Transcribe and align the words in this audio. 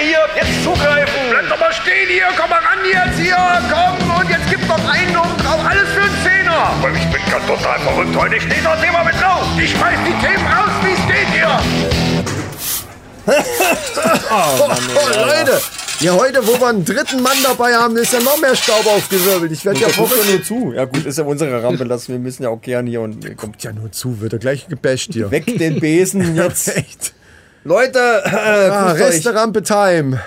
hier, 0.00 0.18
jetzt 0.36 0.62
zugreifen. 0.64 1.20
Bleib 1.30 1.48
doch 1.48 1.58
mal 1.60 1.72
stehen 1.72 2.08
hier, 2.08 2.26
komm 2.38 2.50
mal 2.50 2.58
ran 2.60 2.78
jetzt 2.84 3.18
hier, 3.18 3.36
komm 3.70 4.10
und 4.20 4.30
jetzt 4.30 4.48
gib 4.50 4.66
noch 4.68 4.88
einen 4.88 5.16
und 5.16 5.36
drauf, 5.44 5.60
alles 5.68 5.88
für 5.90 6.02
einen 6.02 6.18
Zehner. 6.24 6.58
Aber 6.78 6.90
ich 6.90 7.06
bin 7.10 7.20
ganz 7.30 7.46
total 7.46 7.78
verrückt 7.80 8.16
heute. 8.16 8.40
Steht 8.40 8.64
das 8.64 8.80
Thema 8.80 9.04
mit 9.04 9.14
drauf. 9.20 9.46
Ich 9.62 9.70
schmeiß 9.70 9.98
die 10.06 10.26
Themen 10.26 10.46
raus, 10.46 10.70
wie 10.84 10.92
es 10.92 11.06
geht 11.06 11.28
hier. 11.34 11.58
oh, 13.28 14.68
oh, 14.70 15.26
Leute, 15.26 15.60
ja 16.00 16.12
heute, 16.14 16.46
wo 16.46 16.58
wir 16.58 16.68
einen 16.68 16.84
dritten 16.84 17.20
Mann 17.22 17.36
dabei 17.42 17.74
haben, 17.74 17.94
ist 17.98 18.12
ja 18.14 18.20
noch 18.20 18.40
mehr 18.40 18.56
Staub 18.56 18.86
aufgewirbelt. 18.86 19.52
Ich 19.52 19.64
werde 19.66 19.80
ja 19.80 19.88
Der 19.88 19.96
guckt 19.96 20.10
ja 20.16 20.22
verrückt. 20.22 20.50
nur 20.50 20.62
zu. 20.62 20.72
Ja 20.72 20.84
gut, 20.86 21.04
ist 21.04 21.18
ja 21.18 21.24
unsere 21.24 21.62
Rampe, 21.62 21.84
lassen 21.84 22.12
wir 22.12 22.18
müssen 22.18 22.44
ja 22.44 22.48
auch 22.48 22.62
gern 22.62 22.86
hier 22.86 23.02
und 23.02 23.36
Kommt 23.36 23.62
ja 23.62 23.72
nur 23.72 23.92
zu, 23.92 24.20
wird 24.22 24.32
er 24.32 24.38
gleich 24.38 24.68
gebasht 24.68 25.10
hier. 25.12 25.30
weg 25.30 25.44
den 25.58 25.78
Besen 25.78 26.36
jetzt. 26.42 26.68
Echt. 26.74 27.12
Leute, 27.64 27.98
äh, 28.24 28.30
Ah. 28.70 28.92
Resterampe 28.92 29.62
Time. 29.62 30.20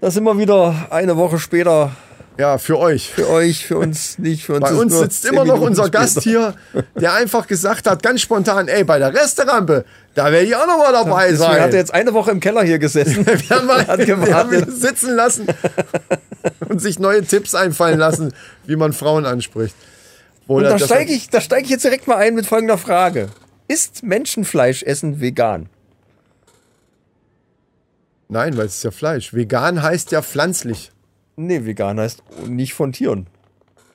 da 0.00 0.10
sind 0.10 0.24
wir 0.24 0.38
wieder 0.38 0.86
eine 0.90 1.16
Woche 1.16 1.38
später. 1.38 1.92
Ja, 2.38 2.58
für 2.58 2.78
euch. 2.78 3.10
Für 3.10 3.30
euch, 3.30 3.66
für 3.66 3.78
uns 3.78 4.18
nicht, 4.18 4.44
für 4.44 4.54
uns. 4.54 4.60
Bei 4.68 4.74
uns 4.74 4.98
sitzt 4.98 5.24
immer 5.24 5.44
noch 5.46 5.54
Minuten 5.54 5.68
unser 5.68 5.84
später. 5.84 6.00
Gast 6.00 6.20
hier, 6.22 6.54
der 6.94 7.14
einfach 7.14 7.46
gesagt 7.46 7.88
hat, 7.88 8.02
ganz 8.02 8.20
spontan, 8.20 8.68
ey, 8.68 8.84
bei 8.84 8.98
der 8.98 9.14
Resterampe, 9.14 9.86
da 10.14 10.30
werde 10.30 10.44
ich 10.46 10.54
auch 10.54 10.66
noch 10.66 10.76
mal 10.76 10.92
dabei 10.92 11.28
Deswegen 11.30 11.38
sein. 11.38 11.62
hat 11.62 11.70
er 11.72 11.78
jetzt 11.78 11.94
eine 11.94 12.12
Woche 12.12 12.32
im 12.32 12.40
Keller 12.40 12.62
hier 12.62 12.78
gesessen. 12.78 13.24
wir 13.26 13.56
haben, 13.56 13.66
mal, 13.66 13.86
hat 13.86 14.06
wir 14.06 14.34
haben 14.34 14.52
ihn 14.52 14.70
sitzen 14.70 15.14
lassen 15.14 15.46
und 16.68 16.82
sich 16.82 16.98
neue 16.98 17.22
Tipps 17.24 17.54
einfallen 17.54 17.98
lassen, 17.98 18.34
wie 18.66 18.76
man 18.76 18.92
Frauen 18.92 19.24
anspricht. 19.24 19.74
Und 20.46 20.56
Oder 20.60 20.70
da 20.70 20.76
das- 20.76 20.88
steige 20.88 21.12
ich, 21.12 21.30
da 21.30 21.40
steig 21.40 21.64
ich 21.64 21.70
jetzt 21.70 21.84
direkt 21.84 22.06
mal 22.06 22.16
ein 22.18 22.34
mit 22.34 22.44
folgender 22.46 22.76
Frage. 22.76 23.28
Ist 23.66 24.02
Menschenfleischessen 24.02 25.20
vegan? 25.22 25.70
Nein, 28.28 28.56
weil 28.56 28.66
es 28.66 28.76
ist 28.76 28.84
ja 28.84 28.90
Fleisch. 28.90 29.32
Vegan 29.34 29.82
heißt 29.82 30.10
ja 30.12 30.22
pflanzlich. 30.22 30.90
Nee, 31.36 31.64
vegan 31.64 32.00
heißt 32.00 32.22
nicht 32.48 32.74
von 32.74 32.92
Tieren. 32.92 33.28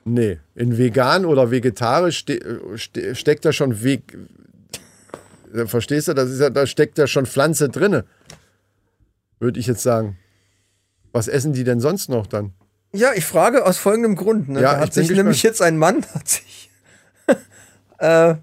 Nee, 0.04 0.40
in 0.54 0.78
vegan 0.78 1.24
oder 1.24 1.50
vegetarisch 1.50 2.18
ste 2.20 2.60
ste 2.76 3.14
steckt 3.14 3.44
ja 3.44 3.52
schon 3.52 3.82
Weg. 3.82 4.16
Äh, 5.54 5.66
Verstehst 5.66 6.08
du? 6.08 6.14
Das 6.14 6.30
ist 6.30 6.40
ja, 6.40 6.50
da 6.50 6.66
steckt 6.66 6.98
ja 6.98 7.06
schon 7.06 7.26
Pflanze 7.26 7.68
drinne. 7.68 8.04
Würde 9.38 9.60
ich 9.60 9.66
jetzt 9.66 9.82
sagen. 9.82 10.18
Was 11.12 11.28
essen 11.28 11.52
die 11.52 11.64
denn 11.64 11.80
sonst 11.80 12.08
noch 12.08 12.26
dann? 12.26 12.52
Ja, 12.92 13.12
ich 13.14 13.24
frage 13.24 13.64
aus 13.66 13.78
folgendem 13.78 14.16
Grund. 14.16 14.48
Ne? 14.48 14.60
Ja, 14.62 14.74
da 14.74 14.80
hat 14.80 14.94
sich 14.94 15.10
nämlich 15.10 15.42
jetzt 15.42 15.62
ein 15.62 15.76
Mann 15.76 16.04
hat 16.14 16.28
sich, 16.28 16.70
äh, 17.98 18.34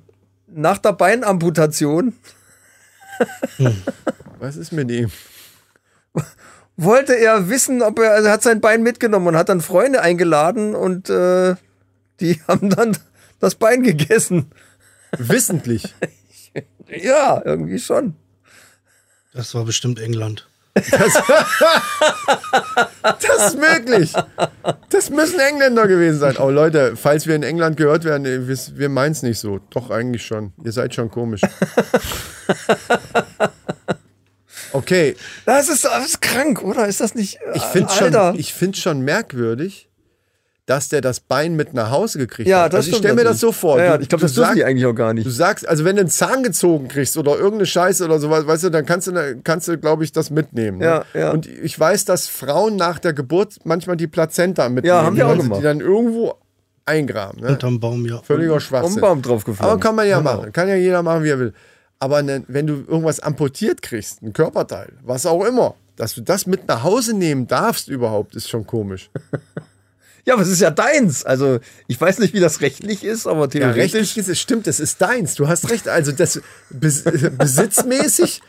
nach 0.47 0.77
der 0.77 0.93
Beinamputation 0.93 2.13
Was 4.39 4.55
ist 4.55 4.71
mit 4.71 4.89
ihm? 4.91 5.11
wollte 6.77 7.13
er 7.13 7.49
wissen, 7.49 7.81
ob 7.81 7.99
er, 7.99 8.11
also 8.11 8.27
er 8.27 8.33
hat 8.33 8.43
sein 8.43 8.61
Bein 8.61 8.83
mitgenommen 8.83 9.27
und 9.27 9.35
hat 9.35 9.49
dann 9.49 9.61
Freunde 9.61 10.01
eingeladen 10.01 10.75
und 10.75 11.09
äh, 11.09 11.55
die 12.19 12.39
haben 12.47 12.69
dann 12.69 12.97
das 13.39 13.55
Bein 13.55 13.83
gegessen. 13.83 14.51
Wissentlich. 15.17 15.93
Ja, 17.03 17.39
irgendwie 17.45 17.77
schon. 17.77 18.15
Das 19.31 19.53
war 19.53 19.63
bestimmt 19.63 19.99
England. 19.99 20.49
Das 20.73 20.87
ist 23.47 23.59
möglich. 23.59 24.13
Das 24.89 25.09
müssen 25.09 25.39
Engländer 25.39 25.87
gewesen 25.87 26.19
sein. 26.19 26.37
Oh 26.37 26.49
Leute, 26.49 26.95
falls 26.95 27.27
wir 27.27 27.35
in 27.35 27.43
England 27.43 27.77
gehört 27.77 28.05
werden, 28.05 28.25
wir, 28.25 28.47
wir 28.47 28.89
meinen 28.89 29.11
es 29.11 29.23
nicht 29.23 29.39
so. 29.39 29.59
Doch, 29.69 29.89
eigentlich 29.89 30.25
schon. 30.25 30.53
Ihr 30.63 30.71
seid 30.71 30.95
schon 30.95 31.11
komisch. 31.11 31.41
Okay, 34.73 35.15
Das 35.45 35.69
ist, 35.69 35.85
das 35.85 36.05
ist 36.05 36.21
krank, 36.21 36.63
oder? 36.63 36.87
Ist 36.87 37.01
das 37.01 37.15
nicht. 37.15 37.39
ich 37.53 37.61
finde 37.63 37.89
schon, 37.91 38.05
Alter. 38.07 38.33
ich 38.37 38.53
find's 38.53 38.79
schon 38.79 39.01
merkwürdig, 39.01 39.87
dass 40.65 40.87
der 40.89 41.01
das 41.01 41.19
Bein 41.19 41.55
mit 41.55 41.73
nach 41.73 41.89
Hause 41.89 42.19
gekriegt 42.19 42.47
ja, 42.47 42.63
hat. 42.65 42.73
das 42.73 42.77
also 42.79 42.89
ich 42.89 42.95
stimmt 42.97 43.05
stelle 43.05 43.15
mir 43.15 43.23
das 43.23 43.39
so 43.39 43.51
vor. 43.51 43.79
Ja, 43.81 43.97
Du- 43.97 44.03
ich 44.03 44.09
glaube, 44.09 44.19
du 44.19 44.25
das 44.27 44.35
dürfen 44.35 44.45
sagst- 44.49 44.57
die 44.57 44.63
eigentlich 44.65 44.85
auch 44.85 44.93
gar 44.93 45.13
Du 45.15 45.21
nicht. 45.23 45.35
sagst, 45.35 45.67
also 45.67 45.83
wenn 45.83 45.95
du 45.95 46.01
einen 46.01 46.09
Zahn 46.11 46.43
gezogen 46.43 46.87
kriegst 46.87 47.17
oder 47.17 47.35
irgendeine 47.37 47.65
Scheiße 47.65 48.05
oder 48.05 48.19
sowas, 48.19 48.45
weißt 48.45 48.65
du, 48.65 48.69
dann 48.69 48.85
kannst 48.85 49.07
du, 49.07 49.41
kannst 49.43 49.67
du 49.67 49.79
glaube 49.79 50.03
ich, 50.03 50.11
das 50.11 50.29
mitnehmen. 50.29 50.77
Ne? 50.77 50.85
Ja, 50.85 51.05
ja. 51.15 51.31
Und 51.31 51.47
ich 51.47 51.79
weiß, 51.79 52.05
dass 52.05 52.27
Frauen 52.27 52.75
nach 52.75 52.99
der 52.99 53.13
Geburt 53.13 53.55
manchmal 53.63 53.97
die 53.97 54.05
Plazenta 54.05 54.69
mitnehmen. 54.69 54.95
Ja, 54.95 55.01
haben 55.03 55.15
wir 55.17 55.25
auch 55.25 55.29
weil 55.31 55.37
sie 55.37 55.43
gemacht. 55.43 55.59
Die 55.61 55.63
dann 55.63 55.79
irgendwo 55.79 56.35
eingraben. 56.85 57.41
Ne? 57.41 57.47
Unterm 57.49 57.79
Baum, 57.79 58.05
ja. 58.05 58.21
Völliger 58.21 58.59
Schwachsinn. 58.59 58.93
Umbaum 58.93 59.23
drauf 59.23 59.43
geflogen. 59.45 59.71
Aber 59.71 59.79
kann 59.79 59.95
man 59.95 60.07
ja 60.07 60.21
machen. 60.21 60.51
Kann 60.53 60.67
ja 60.67 60.75
jeder 60.75 61.01
machen, 61.01 61.23
wie 61.23 61.29
er 61.29 61.39
will. 61.39 61.53
Aber 61.99 62.23
ne, 62.23 62.43
wenn 62.47 62.65
du 62.67 62.75
irgendwas 62.87 63.19
amputiert 63.19 63.81
kriegst, 63.81 64.21
ein 64.21 64.31
Körperteil, 64.33 64.93
was 65.03 65.25
auch 65.25 65.43
immer, 65.45 65.75
dass 65.97 66.13
du 66.15 66.21
das 66.21 66.45
mit 66.47 66.67
nach 66.67 66.83
Hause 66.83 67.13
nehmen 67.13 67.45
darfst 67.47 67.89
überhaupt, 67.89 68.35
ist 68.35 68.49
schon 68.49 68.65
komisch. 68.65 69.09
Ja, 70.25 70.33
aber 70.35 70.43
es 70.43 70.49
ist 70.49 70.59
ja 70.61 70.69
deins. 70.69 71.23
Also, 71.23 71.59
ich 71.87 71.99
weiß 71.99 72.19
nicht, 72.19 72.35
wie 72.35 72.39
das 72.39 72.61
rechtlich 72.61 73.03
ist, 73.03 73.25
aber 73.25 73.43
Ja, 73.43 73.47
theoretisch. 73.47 73.81
rechtlich 73.95 74.17
ist 74.17 74.29
es, 74.29 74.39
stimmt, 74.39 74.67
es 74.67 74.79
ist 74.79 75.01
deins. 75.01 75.33
Du 75.33 75.47
hast 75.47 75.71
recht. 75.71 75.87
Also 75.87 76.11
das 76.11 76.41
bes 76.69 77.03
besitzmäßig, 77.37 78.41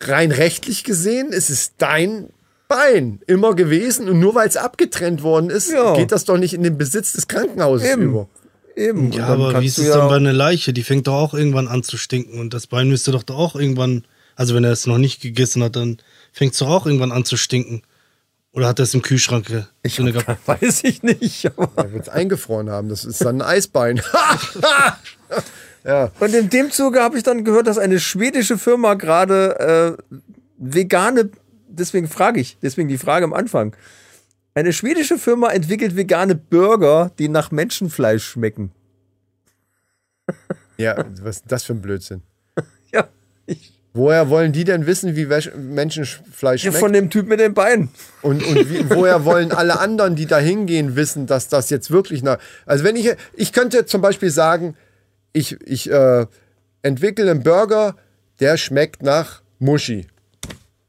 rein 0.00 0.30
rechtlich 0.32 0.84
gesehen, 0.84 1.30
es 1.32 1.50
ist 1.50 1.74
dein 1.78 2.30
Bein 2.68 3.20
immer 3.26 3.54
gewesen. 3.54 4.08
Und 4.08 4.18
nur 4.20 4.34
weil 4.34 4.48
es 4.48 4.56
abgetrennt 4.56 5.22
worden 5.22 5.50
ist, 5.50 5.70
Ja. 5.70 5.94
geht 5.94 6.10
das 6.12 6.24
doch 6.24 6.38
nicht 6.38 6.54
in 6.54 6.62
den 6.62 6.78
Besitz 6.78 7.12
des 7.12 7.28
Krankenhauses 7.28 7.86
Eben. 7.90 8.02
über. 8.02 8.28
Eben. 8.78 9.10
Ja, 9.10 9.26
dann 9.26 9.40
aber 9.40 9.60
wie 9.60 9.66
ist 9.66 9.78
es 9.78 9.88
ja 9.88 9.96
dann 9.96 10.08
bei 10.08 10.16
einer 10.16 10.32
Leiche? 10.32 10.72
Die 10.72 10.84
fängt 10.84 11.08
doch 11.08 11.14
auch 11.14 11.34
irgendwann 11.34 11.66
an 11.66 11.82
zu 11.82 11.96
stinken 11.96 12.38
und 12.38 12.54
das 12.54 12.68
Bein 12.68 12.88
müsste 12.88 13.10
doch 13.10 13.24
auch 13.28 13.56
irgendwann, 13.56 14.04
also 14.36 14.54
wenn 14.54 14.62
er 14.62 14.70
es 14.70 14.86
noch 14.86 14.98
nicht 14.98 15.20
gegessen 15.20 15.64
hat, 15.64 15.74
dann 15.74 15.98
fängt 16.32 16.52
es 16.52 16.60
doch 16.60 16.68
auch 16.68 16.86
irgendwann 16.86 17.10
an 17.10 17.24
zu 17.24 17.36
stinken. 17.36 17.82
Oder 18.52 18.68
hat 18.68 18.78
er 18.78 18.84
es 18.84 18.94
im 18.94 19.02
Kühlschrank 19.02 19.46
drinne 19.82 20.12
gehabt? 20.12 20.40
Weiß 20.46 20.84
ich 20.84 21.02
nicht. 21.02 21.44
Er 21.44 21.92
wird 21.92 22.02
es 22.02 22.08
eingefroren 22.08 22.70
haben. 22.70 22.88
Das 22.88 23.04
ist 23.04 23.20
dann 23.20 23.42
ein 23.42 23.48
Eisbein. 23.48 24.00
ja. 25.84 26.10
Und 26.18 26.34
in 26.34 26.48
dem 26.48 26.70
Zuge 26.70 27.02
habe 27.02 27.16
ich 27.18 27.24
dann 27.24 27.44
gehört, 27.44 27.66
dass 27.66 27.78
eine 27.78 27.98
schwedische 27.98 28.58
Firma 28.58 28.94
gerade 28.94 29.98
äh, 30.08 30.18
vegane, 30.56 31.30
deswegen 31.68 32.08
frage 32.08 32.40
ich, 32.40 32.56
deswegen 32.62 32.88
die 32.88 32.98
Frage 32.98 33.24
am 33.24 33.34
Anfang. 33.34 33.74
Eine 34.58 34.72
schwedische 34.72 35.18
Firma 35.18 35.50
entwickelt 35.50 35.94
vegane 35.94 36.34
Burger, 36.34 37.12
die 37.16 37.28
nach 37.28 37.52
Menschenfleisch 37.52 38.24
schmecken. 38.24 38.72
ja, 40.76 41.04
was 41.22 41.36
ist 41.36 41.44
das 41.46 41.62
für 41.62 41.74
ein 41.74 41.80
Blödsinn? 41.80 42.22
Ja, 42.92 43.06
ich, 43.46 43.72
Woher 43.94 44.30
wollen 44.30 44.50
die 44.50 44.64
denn 44.64 44.84
wissen, 44.84 45.14
wie 45.14 45.26
Menschenfleisch 45.26 46.62
schmeckt? 46.62 46.76
von 46.78 46.92
dem 46.92 47.08
Typ 47.08 47.28
mit 47.28 47.38
den 47.38 47.54
Beinen. 47.54 47.90
Und, 48.20 48.44
und 48.44 48.68
wie, 48.68 48.90
woher 48.90 49.24
wollen 49.24 49.52
alle 49.52 49.78
anderen, 49.78 50.16
die 50.16 50.26
da 50.26 50.38
hingehen, 50.38 50.96
wissen, 50.96 51.28
dass 51.28 51.48
das 51.48 51.70
jetzt 51.70 51.92
wirklich 51.92 52.24
nach. 52.24 52.40
Also 52.66 52.82
wenn 52.82 52.96
ich, 52.96 53.14
ich 53.34 53.52
könnte 53.52 53.86
zum 53.86 54.00
Beispiel 54.00 54.30
sagen, 54.30 54.74
ich, 55.32 55.56
ich 55.68 55.88
äh, 55.88 56.26
entwickle 56.82 57.30
einen 57.30 57.44
Burger, 57.44 57.94
der 58.40 58.56
schmeckt 58.56 59.04
nach 59.04 59.40
Muschi. 59.60 60.08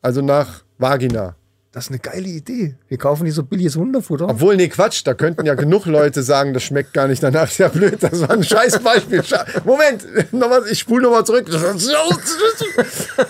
Also 0.02 0.24
nach 0.24 0.64
Vagina. 0.80 1.36
Das 1.72 1.86
ist 1.86 1.92
eine 1.92 2.00
geile 2.00 2.28
Idee. 2.28 2.76
Wir 2.88 2.98
kaufen 2.98 3.26
nicht 3.26 3.36
so 3.36 3.44
billiges 3.44 3.76
Hundefutter. 3.76 4.28
Obwohl, 4.28 4.56
nee, 4.56 4.70
Quatsch, 4.70 5.02
da 5.06 5.14
könnten 5.14 5.46
ja 5.46 5.54
genug 5.54 5.86
Leute 5.86 6.24
sagen, 6.24 6.52
das 6.56 6.64
schmeckt 6.64 6.94
gar 6.94 7.08
nicht 7.08 7.22
danach. 7.22 7.52
Ist 7.52 7.60
ja 7.60 7.68
blöd, 7.68 7.98
das 8.02 8.22
war 8.22 8.32
ein 8.32 8.44
scheiß 8.44 8.80
Beispiel. 8.80 9.22
Moment, 9.66 10.34
noch 10.34 10.50
mal, 10.50 10.64
ich 10.72 10.80
spule 10.80 11.04
nochmal 11.04 11.26
zurück. 11.26 11.46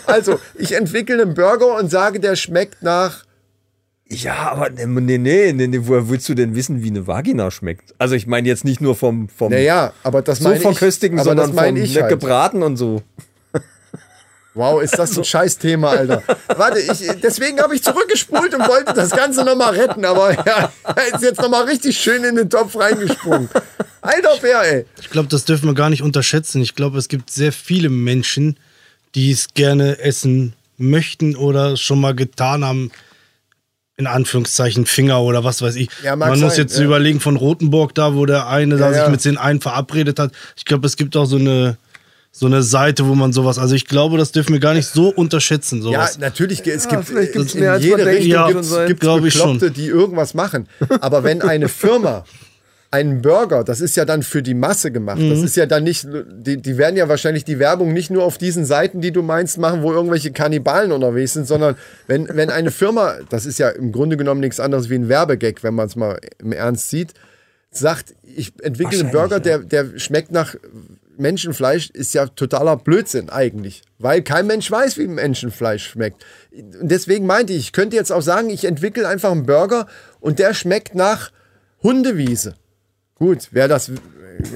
Also, 0.06 0.40
ich 0.56 0.72
entwickle 0.72 1.22
einen 1.22 1.34
Burger 1.34 1.78
und 1.78 1.92
sage, 1.92 2.22
der 2.22 2.38
schmeckt 2.38 2.82
nach 2.82 3.26
Ja, 4.08 4.52
aber 4.54 4.70
nee, 4.70 4.86
nee, 4.86 5.18
nee, 5.18 5.52
nee, 5.54 5.68
nee, 5.68 5.80
woher 5.84 6.10
willst 6.10 6.30
du 6.30 6.34
denn 6.34 6.56
wissen, 6.56 6.82
wie 6.82 6.90
eine 6.92 7.08
Vagina 7.08 7.52
schmeckt? 7.52 7.94
Also 7.98 8.16
ich 8.16 8.26
meine 8.26 8.48
jetzt 8.48 8.64
nicht 8.64 8.80
nur 8.80 8.96
vom, 8.96 9.28
vom 9.28 9.52
Naja, 9.52 9.92
aber 10.02 10.22
das 10.22 10.40
so 10.40 10.46
meine 10.46 10.56
ich. 10.56 10.62
verköstigen, 10.62 11.18
sondern 11.20 11.48
das 11.48 11.56
meine 11.56 11.78
vom 11.78 11.86
ich 11.86 11.94
ne, 11.94 12.04
halt. 12.04 12.10
gebraten 12.12 12.64
und 12.64 12.78
so. 12.78 13.02
Wow, 14.54 14.82
ist 14.82 14.98
das 14.98 15.18
ein 15.18 15.24
Scheißthema, 15.26 15.90
Alter. 15.90 16.24
Warte, 16.56 16.80
ich, 16.80 17.08
deswegen 17.22 17.60
habe 17.62 17.76
ich 17.76 17.84
zurückgespult 17.84 18.54
und 18.56 18.68
wollte 18.68 18.94
das 18.94 19.12
Ganze 19.12 19.44
nochmal 19.46 19.76
retten, 19.76 20.04
aber 20.06 20.34
ja, 20.46 20.72
er 20.84 21.14
ist 21.14 21.22
jetzt 21.24 21.40
nochmal 21.42 21.64
richtig 21.66 21.98
schön 21.98 22.24
in 22.24 22.36
den 22.36 22.50
Topf 22.50 22.76
reingesprungen. 22.78 23.50
Alter 24.02 24.38
Bär, 24.42 24.62
ey. 24.64 24.86
Ich 25.02 25.10
glaube, 25.10 25.28
das 25.30 25.46
dürfen 25.46 25.68
wir 25.68 25.76
gar 25.76 25.90
nicht 25.90 26.02
unterschätzen. 26.02 26.62
Ich 26.62 26.76
glaube, 26.76 26.98
es 26.98 27.08
gibt 27.10 27.30
sehr 27.30 27.52
viele 27.52 27.90
Menschen, 27.90 28.58
die 29.16 29.32
es 29.32 29.54
gerne 29.54 30.00
essen 30.00 30.54
möchten 30.78 31.36
oder 31.36 31.78
schon 31.78 32.00
mal 32.02 32.16
getan 32.16 32.64
haben. 32.66 32.92
In 33.98 34.08
Anführungszeichen 34.08 34.86
Finger 34.86 35.22
oder 35.22 35.44
was 35.44 35.62
weiß 35.62 35.76
ich. 35.76 35.90
Ja, 36.06 36.16
Man 36.16 36.40
muss 36.40 36.56
sein, 36.56 36.60
jetzt 36.62 36.78
ja. 36.78 36.86
überlegen 36.86 37.20
von 37.20 37.36
Rotenburg 37.36 37.94
da, 37.94 38.16
wo 38.16 38.26
der 38.26 38.48
eine 38.48 38.78
da 38.78 38.86
Ja, 38.88 38.94
sich 38.94 39.02
ja. 39.04 39.10
mit 39.10 39.26
den 39.26 39.38
einen 39.38 39.60
verabredet 39.60 40.20
hat. 40.20 40.32
Ich 40.56 40.64
glaube, 40.64 40.88
es 40.88 40.96
gibt 40.96 41.18
auch 41.18 41.26
so 41.26 41.36
eine 41.36 41.76
so 42.40 42.46
eine 42.46 42.64
Seite, 42.64 43.06
wo 43.08 43.16
man 43.16 43.34
sowas. 43.34 43.60
Also 43.60 43.76
ich 43.76 43.86
glaube, 43.86 44.18
das 44.18 44.32
dürfen 44.32 44.54
wir 44.54 44.62
gar 44.62 44.74
nicht 44.74 44.88
so 44.88 45.10
unterschätzen. 45.10 45.80
Ja, 45.80 45.84
Sowas. 45.84 46.20
natürlich, 46.20 46.66
es 46.66 46.88
gibt, 46.88 47.06
vielleicht 47.06 47.34
gibt's 47.34 47.54
in 47.54 47.62
mehr, 47.62 47.74
als 47.74 47.84
jede 47.84 48.06
Richtung 48.06 48.34
kann 48.34 48.88
gibt 48.88 49.04
es 49.04 49.22
Bekloppte, 49.22 49.72
die 49.72 49.88
irgendwas 49.88 50.34
machen. 50.34 50.68
Aber 51.02 51.26
wenn 51.26 51.42
eine 51.42 51.68
Firma 51.68 52.24
ein 52.92 53.22
Burger, 53.22 53.64
das 53.64 53.82
ist 53.82 53.96
ja 53.98 54.06
dann 54.06 54.24
für 54.24 54.42
die 54.42 54.54
Masse 54.54 54.92
gemacht. 54.92 55.20
Das 55.22 55.44
ist 55.44 55.56
ja 55.56 55.66
dann 55.66 55.84
nicht, 55.84 56.08
die, 56.12 56.58
die 56.58 56.78
werden 56.78 56.96
ja 56.96 57.08
wahrscheinlich 57.08 57.44
die 57.44 57.60
Werbung 57.60 57.94
nicht 57.94 58.10
nur 58.10 58.24
auf 58.24 58.38
diesen 58.38 58.66
Seiten, 58.66 59.02
die 59.02 59.12
du 59.12 59.22
meinst, 59.22 59.58
machen, 59.58 59.84
wo 59.84 59.92
irgendwelche 59.92 60.32
Kannibalen 60.32 60.92
unterwegs 60.92 61.34
sind, 61.34 61.46
sondern 61.46 61.76
wenn, 62.08 62.28
wenn 62.30 62.50
eine 62.50 62.72
Firma, 62.72 63.16
das 63.30 63.46
ist 63.46 63.60
ja 63.60 63.70
im 63.70 63.92
Grunde 63.92 64.18
genommen 64.18 64.40
nichts 64.40 64.60
anderes 64.60 64.90
wie 64.90 64.96
ein 64.96 65.08
Werbegag, 65.08 65.62
wenn 65.62 65.76
man 65.76 65.88
es 65.88 65.96
mal 65.96 66.20
im 66.40 66.52
Ernst 66.52 66.90
sieht, 66.90 67.14
sagt, 67.70 68.16
ich 68.24 68.54
entwickle 68.64 69.02
einen 69.02 69.12
Burger, 69.12 69.40
der, 69.40 69.60
der 69.60 70.00
schmeckt 70.00 70.32
nach 70.32 70.56
Menschenfleisch, 71.20 71.90
ist 71.92 72.14
ja 72.14 72.26
totaler 72.28 72.78
Blödsinn 72.78 73.30
eigentlich. 73.30 73.82
Weil 73.98 74.22
kein 74.22 74.48
Mensch 74.48 74.70
weiß, 74.72 74.98
wie 74.98 75.08
Menschenfleisch 75.08 75.90
schmeckt. 75.90 76.26
Und 76.52 76.90
deswegen 76.90 77.26
meinte 77.26 77.54
ich, 77.54 77.60
ich 77.60 77.72
könnte 77.74 77.96
jetzt 77.96 78.12
auch 78.12 78.22
sagen, 78.22 78.50
ich 78.50 78.66
entwickle 78.66 79.08
einfach 79.08 79.32
einen 79.32 79.46
Burger 79.46 79.88
und 80.20 80.40
der 80.40 80.54
schmeckt 80.54 80.96
nach 80.96 81.32
Hundewiese. 81.84 82.56
Gut, 83.16 83.50
wer 83.52 83.68
das. 83.68 83.92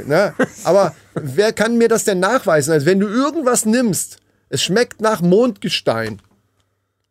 Ne? 0.07 0.33
Aber 0.63 0.95
wer 1.13 1.54
kann 1.54 1.77
mir 1.77 1.89
das 1.89 2.06
denn 2.06 2.19
nachweisen? 2.19 2.71
Also, 2.74 2.86
wenn 2.86 3.00
du 3.00 3.07
irgendwas 3.07 3.66
nimmst, 3.66 4.18
es 4.50 4.63
schmeckt 4.63 5.01
nach 5.01 5.21
Mondgestein. 5.21 6.21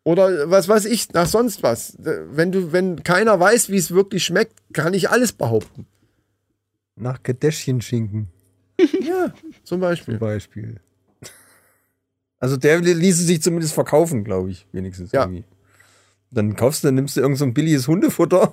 Oder 0.05 0.51
was 0.51 0.69
weiß 0.69 0.87
ich, 0.87 1.13
nach 1.13 1.29
sonst 1.29 1.63
was. 1.63 1.97
Wenn, 1.99 2.51
du, 2.51 2.73
wenn 2.73 3.05
keiner 3.05 3.39
weiß, 3.39 3.69
wie 3.69 3.77
es 3.77 3.93
wirklich 3.93 4.25
schmeckt, 4.25 4.55
kann 4.73 4.95
ich 4.95 5.11
alles 5.11 5.33
behaupten. 5.33 5.87
Nach 6.97 7.23
Kardashian-Schinken 7.23 8.32
Ja, 9.01 9.33
zum 9.65 9.81
Beispiel. 9.81 10.15
zum 10.15 10.21
Beispiel. 10.21 10.81
Also 12.39 12.57
der 12.57 12.81
ließe 12.81 13.23
sich 13.23 13.41
zumindest 13.41 13.73
verkaufen, 13.73 14.25
glaube 14.25 14.51
ich, 14.51 14.67
wenigstens. 14.73 15.13
Ja. 15.13 15.23
Irgendwie. 15.23 15.45
Dann 16.33 16.57
kaufst 16.57 16.83
du, 16.83 16.89
dann 16.89 16.97
nimmst 16.97 17.17
du 17.17 17.21
irgend 17.21 17.39
so 17.39 17.45
ein 17.45 17.55
billiges 17.55 17.87
Hundefutter 17.87 18.53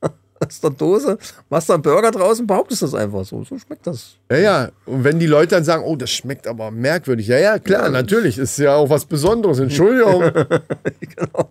aus 0.40 0.60
der 0.60 0.70
Dose, 0.70 1.18
machst 1.48 1.68
da 1.68 1.74
einen 1.74 1.82
Burger 1.82 2.10
draus 2.10 2.38
und 2.38 2.46
behauptest 2.46 2.82
das 2.82 2.94
einfach 2.94 3.24
so. 3.24 3.42
So 3.44 3.58
schmeckt 3.58 3.86
das. 3.86 4.16
Ja, 4.30 4.36
ja. 4.38 4.70
Und 4.86 5.02
wenn 5.02 5.18
die 5.18 5.26
Leute 5.26 5.56
dann 5.56 5.64
sagen, 5.64 5.82
oh, 5.84 5.96
das 5.96 6.10
schmeckt 6.10 6.46
aber 6.46 6.70
merkwürdig. 6.70 7.26
Ja, 7.26 7.38
ja, 7.38 7.58
klar, 7.58 7.88
natürlich. 7.88 8.38
Ist 8.38 8.58
ja 8.58 8.76
auch 8.76 8.90
was 8.90 9.06
Besonderes. 9.06 9.58
Entschuldigung. 9.58 10.20
genau. 11.00 11.50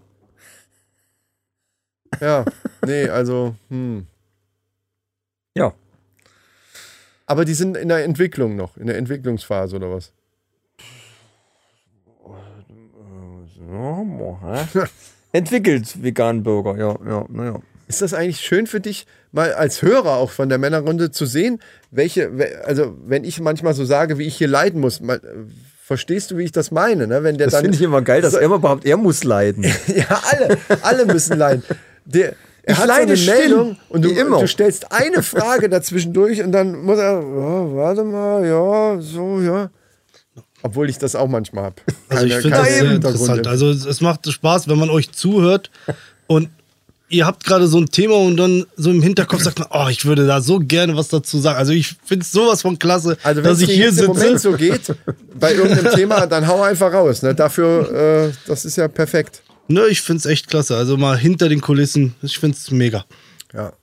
Ja, 2.21 2.45
nee, 2.85 3.07
also, 3.09 3.55
hm. 3.69 4.05
Ja. 5.55 5.73
Aber 7.29 7.45
die 7.45 7.53
sind 7.53 7.77
in 7.77 7.89
der 7.89 8.03
Entwicklung 8.03 8.55
noch, 8.55 8.75
in 8.75 8.87
der 8.87 8.97
Entwicklungsphase 8.97 9.75
oder 9.75 9.91
was? 9.91 10.11
Entwickelt 15.31 16.01
veganen 16.03 16.41
Burger, 16.41 16.75
ja, 16.77 16.97
ja, 17.07 17.25
naja. 17.29 17.59
Ist 17.87 18.01
das 18.01 18.15
eigentlich 18.15 18.39
schön 18.39 18.65
für 18.65 18.79
dich, 18.79 19.05
mal 19.31 19.53
als 19.53 19.83
Hörer 19.83 20.13
auch 20.17 20.31
von 20.31 20.49
der 20.49 20.57
Männerrunde 20.57 21.11
zu 21.11 21.27
sehen, 21.27 21.59
welche, 21.91 22.35
we- 22.37 22.65
also 22.65 22.95
wenn 23.05 23.23
ich 23.23 23.39
manchmal 23.41 23.75
so 23.75 23.85
sage, 23.85 24.17
wie 24.17 24.25
ich 24.25 24.35
hier 24.35 24.47
leiden 24.47 24.81
muss, 24.81 24.99
mal, 24.99 25.21
verstehst 25.83 26.31
du, 26.31 26.37
wie 26.37 26.43
ich 26.45 26.51
das 26.51 26.71
meine? 26.71 27.05
Ne? 27.05 27.21
Wenn 27.23 27.37
der 27.37 27.47
Das 27.47 27.61
finde 27.61 27.75
ich 27.75 27.81
immer 27.83 28.01
geil, 28.01 28.21
dass 28.23 28.31
So- 28.33 28.39
er 28.39 28.45
immer 28.45 28.57
behauptet, 28.57 28.89
er 28.89 28.97
muss 28.97 29.23
leiden. 29.23 29.63
Ja, 29.87 30.19
alle, 30.31 30.57
alle 30.81 31.05
müssen 31.05 31.37
leiden. 31.37 31.61
Der, 32.05 32.33
er 32.69 32.73
Ich 32.73 32.79
hat 32.79 32.87
leide 32.87 33.17
so 33.17 33.31
eine 33.31 33.39
Meldung 33.39 33.77
und 33.89 34.05
du, 34.05 34.13
du 34.13 34.47
stellst 34.47 34.91
eine 34.91 35.23
Frage 35.23 35.69
dazwischen 35.69 36.13
durch 36.13 36.41
und 36.43 36.51
dann 36.51 36.83
muss 36.83 36.99
er, 36.99 37.13
ja, 37.13 37.75
warte 37.75 38.03
mal, 38.03 38.45
ja, 38.45 39.01
so, 39.01 39.41
ja. 39.41 39.69
Obwohl 40.61 40.89
ich 40.89 40.97
das 40.97 41.15
auch 41.15 41.27
manchmal 41.27 41.63
habe. 41.65 41.75
Also 42.09 42.25
ich 42.25 42.35
finde 42.35 42.49
das 42.51 42.67
sehr 42.67 42.91
interessant. 42.91 43.47
Also 43.47 43.69
es 43.69 43.85
es 43.85 44.01
macht 44.01 44.31
Spaß, 44.31 44.67
wenn 44.67 44.77
man 44.77 44.89
euch 44.89 45.11
zuhört 45.11 45.71
und 46.27 46.49
ihr 47.07 47.25
habt 47.25 47.43
gerade 47.43 47.65
so 47.67 47.79
ein 47.79 47.87
Thema 47.87 48.17
und 48.17 48.37
dann 48.37 48.65
so 48.75 48.91
im 48.91 49.01
Hinterkopf 49.01 49.41
sagt 49.41 49.57
man, 49.57 49.69
oh, 49.71 49.87
ich 49.89 50.05
würde 50.05 50.27
da 50.27 50.41
so 50.41 50.59
gerne 50.59 50.95
was 50.95 51.07
dazu 51.07 51.39
sagen. 51.39 51.57
Also 51.57 51.71
ich 51.71 51.95
finde 52.05 52.23
es 52.23 52.31
sowas 52.31 52.61
von 52.61 52.77
klasse, 52.77 53.17
Also 53.23 53.41
wenn 53.41 53.49
dass 53.49 53.61
es 53.61 53.67
ich 53.67 53.75
hier 53.75 53.85
jetzt 53.85 53.99
im 54.01 54.07
Moment 54.07 54.39
sitze. 54.39 54.51
so 54.51 54.57
geht, 54.57 54.95
bei 55.39 55.53
irgendeinem 55.55 55.95
Thema, 55.95 56.27
dann 56.27 56.45
hau 56.45 56.61
einfach 56.61 56.93
raus. 56.93 57.23
Ne? 57.23 57.33
Dafür, 57.33 58.27
äh, 58.29 58.31
das 58.45 58.65
ist 58.65 58.75
ja 58.75 58.87
perfekt. 58.87 59.41
Ne, 59.69 59.85
ich 59.87 60.01
finde 60.01 60.17
es 60.19 60.25
echt 60.25 60.47
klasse. 60.49 60.75
Also 60.75 60.97
mal 60.97 61.17
hinter 61.17 61.47
den 61.47 61.61
Kulissen, 61.61 62.15
ich 62.21 62.39
finde 62.39 62.57
es 62.57 62.71
mega. 62.71 63.05
Ja. 63.53 63.73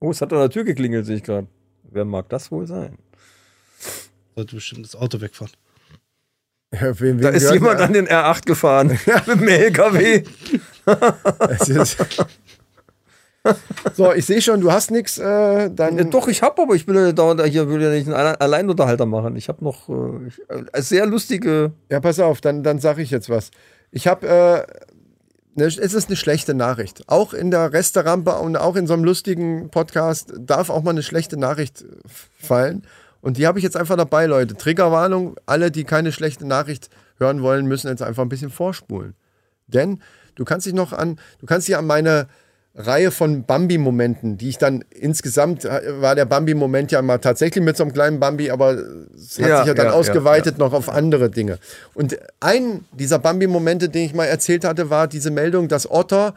Oh, 0.00 0.10
es 0.10 0.20
hat 0.20 0.32
an 0.32 0.38
der 0.40 0.50
Tür 0.50 0.64
geklingelt, 0.64 1.06
sehe 1.06 1.16
ich 1.16 1.22
gerade. 1.22 1.46
Wer 1.90 2.04
mag 2.04 2.28
das 2.28 2.50
wohl 2.50 2.66
sein? 2.66 2.96
Sollte 4.36 4.54
bestimmt 4.56 4.84
das 4.84 4.96
Auto 4.96 5.20
wegfahren. 5.20 5.52
Ja, 6.74 6.98
wem, 7.00 7.20
Da 7.20 7.28
wem 7.28 7.34
ist 7.36 7.50
jemand 7.52 7.80
an 7.80 7.92
den 7.92 8.06
R8 8.08 8.44
gefahren 8.46 8.88
mit 9.26 9.40
dem 9.40 9.48
LKW. 9.48 10.24
Es 11.50 11.68
ist- 11.68 11.96
So, 13.94 14.12
ich 14.12 14.24
sehe 14.24 14.40
schon, 14.40 14.60
du 14.60 14.70
hast 14.72 14.90
nichts. 14.90 15.18
Äh, 15.18 15.70
dann 15.70 15.98
Ja, 15.98 16.04
doch, 16.04 16.28
ich 16.28 16.42
habe, 16.42 16.62
aber 16.62 16.74
ich 16.74 16.86
will 16.86 16.94
ja 16.96 17.12
dauernd 17.12 17.42
hier 17.46 17.68
will 17.68 17.82
ja 17.82 17.90
nicht 17.90 18.06
einen 18.06 18.14
Alle- 18.14 18.40
Alleinunterhalter 18.40 19.04
machen. 19.04 19.36
Ich 19.36 19.48
habe 19.48 19.64
noch 19.64 19.88
äh, 19.88 20.28
äh, 20.72 20.80
sehr 20.82 21.06
lustige. 21.06 21.72
Ja, 21.90 22.00
pass 22.00 22.20
auf, 22.20 22.40
dann, 22.40 22.62
dann 22.62 22.78
sage 22.78 23.02
ich 23.02 23.10
jetzt 23.10 23.28
was. 23.28 23.50
Ich 23.92 24.06
habe, 24.06 24.26
äh, 24.26 24.66
ne, 25.54 25.66
es 25.66 25.76
ist 25.76 26.08
eine 26.08 26.16
schlechte 26.16 26.54
Nachricht. 26.54 27.08
Auch 27.08 27.34
in 27.34 27.50
der 27.50 27.72
Resterampe 27.72 28.32
und 28.36 28.56
auch 28.56 28.74
in 28.74 28.86
so 28.86 28.94
einem 28.94 29.04
lustigen 29.04 29.70
Podcast 29.70 30.32
darf 30.38 30.70
auch 30.70 30.82
mal 30.82 30.90
eine 30.90 31.02
schlechte 31.02 31.36
Nachricht 31.36 31.84
fallen. 32.06 32.86
Und 33.20 33.36
die 33.36 33.46
habe 33.46 33.58
ich 33.58 33.62
jetzt 33.62 33.76
einfach 33.76 33.96
dabei, 33.96 34.26
Leute. 34.26 34.56
Triggerwarnung, 34.56 35.36
alle, 35.46 35.70
die 35.70 35.84
keine 35.84 36.10
schlechte 36.10 36.46
Nachricht 36.46 36.88
hören 37.18 37.42
wollen, 37.42 37.66
müssen 37.66 37.88
jetzt 37.88 38.02
einfach 38.02 38.22
ein 38.22 38.30
bisschen 38.30 38.50
vorspulen. 38.50 39.14
Denn 39.66 40.00
du 40.36 40.44
kannst 40.44 40.66
dich 40.66 40.74
noch 40.74 40.94
an, 40.94 41.20
du 41.38 41.46
kannst 41.46 41.68
dich 41.68 41.76
an 41.76 41.86
meine 41.86 42.28
Reihe 42.74 43.10
von 43.10 43.44
Bambi-Momenten, 43.44 44.38
die 44.38 44.48
ich 44.48 44.56
dann 44.56 44.82
insgesamt 44.90 45.64
äh, 45.66 46.00
war 46.00 46.14
der 46.14 46.24
Bambi-Moment 46.24 46.90
ja 46.90 47.02
mal 47.02 47.18
tatsächlich 47.18 47.62
mit 47.62 47.76
so 47.76 47.84
einem 47.84 47.92
kleinen 47.92 48.18
Bambi, 48.18 48.50
aber 48.50 48.72
es 49.14 49.38
hat 49.38 49.46
Ja, 49.48 49.58
sich 49.58 49.66
ja 49.66 49.74
dann 49.74 49.86
ja, 49.86 49.92
ja, 49.92 49.98
ausgeweitet 49.98 50.56
noch 50.58 50.72
auf 50.72 50.88
andere 50.88 51.28
Dinge. 51.28 51.58
Und 51.92 52.18
ein 52.40 52.84
dieser 52.92 53.18
Bambi-Momente, 53.18 53.90
den 53.90 54.06
ich 54.06 54.14
mal 54.14 54.24
erzählt 54.24 54.64
hatte, 54.64 54.88
war 54.88 55.06
diese 55.06 55.30
Meldung, 55.30 55.68
dass 55.68 55.90
Otter 55.90 56.34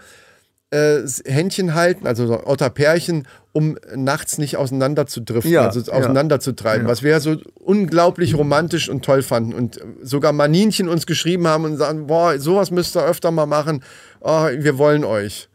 äh, 0.72 1.00
Händchen 1.26 1.74
halten, 1.74 2.06
also 2.06 2.28
so 2.28 2.46
Otterpärchen, 2.46 3.28
um 3.54 3.78
nachts 3.96 4.38
nicht 4.38 4.58
auseinander 4.58 5.08
zu 5.08 5.22
driften, 5.22 5.52
Ja, 5.54 5.68
also 5.68 5.80
ja. 5.80 5.94
auseinanderzutreiben, 5.94 6.86
was 6.88 7.02
wir 7.02 7.12
ja 7.12 7.20
so 7.22 7.38
unglaublich 7.54 8.36
romantisch 8.36 8.90
und 8.90 9.06
toll 9.06 9.22
fanden. 9.22 9.54
Und 9.54 9.80
sogar 10.02 10.34
Maninchen 10.34 10.90
uns 10.90 11.06
geschrieben 11.06 11.48
haben 11.48 11.64
und 11.64 11.78
sagen, 11.78 12.08
boah, 12.08 12.38
sowas 12.40 12.72
müsst 12.72 12.98
ihr 12.98 13.06
öfter 13.06 13.32
mal 13.32 13.46
machen. 13.46 13.84
Oh, 14.20 14.48
wir 14.52 14.78
wollen 14.78 15.06
euch. 15.06 15.48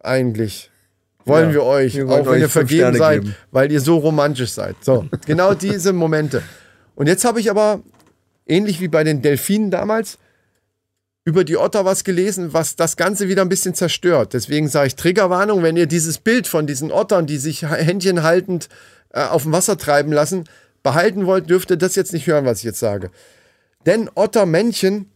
Eigentlich. 0.00 0.70
Wollen 1.24 1.48
Ja, 1.48 1.54
wir 1.54 1.62
euch, 1.64 1.96
wir 1.96 2.08
auch 2.08 2.26
wenn 2.26 2.40
ihr 2.40 2.48
vergeben 2.48 2.80
Sterne 2.80 2.98
seid, 2.98 3.20
geben. 3.22 3.36
weil 3.50 3.70
ihr 3.70 3.80
so 3.80 3.98
romantisch 3.98 4.52
seid. 4.52 4.76
So, 4.80 5.06
genau 5.26 5.54
diese 5.54 5.92
Momente. 5.92 6.42
Und 6.94 7.06
jetzt 7.06 7.24
habe 7.24 7.40
ich 7.40 7.50
aber, 7.50 7.80
ähnlich 8.46 8.80
wie 8.80 8.88
bei 8.88 9.04
den 9.04 9.22
Delfinen 9.22 9.70
damals, 9.70 10.18
über 11.24 11.44
die 11.44 11.58
Otter 11.58 11.84
was 11.84 12.04
gelesen, 12.04 12.54
was 12.54 12.76
das 12.76 12.96
Ganze 12.96 13.28
wieder 13.28 13.42
ein 13.42 13.48
bisschen 13.50 13.74
zerstört. 13.74 14.32
Deswegen 14.32 14.68
sage 14.68 14.88
ich 14.88 14.96
Triggerwarnung, 14.96 15.62
wenn 15.62 15.76
ihr 15.76 15.86
dieses 15.86 16.18
Bild 16.18 16.46
von 16.46 16.66
diesen 16.66 16.90
Ottern, 16.90 17.26
die 17.26 17.36
sich 17.36 17.62
Händchen 17.62 18.22
haltend 18.22 18.68
äh, 19.12 19.24
auf 19.24 19.42
dem 19.42 19.52
Wasser 19.52 19.76
treiben 19.76 20.12
lassen, 20.12 20.44
behalten 20.82 21.26
wollt, 21.26 21.50
dürft 21.50 21.70
ihr 21.70 21.76
das 21.76 21.94
jetzt 21.94 22.14
nicht 22.14 22.26
hören, 22.26 22.46
was 22.46 22.58
ich 22.58 22.64
jetzt 22.64 22.80
sage. 22.80 23.10
Denn 23.84 24.10
Ottermännchen, 24.14 25.10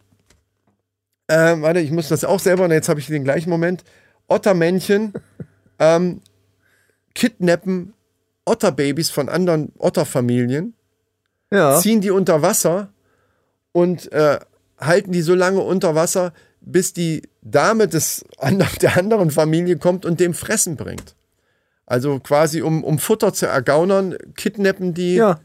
äh, 1.26 1.56
warte, 1.60 1.80
ich 1.80 1.90
muss 1.90 2.08
das 2.08 2.24
auch 2.24 2.38
selber, 2.38 2.70
jetzt 2.70 2.90
habe 2.90 3.00
ich 3.00 3.06
den 3.06 3.24
gleichen 3.24 3.48
Moment. 3.50 3.82
Ottermännchen 4.28 5.12
ähm, 5.78 6.20
kidnappen 7.14 7.92
Otterbabys 8.44 9.10
von 9.10 9.28
anderen 9.28 9.72
Otterfamilien 9.78 10.74
Ja. 11.50 11.78
ziehen 11.80 12.00
die 12.00 12.10
unter 12.10 12.42
Wasser 12.42 12.88
und 13.72 14.10
äh, 14.12 14.38
halten 14.78 15.12
die 15.12 15.22
so 15.22 15.34
lange 15.34 15.60
unter 15.60 15.94
Wasser, 15.94 16.32
bis 16.60 16.92
die 16.92 17.22
Dame 17.42 17.88
des, 17.88 18.24
der 18.82 18.96
anderen 18.96 19.30
Familie 19.30 19.76
kommt 19.78 20.04
und 20.04 20.20
dem 20.20 20.34
Fressen 20.34 20.76
bringt. 20.76 21.14
Also 21.86 22.18
quasi 22.18 22.62
um, 22.62 22.82
um 22.82 22.98
Futter 22.98 23.32
zu 23.34 23.46
ergaunern, 23.46 24.16
kidnappen 24.36 24.94
die, 24.94 25.16
ja, 25.16 25.38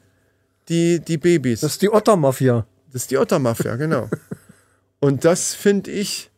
die, 0.70 1.00
die 1.00 1.18
Babys. 1.18 1.62
das 1.62 1.74
ist 1.74 1.82
die 1.82 1.90
Ottermafia. 1.92 2.66
Das 2.92 3.04
ist 3.04 3.12
die 3.12 3.18
Ottermafia, 3.18 3.76
genau. 3.76 4.10
Und 5.00 5.24
das 5.26 5.54
finde 5.54 5.92
ich 5.92 6.30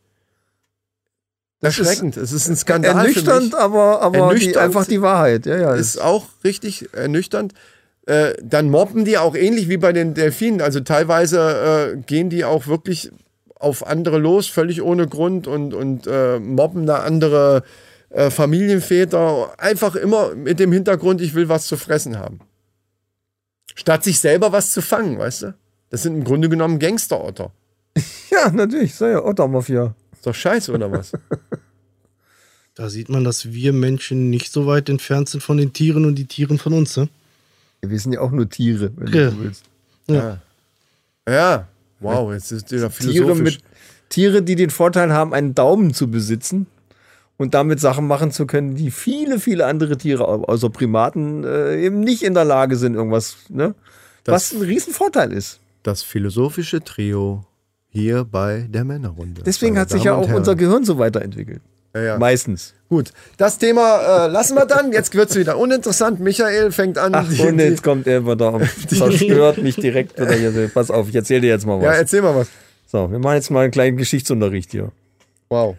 Das 1.62 1.78
ist 1.78 1.88
erschreckend. 1.88 2.18
Es 2.18 2.32
ist 2.32 2.50
ein 2.50 2.56
Skandal 2.56 2.98
Ernüchternd, 2.98 3.56
aber, 3.56 4.02
aber 4.02 4.18
Die, 4.18 4.20
Ernüchternd 4.20 4.58
einfach 4.58 4.86
die 4.86 5.02
Wahrheit. 5.02 5.46
Ja, 5.46 5.58
ja. 5.58 5.76
ist 5.76 6.02
auch 6.02 6.26
richtig 6.44 6.90
ernüchternd. 6.94 7.54
Äh, 8.08 8.34
dann 8.42 8.70
mobben 8.70 9.06
die 9.06 9.20
auch 9.20 9.36
ähnlich 9.36 9.70
wie 9.70 9.78
bei 9.78 9.94
den 9.94 10.16
Delfinen. 10.16 10.62
Also 10.62 10.80
teilweise 10.80 11.94
äh, 11.94 11.98
gehen 11.98 12.32
die 12.32 12.44
auch 12.46 12.66
wirklich 12.66 13.12
auf 13.56 13.86
andere 13.86 14.18
los, 14.18 14.48
völlig 14.48 14.82
ohne 14.82 15.08
Grund 15.08 15.46
und, 15.46 15.76
und 15.76 16.08
äh, 16.08 16.40
mobben 16.40 16.88
da 16.88 17.04
andere 17.04 17.64
äh, 18.10 18.32
Familienväter. 18.32 19.54
Einfach 19.60 19.96
immer 19.96 20.34
mit 20.34 20.60
dem 20.60 20.72
Hintergrund, 20.72 21.22
ich 21.22 21.36
will 21.36 21.48
was 21.48 21.68
zu 21.68 21.78
fressen 21.78 22.18
haben. 22.18 22.40
Statt 23.76 24.04
sich 24.04 24.20
selber 24.20 24.52
was 24.52 24.72
zu 24.72 24.82
fangen, 24.82 25.20
weißt 25.20 25.44
du? 25.44 25.54
Das 25.92 26.02
sind 26.02 26.16
im 26.16 26.24
Grunde 26.24 26.50
genommen 26.50 26.80
Gangsterotter. 26.80 27.52
ja, 28.32 28.50
natürlich. 28.50 28.96
Sei 28.96 29.12
ja 29.12 29.24
Ottermafia. 29.24 29.94
Ist 30.22 30.28
doch 30.28 30.36
scheiße, 30.36 30.72
oder 30.72 30.92
was? 30.92 31.12
Da 32.76 32.90
sieht 32.90 33.10
man, 33.10 33.26
dass 33.26 33.52
wir 33.52 33.74
Menschen 33.74 34.30
nicht 34.30 34.52
so 34.54 34.66
weit 34.66 34.88
entfernt 34.88 35.28
sind 35.28 35.42
von 35.42 35.58
den 35.58 35.74
Tieren 35.74 36.06
und 36.06 36.16
die 36.16 36.26
Tieren 36.26 36.58
von 36.58 36.72
uns. 36.72 36.96
Ne? 36.96 37.10
Wir 37.82 38.00
sind 38.00 38.14
ja 38.14 38.22
auch 38.22 38.32
nur 38.32 38.50
Tiere, 38.50 38.92
wenn 38.96 39.08
Ja. 39.14 39.26
du 39.30 39.32
so 39.36 39.44
willst. 39.44 39.64
Ja, 41.28 41.68
wow, 42.00 42.32
jetzt 42.32 42.52
ist 42.52 42.72
wieder 42.72 42.90
Tiere, 42.90 43.26
philosophisch. 43.26 43.56
mit, 43.56 43.64
Tiere, 44.10 44.42
die 44.42 44.56
den 44.56 44.70
Vorteil 44.70 45.12
haben, 45.12 45.34
einen 45.34 45.54
Daumen 45.54 45.94
zu 45.94 46.10
besitzen 46.10 46.66
und 47.38 47.54
damit 47.54 47.82
Sachen 47.82 48.08
machen 48.08 48.32
zu 48.32 48.46
können, 48.48 48.76
die 48.76 48.90
viele, 48.90 49.40
viele 49.40 49.66
andere 49.66 49.98
Tiere, 49.98 50.26
außer 50.28 50.70
Primaten, 50.70 51.44
äh, 51.44 51.84
eben 51.84 52.00
nicht 52.00 52.24
in 52.24 52.34
der 52.34 52.46
Lage 52.46 52.78
sind, 52.78 52.96
irgendwas, 52.96 53.36
ne? 53.50 53.76
Was 54.26 54.54
ein 54.54 54.62
Riesenvorteil 54.62 55.34
ist. 55.34 55.60
das 55.84 56.04
philosophische 56.04 56.82
Trio 56.82 57.44
hier 57.92 58.24
bei 58.24 58.66
der 58.70 58.86
Männerrunde. 58.86 59.44
Deswegen 59.44 59.78
hat 59.78 59.90
sich 59.90 60.04
Damen 60.04 60.24
ja 60.24 60.30
auch 60.30 60.36
unser 60.36 60.56
Gehirn 60.56 60.86
so 60.86 60.98
weiterentwickelt. 60.98 61.62
Ja, 61.94 62.02
ja. 62.02 62.18
Meistens. 62.18 62.74
Gut, 62.88 63.12
das 63.38 63.58
Thema 63.58 64.26
äh, 64.26 64.28
lassen 64.28 64.56
wir 64.56 64.66
dann. 64.66 64.94
Jetzt 64.94 65.14
wird 65.14 65.30
es 65.30 65.36
wieder 65.36 65.58
uninteressant. 65.58 66.22
Michael 66.22 66.72
fängt 66.72 66.98
an. 66.98 67.14
Ach, 67.14 67.28
die- 67.30 67.42
und 67.42 67.60
jetzt 67.60 67.84
kommt 67.84 68.08
er 68.08 68.26
wieder 68.26 68.54
und 68.54 68.90
zerstört 68.90 69.58
mich 69.58 69.76
direkt 69.76 70.18
wieder 70.20 70.34
hier. 70.34 70.70
Pass 70.74 70.90
auf, 70.90 71.10
ich 71.10 71.16
erzähle 71.16 71.42
dir 71.42 71.50
jetzt 71.50 71.66
mal 71.66 71.82
ja, 71.82 71.90
was. 71.90 71.98
erzähl 71.98 72.22
mal 72.22 72.36
was. 72.36 72.48
so, 72.88 73.12
wir 73.12 73.20
machen 73.20 73.36
jetzt 73.36 73.52
mal 73.52 73.64
einen 73.64 73.72
kleinen 73.72 73.98
Geschichtsunterricht 73.98 74.72
hier. 74.72 74.92
Wow. 75.50 75.76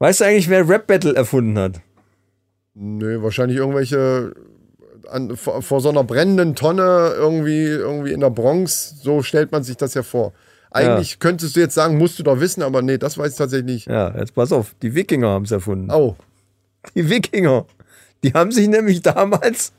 Weißt 0.00 0.20
du 0.20 0.24
eigentlich, 0.24 0.48
wer 0.48 0.68
Rap 0.68 0.88
Battle 0.88 1.14
erfunden 1.14 1.56
hat? 1.58 1.80
Nö, 2.74 3.22
wahrscheinlich 3.22 3.58
irgendwelche 3.58 4.32
an, 5.10 5.36
vor, 5.36 5.62
vor 5.62 5.80
so 5.80 5.90
einer 5.90 6.04
brennenden 6.04 6.54
Tonne 6.54 7.12
irgendwie, 7.16 7.66
irgendwie 7.66 8.12
in 8.12 8.20
der 8.20 8.30
Bronx. 8.30 8.96
So 9.02 9.22
stellt 9.22 9.52
man 9.52 9.62
sich 9.62 9.76
das 9.76 9.94
ja 9.94 10.02
vor. 10.02 10.32
Eigentlich 10.72 11.18
könntest 11.18 11.56
du 11.56 11.60
jetzt 11.60 11.74
sagen, 11.74 11.98
musst 11.98 12.18
du 12.18 12.22
doch 12.22 12.38
wissen, 12.40 12.62
aber 12.62 12.80
nee, 12.82 12.96
das 12.98 13.18
weiß 13.18 13.32
ich 13.32 13.38
tatsächlich 13.38 13.66
nicht. 13.74 13.86
Ja, 13.88 14.14
jetzt 14.18 14.34
pass 14.34 14.52
auf, 14.52 14.74
die 14.82 14.94
Wikinger 14.94 15.28
haben 15.28 15.44
es 15.44 15.50
erfunden. 15.50 15.90
Oh, 15.90 16.16
Die 16.94 17.08
Wikinger. 17.10 17.66
Die 18.22 18.32
haben 18.34 18.52
sich 18.52 18.68
nämlich 18.68 19.02
damals, 19.02 19.72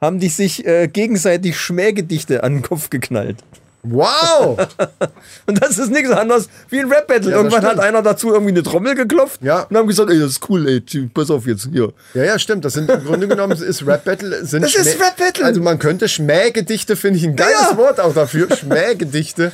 haben 0.00 0.20
die 0.20 0.28
sich 0.28 0.64
äh, 0.66 0.88
gegenseitig 0.88 1.58
Schmähgedichte 1.58 2.42
an 2.42 2.54
den 2.54 2.62
Kopf 2.62 2.88
geknallt. 2.90 3.36
wow! 3.82 4.56
Und 5.46 5.62
das 5.62 5.76
ist 5.78 5.90
nichts 5.90 6.10
anderes 6.10 6.48
wie 6.70 6.80
ein 6.80 6.90
Rap-Battle. 6.90 7.30
Ja, 7.32 7.36
Irgendwann 7.36 7.62
hat 7.64 7.78
einer 7.78 8.00
dazu 8.00 8.32
irgendwie 8.32 8.52
eine 8.52 8.62
Trommel 8.62 8.94
geklopft 8.94 9.42
Ja. 9.42 9.64
und 9.64 9.76
haben 9.76 9.86
gesagt, 9.86 10.10
ey, 10.10 10.18
das 10.18 10.30
ist 10.32 10.48
cool, 10.48 10.66
ey, 10.66 10.80
pass 11.12 11.30
auf 11.30 11.46
jetzt, 11.46 11.68
hier. 11.70 11.92
Ja, 12.14 12.24
ja, 12.24 12.38
stimmt. 12.38 12.64
Das 12.64 12.72
sind 12.72 12.88
im 12.90 13.04
Grunde 13.04 13.28
genommen 13.28 13.52
ist 13.60 13.86
Rap 13.86 14.04
Battle. 14.04 14.44
Sind 14.46 14.62
Das 14.62 14.74
ist 14.74 14.96
Schmäh- 14.96 15.04
Rap 15.04 15.16
Battle. 15.18 15.44
Also 15.44 15.60
man 15.60 15.78
könnte 15.78 16.08
Schmähgedichte, 16.08 16.96
finde 16.96 17.18
ich 17.18 17.24
ein 17.26 17.36
geiles 17.36 17.72
Ja. 17.72 17.76
Wort 17.76 18.00
auch 18.00 18.14
dafür. 18.14 18.48
Schmähgedichte 18.56 19.52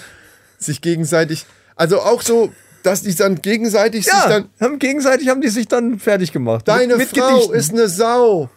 sich 0.60 0.80
gegenseitig. 0.80 1.46
Also 1.76 2.00
auch 2.00 2.22
so, 2.22 2.52
dass 2.82 3.02
die 3.02 3.14
dann 3.14 3.36
gegenseitig 3.42 4.04
sich 4.04 4.12
Ja, 4.12 4.28
dann. 4.28 4.50
haben 4.60 4.78
gegenseitig 4.78 5.28
haben 5.28 5.40
die 5.40 5.48
sich 5.48 5.68
dann 5.68 5.98
fertig 5.98 6.32
gemacht. 6.32 6.68
Deine 6.68 6.96
mit, 6.96 7.12
mit 7.12 7.18
Frau 7.18 7.34
Gedichten. 7.34 7.54
ist 7.54 7.72
eine 7.72 7.88
Sau. 7.88 8.50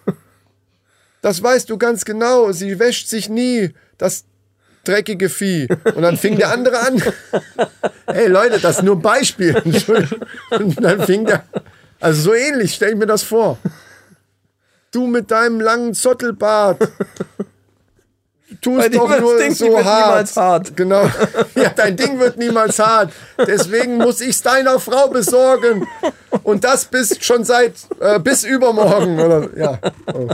Das 1.21 1.41
weißt 1.41 1.69
du 1.69 1.77
ganz 1.77 2.05
genau. 2.05 2.51
Sie 2.51 2.77
wäscht 2.79 3.07
sich 3.07 3.29
nie. 3.29 3.73
Das 3.97 4.25
dreckige 4.83 5.29
Vieh. 5.29 5.67
Und 5.95 6.01
dann 6.01 6.17
fing 6.17 6.35
der 6.37 6.51
andere 6.51 6.79
an. 6.79 7.01
Hey 8.05 8.27
Leute, 8.27 8.59
das 8.59 8.77
ist 8.77 8.83
nur 8.83 8.97
ein 8.97 9.01
Beispiel. 9.01 9.55
Und 10.51 10.83
dann 10.83 11.01
fing 11.05 11.25
der. 11.25 11.45
Also 12.01 12.21
so 12.21 12.33
ähnlich, 12.33 12.73
stell 12.73 12.91
ich 12.91 12.97
mir 12.97 13.05
das 13.05 13.23
vor. 13.23 13.57
Du 14.91 15.07
mit 15.07 15.31
deinem 15.31 15.61
langen 15.61 15.93
Zottelbart. 15.93 16.89
Tust 18.61 18.87
dem 18.87 18.99
doch 18.99 19.19
nur 19.19 19.37
Ding 19.37 19.53
so 19.53 19.65
wird 19.67 19.85
hart. 19.85 20.05
niemals 20.07 20.37
hart. 20.37 20.77
Genau. 20.77 21.09
Ja, 21.55 21.69
dein 21.75 21.95
Ding 21.95 22.19
wird 22.19 22.37
niemals 22.37 22.79
hart. 22.79 23.11
Deswegen 23.37 23.97
muss 23.97 24.21
ich 24.21 24.29
es 24.29 24.41
deiner 24.41 24.79
Frau 24.79 25.07
besorgen. 25.07 25.87
Und 26.43 26.63
das 26.63 26.85
bis 26.85 27.17
schon 27.23 27.43
seit 27.43 27.73
äh, 27.99 28.19
bis 28.19 28.43
übermorgen. 28.43 29.19
Oder, 29.19 29.49
ja. 29.57 29.79
Oh. 30.13 30.27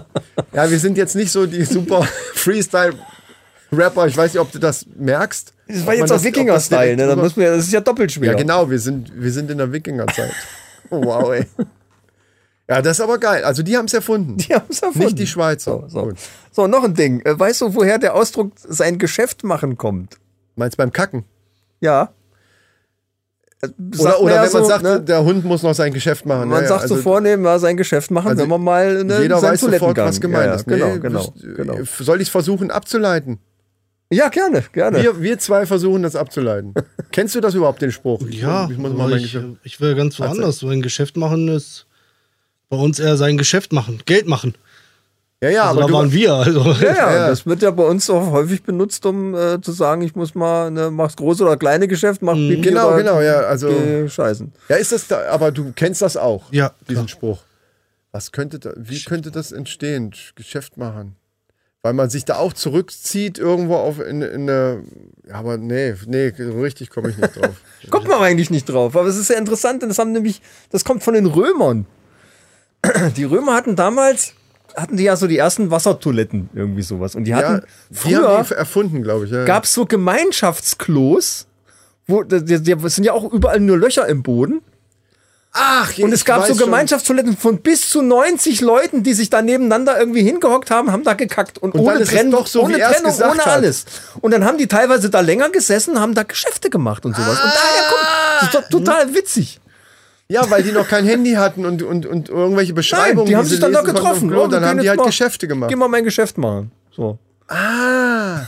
ja, 0.54 0.70
wir 0.70 0.80
sind 0.80 0.98
jetzt 0.98 1.16
nicht 1.16 1.32
so 1.32 1.46
die 1.46 1.66
super 1.66 2.02
Freestyle-Rapper. 2.34 4.08
Ich 4.08 4.18
weiß 4.18 4.34
nicht, 4.34 4.42
ob 4.42 4.52
du 4.52 4.60
das 4.60 4.86
merkst. 4.98 5.54
Das 5.68 5.86
war 5.86 5.94
jetzt 5.94 6.12
auch 6.12 6.24
Wikinger-Style, 6.24 6.96
ne? 6.96 7.16
Das 7.16 7.66
ist 7.66 7.72
ja 7.72 7.82
doppelt 7.82 8.12
schwer. 8.12 8.32
ja, 8.32 8.38
genau, 8.38 8.70
wir 8.70 8.80
sind, 8.80 9.12
wir 9.14 9.32
sind 9.32 9.52
in 9.52 9.58
der 9.58 9.72
Wikingerzeit. 9.72 10.32
Oh, 10.92 11.04
wow, 11.04 11.32
ey. 11.34 11.46
Ja, 12.70 12.82
das 12.84 13.00
ist 13.00 13.02
aber 13.02 13.18
geil. 13.18 13.44
Also 13.44 13.64
die 13.64 13.76
haben 13.76 13.86
es 13.86 13.94
erfunden. 13.96 14.38
Die 14.38 14.54
haben 14.54 14.68
es 14.70 14.80
erfunden. 14.82 15.06
Nicht 15.08 15.20
die 15.20 15.28
Schweizer. 15.28 15.86
So, 15.88 16.08
so. 16.10 16.14
So, 16.52 16.68
noch 16.68 16.84
ein 16.84 16.94
Ding. 16.94 17.22
Äh, 17.26 17.38
Weißt 17.40 17.62
du, 17.62 17.74
woher 17.74 17.98
der 17.98 18.14
Ausdruck 18.14 18.52
sein 18.58 19.00
Geschäft 19.00 19.44
machen 19.44 19.78
kommt? 19.78 20.18
Meinst 20.56 20.76
du 20.76 20.78
beim 20.78 20.92
Kacken? 20.92 21.26
Ja. 21.82 22.14
Äh, 23.62 23.70
sagt 23.92 24.00
Oder, 24.02 24.22
oder 24.22 24.36
ja 24.36 24.44
wenn 24.44 24.52
man 24.52 24.62
so, 24.64 24.70
sagt, 24.70 24.84
ne? 24.84 25.02
der 25.02 25.24
Hund 25.24 25.46
muss 25.46 25.64
noch 25.64 25.74
sein 25.74 25.94
Geschäft 25.94 26.28
machen. 26.28 26.48
man 26.50 26.62
ja, 26.62 26.68
sagt 26.68 26.82
ja, 26.84 26.88
so 26.90 26.94
also 26.96 27.04
vornehm, 27.04 27.44
ja, 27.44 27.58
sein 27.58 27.76
Geschäft 27.76 28.12
machen, 28.12 28.30
also 28.30 28.44
wenn 28.44 28.50
man 28.50 28.64
mal 28.64 29.04
ne, 29.04 29.22
Jeder 29.24 29.40
seinen 29.40 29.54
weiß 29.54 29.62
sofort, 29.62 29.98
was 29.98 30.22
gemeint 30.22 30.46
ja, 30.46 30.54
ist. 30.54 30.68
Ja, 30.70 30.76
genau, 30.76 30.94
Nee, 30.94 31.00
genau, 31.00 31.22
wüs- 31.22 31.56
genau. 31.56 31.76
Soll 32.00 32.18
ich 32.22 32.28
es 32.28 32.32
versuchen 32.32 32.70
abzuleiten? 32.72 33.40
Ja, 34.12 34.30
gerne, 34.30 34.64
gerne. 34.74 35.02
Wir, 35.02 35.22
wir 35.22 35.40
zwei 35.40 35.66
versuchen 35.66 36.04
das 36.04 36.16
abzuleiten. 36.16 36.74
Kennst 37.12 37.36
du 37.36 37.42
das 37.42 37.54
überhaupt, 37.56 37.82
den 37.82 37.92
Spruch? 37.92 38.22
Ja, 38.30 38.70
ich 38.70 39.36
ich, 39.36 39.40
ich 39.64 39.82
will 39.82 39.96
ganz 39.96 40.20
woanders. 40.20 40.60
So 40.60 40.70
ein 40.70 40.82
Geschäft 40.82 41.18
machen 41.18 41.48
ist 41.48 41.86
bei 42.70 42.78
uns 42.78 43.00
eher 43.00 43.18
sein 43.18 43.38
Geschäft 43.38 43.74
machen, 43.74 44.02
Geld 44.06 44.28
machen. 44.28 44.56
Ja, 45.42 45.50
ja, 45.50 45.64
Also 45.70 45.80
aber 45.80 45.88
da 45.88 45.94
waren 45.94 46.12
wir. 46.12 46.34
Also. 46.34 46.60
ja, 46.74 46.82
ja, 46.82 47.16
Ja. 47.16 47.28
das 47.30 47.46
wird 47.46 47.62
ja 47.62 47.72
bei 47.72 47.84
uns 47.86 48.10
auch 48.10 48.32
häufig 48.32 48.62
benutzt, 48.64 49.06
um 49.06 49.34
äh, 49.36 49.62
zu 49.62 49.72
sagen, 49.72 50.02
ich 50.02 50.14
muss 50.16 50.36
mal, 50.36 50.70
ne, 50.70 50.92
mach's 50.92 51.16
große 51.16 51.44
oder 51.44 51.56
kleine 51.56 51.88
Geschäft, 51.88 52.22
mach 52.22 52.34
Pipi 52.36 52.62
Genau, 52.62 52.90
oder 52.90 52.98
genau, 52.98 53.22
ja, 53.22 53.40
also- 53.42 53.72
scheißen. 54.08 54.52
ja, 54.68 54.76
ist 54.76 54.92
das 54.92 55.08
da, 55.08 55.30
aber 55.30 55.52
du 55.52 55.72
kennst 55.74 56.02
das 56.02 56.18
auch, 56.18 56.44
Ja, 56.52 56.72
diesen 56.90 57.06
klar. 57.06 57.08
Spruch. 57.08 57.40
Was 58.12 58.32
könnte 58.32 58.60
da, 58.60 58.72
wie 58.76 59.02
könnte 59.04 59.32
das 59.32 59.52
entstehen? 59.52 60.14
Geschäft 60.36 60.78
machen. 60.78 61.16
Weil 61.84 61.94
man 61.94 62.10
sich 62.10 62.26
da 62.26 62.36
auch 62.36 62.52
zurückzieht 62.52 63.38
irgendwo 63.38 63.76
auf 63.78 64.00
in, 64.02 64.22
in 64.22 64.50
eine. 64.50 64.84
Ja, 65.26 65.36
aber 65.36 65.56
nee, 65.58 65.94
nee, 66.08 66.34
richtig 66.38 66.90
komme 66.90 67.10
ich 67.12 67.18
nicht 67.18 67.38
drauf. 67.38 67.56
Kommt 67.90 68.10
man 68.10 68.20
eigentlich 68.22 68.50
nicht 68.50 68.68
drauf, 68.68 68.98
aber 68.98 69.08
es 69.08 69.16
ist 69.16 69.28
sehr 69.28 69.38
interessant, 69.38 69.82
denn 69.84 69.88
das 69.88 69.98
haben 70.00 70.12
nämlich, 70.12 70.42
das 70.72 70.84
kommt 70.84 71.04
von 71.04 71.14
den 71.14 71.26
Römern. 71.28 71.86
Die 73.18 73.24
Römer 73.24 73.56
hatten 73.56 73.76
damals, 73.76 74.34
hatten 74.76 74.98
die 74.98 75.04
ja 75.04 75.16
so 75.16 75.28
die 75.28 75.38
ersten 75.38 75.72
Wassertoiletten, 75.72 76.50
irgendwie 76.54 76.82
sowas. 76.82 77.16
Und 77.16 77.26
die 77.26 77.32
ja, 77.32 77.38
hatten, 77.38 77.66
die 77.90 77.96
früher 77.96 78.46
die 78.48 78.54
erfunden, 78.54 79.04
glaube 79.04 79.26
ich. 79.26 79.32
Ja. 79.32 79.46
gab 79.46 79.66
es 79.66 79.74
so 79.74 79.86
Gemeinschaftsklos, 79.86 81.48
wo, 82.08 82.24
die 82.24 82.58
sind 82.58 83.04
ja 83.04 83.14
auch 83.14 83.32
überall 83.32 83.60
nur 83.60 83.78
Löcher 83.78 84.08
im 84.08 84.24
Boden. 84.24 84.62
Ach, 85.52 85.98
Und 85.98 86.14
es 86.14 86.26
gab 86.26 86.46
so 86.46 86.56
Gemeinschaftstoiletten 86.56 87.36
von 87.36 87.60
bis 87.60 87.90
zu 87.90 88.04
90 88.04 88.62
Leuten, 88.62 89.02
die 89.02 89.16
sich 89.16 89.32
da 89.32 89.42
nebeneinander 89.42 90.00
irgendwie 90.00 90.22
hingehockt 90.22 90.70
haben, 90.70 90.92
haben 90.92 91.04
da 91.04 91.16
gekackt. 91.16 91.58
Und, 91.58 91.74
Und 91.74 91.82
ohne 91.82 92.02
es 92.02 92.10
Trennung, 92.10 92.46
so, 92.46 92.64
ohne 92.64 92.80
es 92.80 92.98
Trennung, 92.98 93.16
ohne 93.16 93.40
hat. 93.40 93.48
alles. 93.48 93.86
Und 94.22 94.32
dann 94.32 94.46
haben 94.46 94.60
die 94.60 94.68
teilweise 94.68 95.10
da 95.10 95.22
länger 95.22 95.50
gesessen, 95.50 96.00
haben 96.00 96.14
da 96.14 96.22
Geschäfte 96.22 96.70
gemacht 96.70 97.04
und 97.04 97.16
sowas. 97.16 97.40
Und 97.44 97.52
daher 97.52 97.90
kommt, 97.90 98.08
das 98.36 98.44
ist 98.44 98.56
doch 98.56 98.70
total 98.70 99.16
witzig. 99.16 99.60
Ja, 100.32 100.50
weil 100.52 100.62
die 100.64 100.72
noch 100.72 100.88
kein 100.88 101.06
Handy 101.06 101.34
hatten 101.34 101.66
und, 101.66 101.82
und, 101.82 102.06
und 102.06 102.30
irgendwelche 102.30 102.74
Beschreibungen. 102.74 103.18
Nein, 103.18 103.26
die 103.26 103.36
haben 103.36 103.46
sie 103.46 103.52
sich 103.52 103.60
dann 103.60 103.74
dem 103.74 103.84
getroffen. 103.86 104.30
Klo, 104.30 104.42
Oh, 104.42 104.44
wir 104.46 104.50
dann 104.60 104.66
haben 104.66 104.80
die 104.80 104.88
halt 104.90 105.00
mal- 105.00 105.06
Geschäfte 105.08 105.48
gemacht. 105.48 105.70
Geh 105.70 105.76
mal 105.76 105.88
mein 105.88 106.04
Geschäft 106.04 106.38
machen. 106.38 106.72
So. 106.92 107.18
Ah, 107.48 108.42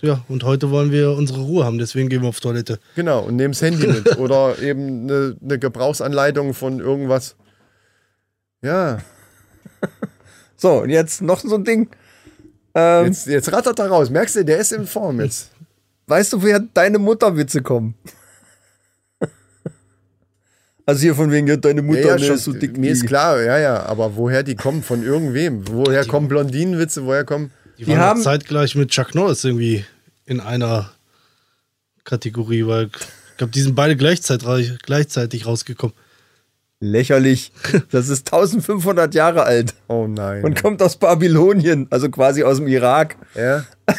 Ja, 0.00 0.20
und 0.28 0.42
heute 0.42 0.70
wollen 0.72 0.90
wir 0.90 1.12
unsere 1.12 1.40
Ruhe 1.42 1.64
haben, 1.64 1.78
deswegen 1.78 2.08
gehen 2.08 2.22
wir 2.22 2.28
auf 2.28 2.40
Toilette. 2.40 2.80
genau. 2.96 3.20
Und 3.22 3.36
nehmen 3.36 3.52
das 3.52 3.62
Handy 3.62 3.86
mit. 3.86 4.16
Oder 4.18 4.58
eben 4.60 5.04
eine, 5.04 5.36
eine 5.40 5.58
Gebrauchsanleitung 5.60 6.52
von 6.54 6.80
irgendwas. 6.80 7.36
Ja, 8.62 8.98
So, 10.56 10.82
und 10.82 10.90
jetzt 10.90 11.22
noch 11.22 11.40
so 11.40 11.54
ein 11.56 11.64
Ding. 11.64 11.88
Ähm, 12.74 13.06
jetzt, 13.06 13.26
jetzt 13.26 13.52
rattert 13.52 13.78
er 13.78 13.86
raus. 13.88 14.10
Merkst 14.10 14.34
du, 14.36 14.44
der 14.44 14.58
ist 14.58 14.72
in 14.72 14.86
Form 14.86 15.20
jetzt. 15.20 15.50
Weißt 16.08 16.32
du, 16.32 16.42
woher 16.42 16.58
deine 16.60 16.98
Mutterwitze 16.98 17.62
kommen? 17.62 17.94
Also 20.86 21.00
hier 21.02 21.14
von 21.14 21.30
wegen, 21.30 21.46
ja, 21.46 21.56
deine 21.56 21.82
Mutter 21.82 22.00
Ja, 22.00 22.16
ja, 22.16 22.18
schon, 22.18 22.34
ist 22.36 22.44
so 22.44 22.52
dick. 22.52 22.76
mir 22.76 22.90
ist 22.90 23.06
klar, 23.06 23.40
ja, 23.40 23.58
ja. 23.58 23.82
Aber 23.86 24.16
woher 24.16 24.42
die 24.42 24.56
kommen? 24.56 24.82
Von 24.82 25.02
irgendwem. 25.04 25.68
Woher 25.68 26.04
kommen 26.04 26.28
Blondinenwitze? 26.28 27.04
Woher 27.04 27.24
kommen. 27.24 27.50
Die, 27.78 27.84
Die 27.84 27.96
haben 27.96 28.20
zeitgleich 28.20 28.74
mit 28.74 28.90
Chuck 28.90 29.14
Norris 29.14 29.44
irgendwie 29.44 29.84
in 30.26 30.40
einer 30.40 30.90
Kategorie, 32.04 32.66
weil 32.66 32.86
ich 33.30 33.36
glaube, 33.38 33.52
die 33.52 33.60
sind 33.62 33.74
beide 33.74 33.96
gleichzeitig, 33.96 34.72
gleichzeitig 34.82 35.46
rausgekommen. 35.46 35.94
Lächerlich. 36.80 37.52
Das 37.92 38.08
ist 38.08 38.32
1500 38.32 39.14
Jahre 39.14 39.44
alt 39.44 39.74
Oh 39.86 40.08
nein. 40.08 40.42
und 40.44 40.60
kommt 40.60 40.82
aus 40.82 40.96
Babylonien, 40.96 41.86
also 41.90 42.10
quasi 42.10 42.42
aus 42.42 42.56
dem 42.58 42.66
Irak. 42.68 43.16
ja? 43.36 43.64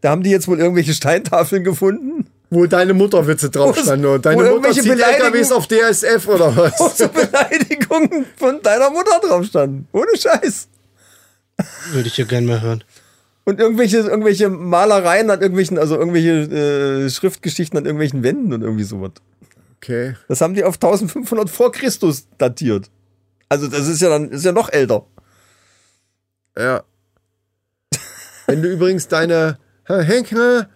Da 0.00 0.10
haben 0.10 0.24
die 0.24 0.30
jetzt 0.30 0.48
wohl 0.48 0.58
irgendwelche 0.58 0.94
Steintafeln 0.94 1.62
gefunden, 1.62 2.21
Wo 2.54 2.66
deine 2.66 2.92
Mutterwitze 2.92 3.48
drauf 3.48 3.78
standen. 3.78 4.04
Und 4.04 4.26
Deine 4.26 4.44
wo 4.44 4.56
Mutter 4.56 4.72
zieht 4.72 4.84
Beleidigungen- 4.84 5.32
LKWs 5.32 5.52
auf 5.52 5.66
DSF 5.68 6.28
oder 6.28 6.54
wo 6.56 6.62
was? 6.64 6.98
so 6.98 7.08
Beleidigungen 7.08 8.26
von 8.36 8.60
deiner 8.60 8.90
Mutter 8.90 9.20
drauf 9.26 9.46
standen. 9.46 9.88
Ohne 9.92 10.14
Scheiß. 10.14 10.68
Würde 11.92 12.08
ich 12.08 12.16
ja 12.18 12.26
gerne 12.26 12.46
mehr 12.46 12.60
hören. 12.60 12.84
Und 13.44 13.58
irgendwelche, 13.58 13.98
irgendwelche 14.00 14.50
Malereien 14.50 15.30
an 15.30 15.40
irgendwelchen, 15.40 15.78
also 15.78 15.96
irgendwelche 15.96 17.06
äh, 17.06 17.08
Schriftgeschichten 17.10 17.78
an 17.78 17.86
irgendwelchen 17.86 18.22
Wänden 18.22 18.52
und 18.52 18.60
irgendwie 18.60 18.84
sowas. 18.84 19.12
Okay. 19.78 20.14
Das 20.28 20.42
haben 20.42 20.54
die 20.54 20.62
auf 20.64 20.74
1500 20.74 21.48
vor 21.48 21.72
Christus 21.72 22.26
datiert. 22.36 22.90
Also 23.48 23.66
das 23.66 23.88
ist 23.88 24.02
ja 24.02 24.10
dann 24.10 24.28
ist 24.30 24.44
ja 24.44 24.52
noch 24.52 24.70
älter. 24.70 25.06
Ja. 26.56 26.82
Wenn 28.46 28.60
du 28.62 28.68
übrigens 28.68 29.08
deine 29.08 29.58
Henke, 29.86 30.68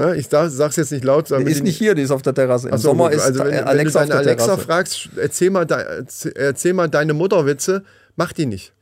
ne, 0.00 0.16
ich 0.16 0.28
sag, 0.28 0.50
sag's 0.50 0.76
jetzt 0.76 0.92
nicht 0.92 1.04
laut, 1.04 1.30
Die 1.30 1.50
ist 1.50 1.62
nicht 1.62 1.76
hier, 1.76 1.94
die 1.94 2.02
ist 2.02 2.10
auf 2.10 2.22
der 2.22 2.34
Terrasse. 2.34 2.68
Im 2.68 2.78
so, 2.78 2.90
Sommer 2.90 3.10
ist 3.10 3.22
also 3.22 3.40
wenn, 3.40 3.46
äh, 3.46 3.50
wenn 3.50 3.64
du 3.64 3.66
Alexa 3.68 4.00
deine 4.00 4.14
Alexa 4.14 4.46
Terrasse. 4.46 4.64
fragst, 4.64 5.08
erzähl 5.16 5.50
mal, 5.50 5.66
de, 5.66 6.04
erzähl 6.34 6.72
mal 6.72 6.88
deine 6.88 7.14
Mutterwitze, 7.14 7.84
macht 8.16 8.38
die 8.38 8.46
nicht. 8.46 8.72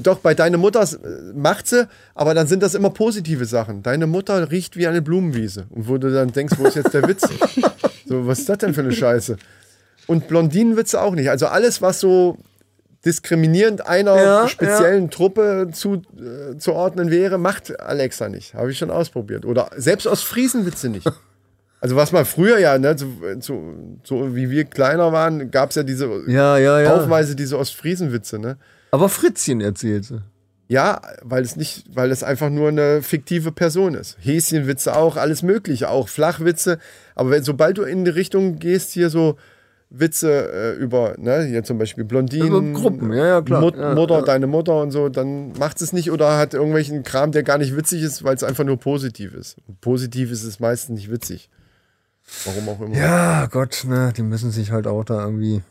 Doch, 0.00 0.18
bei 0.18 0.34
deine 0.34 0.58
Mutter 0.58 0.82
äh, 0.82 1.32
macht 1.34 1.68
sie, 1.68 1.88
aber 2.14 2.34
dann 2.34 2.46
sind 2.46 2.62
das 2.62 2.74
immer 2.74 2.90
positive 2.90 3.44
Sachen. 3.44 3.82
Deine 3.82 4.06
Mutter 4.06 4.50
riecht 4.50 4.76
wie 4.76 4.86
eine 4.86 5.00
Blumenwiese. 5.00 5.66
Und 5.70 5.88
wo 5.88 5.98
du 5.98 6.12
dann 6.12 6.32
denkst, 6.32 6.56
wo 6.58 6.66
ist 6.66 6.74
jetzt 6.74 6.92
der 6.92 7.06
Witz? 7.06 7.22
so, 8.06 8.26
was 8.26 8.40
ist 8.40 8.48
das 8.48 8.58
denn 8.58 8.74
für 8.74 8.80
eine 8.80 8.92
Scheiße? 8.92 9.36
Und 10.08 10.28
Blondinenwitze 10.28 11.00
auch 11.00 11.14
nicht. 11.14 11.30
Also 11.30 11.46
alles, 11.46 11.82
was 11.82 12.00
so 12.00 12.36
diskriminierend 13.06 13.86
einer 13.86 14.16
Ja, 14.16 14.48
speziellen 14.48 15.10
Truppe 15.10 15.68
zu, 15.72 16.02
äh, 16.18 16.58
zu 16.58 16.72
ordnen 16.74 17.10
wäre, 17.10 17.38
macht 17.38 17.80
Alexa 17.80 18.28
nicht. 18.28 18.54
Habe 18.54 18.72
ich 18.72 18.78
schon 18.78 18.90
ausprobiert. 18.90 19.46
Oder 19.46 19.70
selbst 19.76 20.06
aus 20.06 20.22
Friesenwitze 20.22 20.88
nicht. 20.88 21.08
Also 21.78 21.94
was 21.94 22.10
man 22.10 22.24
früher 22.24 22.58
ja, 22.58 22.78
ne, 22.78 22.96
so, 22.98 23.06
so, 23.38 23.74
so 24.02 24.34
wie 24.34 24.50
wir 24.50 24.64
kleiner 24.64 25.12
waren, 25.12 25.50
gab 25.50 25.70
es 25.70 25.76
ja 25.76 25.82
diese 25.82 26.08
Ja, 26.26 26.56
ja, 26.56 26.80
ja. 26.80 26.88
haufenweise 26.88 27.36
diese 27.36 27.58
Ostfriesenwitze, 27.58 28.38
ne? 28.38 28.56
Aber 28.90 29.10
Fritzchen 29.10 29.60
erzählte. 29.60 30.22
Ja, 30.68 31.00
weil 31.22 31.44
es 31.44 31.54
nicht, 31.54 31.84
weil 31.94 32.10
es 32.10 32.24
einfach 32.24 32.48
nur 32.48 32.70
eine 32.70 33.02
fiktive 33.02 33.52
Person 33.52 33.94
ist. 33.94 34.16
Häschenwitze 34.20 34.96
auch, 34.96 35.16
alles 35.16 35.42
mögliche, 35.42 35.90
auch 35.90 36.08
Flachwitze. 36.08 36.78
Aber 37.14 37.30
wenn, 37.30 37.44
sobald 37.44 37.78
du 37.78 37.82
in 37.82 38.04
die 38.04 38.10
Richtung 38.10 38.58
gehst, 38.58 38.90
hier 38.92 39.10
so 39.10 39.36
Witze 39.88 40.50
äh, 40.52 40.72
über, 40.74 41.14
ne, 41.16 41.44
hier 41.44 41.62
zum 41.62 41.78
Beispiel 41.78 42.04
Blondinen, 42.04 42.70
Über 42.72 42.80
Gruppen, 42.80 43.12
ja, 43.12 43.26
ja, 43.26 43.42
klar. 43.42 43.60
Mut, 43.60 43.76
Ja, 43.76 43.94
Mutter, 43.94 44.16
ja. 44.16 44.22
deine 44.22 44.46
Mutter 44.48 44.80
und 44.82 44.90
so, 44.90 45.08
dann 45.08 45.52
macht 45.52 45.80
es 45.80 45.92
nicht 45.92 46.10
oder 46.10 46.36
hat 46.38 46.54
irgendwelchen 46.54 47.02
Kram, 47.04 47.30
der 47.32 47.42
gar 47.44 47.58
nicht 47.58 47.76
witzig 47.76 48.02
ist, 48.02 48.24
weil 48.24 48.34
es 48.34 48.42
einfach 48.42 48.64
nur 48.64 48.78
positiv 48.78 49.32
ist. 49.34 49.56
Und 49.68 49.80
positiv 49.80 50.32
ist 50.32 50.42
es 50.42 50.58
meistens 50.60 50.96
nicht 50.96 51.10
witzig. 51.10 51.48
Warum 52.44 52.68
auch 52.68 52.80
immer. 52.80 52.96
Ja, 52.96 53.46
Gott, 53.46 53.84
ne, 53.86 54.12
die 54.16 54.22
müssen 54.22 54.50
sich 54.50 54.72
halt 54.72 54.88
auch 54.88 55.04
da 55.04 55.24
irgendwie. 55.24 55.62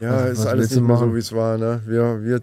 Ja, 0.00 0.24
Was- 0.24 0.30
ist 0.32 0.38
was 0.40 0.46
alles 0.46 0.70
nicht 0.72 0.82
mehr 0.82 0.96
so, 0.96 1.14
wie 1.14 1.18
es 1.18 1.32
war, 1.32 1.56
ne? 1.56 1.80
Wir, 1.86 2.22
wir, 2.22 2.42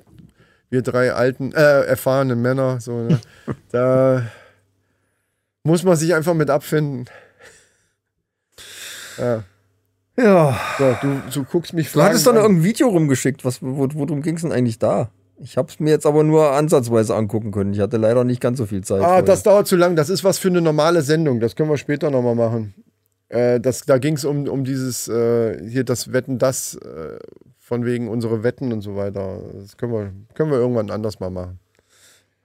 wir 0.70 0.82
drei 0.82 1.12
alten, 1.14 1.52
äh, 1.52 1.82
erfahrene 1.84 2.36
Männer, 2.36 2.80
so, 2.80 3.04
ne? 3.04 3.20
da 3.72 4.24
muss 5.64 5.84
man 5.84 5.98
sich 5.98 6.16
einfach 6.16 6.34
mit 6.34 6.50
abfinden. 6.50 7.06
Ja. 9.22 9.44
Ja. 10.18 10.60
So, 10.78 10.96
du, 11.02 11.22
du 11.34 11.44
guckst 11.46 11.74
mich 11.74 11.92
Du 11.92 12.02
hattest 12.02 12.28
doch 12.28 12.34
noch 12.34 12.42
irgendein 12.42 12.64
Video 12.66 12.90
rumgeschickt. 12.90 13.46
Was, 13.46 13.62
wo, 13.62 13.88
worum 13.94 14.22
ging 14.22 14.36
es 14.36 14.42
denn 14.42 14.52
eigentlich 14.52 14.78
da? 14.78 15.10
Ich 15.40 15.58
habe 15.58 15.70
es 15.70 15.80
mir 15.80 15.90
jetzt 15.90 16.06
aber 16.06 16.24
nur 16.24 16.52
ansatzweise 16.52 17.16
angucken 17.16 17.52
können. 17.52 17.74
Ich 17.74 17.80
hatte 17.80 17.98
leider 17.98 18.24
nicht 18.24 18.42
ganz 18.42 18.60
so 18.60 18.66
viel 18.66 18.84
Zeit. 18.84 19.02
Ah, 19.02 19.06
vorher. 19.06 19.22
das 19.24 19.44
dauert 19.44 19.68
zu 19.68 19.76
lang. 19.76 19.96
Das 19.96 20.10
ist 20.10 20.24
was 20.24 20.38
für 20.38 20.50
eine 20.50 20.62
normale 20.62 21.02
Sendung. 21.02 21.40
Das 21.40 21.56
können 21.56 21.70
wir 21.70 21.78
später 21.78 22.12
nochmal 22.12 22.36
machen. 22.36 22.76
Äh, 23.30 23.60
das, 23.60 23.86
da 23.86 23.98
ging 23.98 24.16
es 24.16 24.26
um, 24.26 24.48
um 24.48 24.64
dieses, 24.66 25.08
äh, 25.08 25.58
hier 25.68 25.84
das 25.84 26.12
Wetten, 26.14 26.38
das, 26.38 26.76
äh, 26.76 27.18
von 27.58 27.86
wegen 27.86 28.10
unsere 28.10 28.44
Wetten 28.44 28.74
und 28.74 28.82
so 28.82 28.96
weiter. 28.96 29.40
Das 29.60 29.78
können 29.78 29.94
wir, 29.94 30.12
können 30.36 30.52
wir 30.52 30.60
irgendwann 30.60 30.92
anders 30.92 31.20
mal 31.20 31.30
machen. 31.30 31.60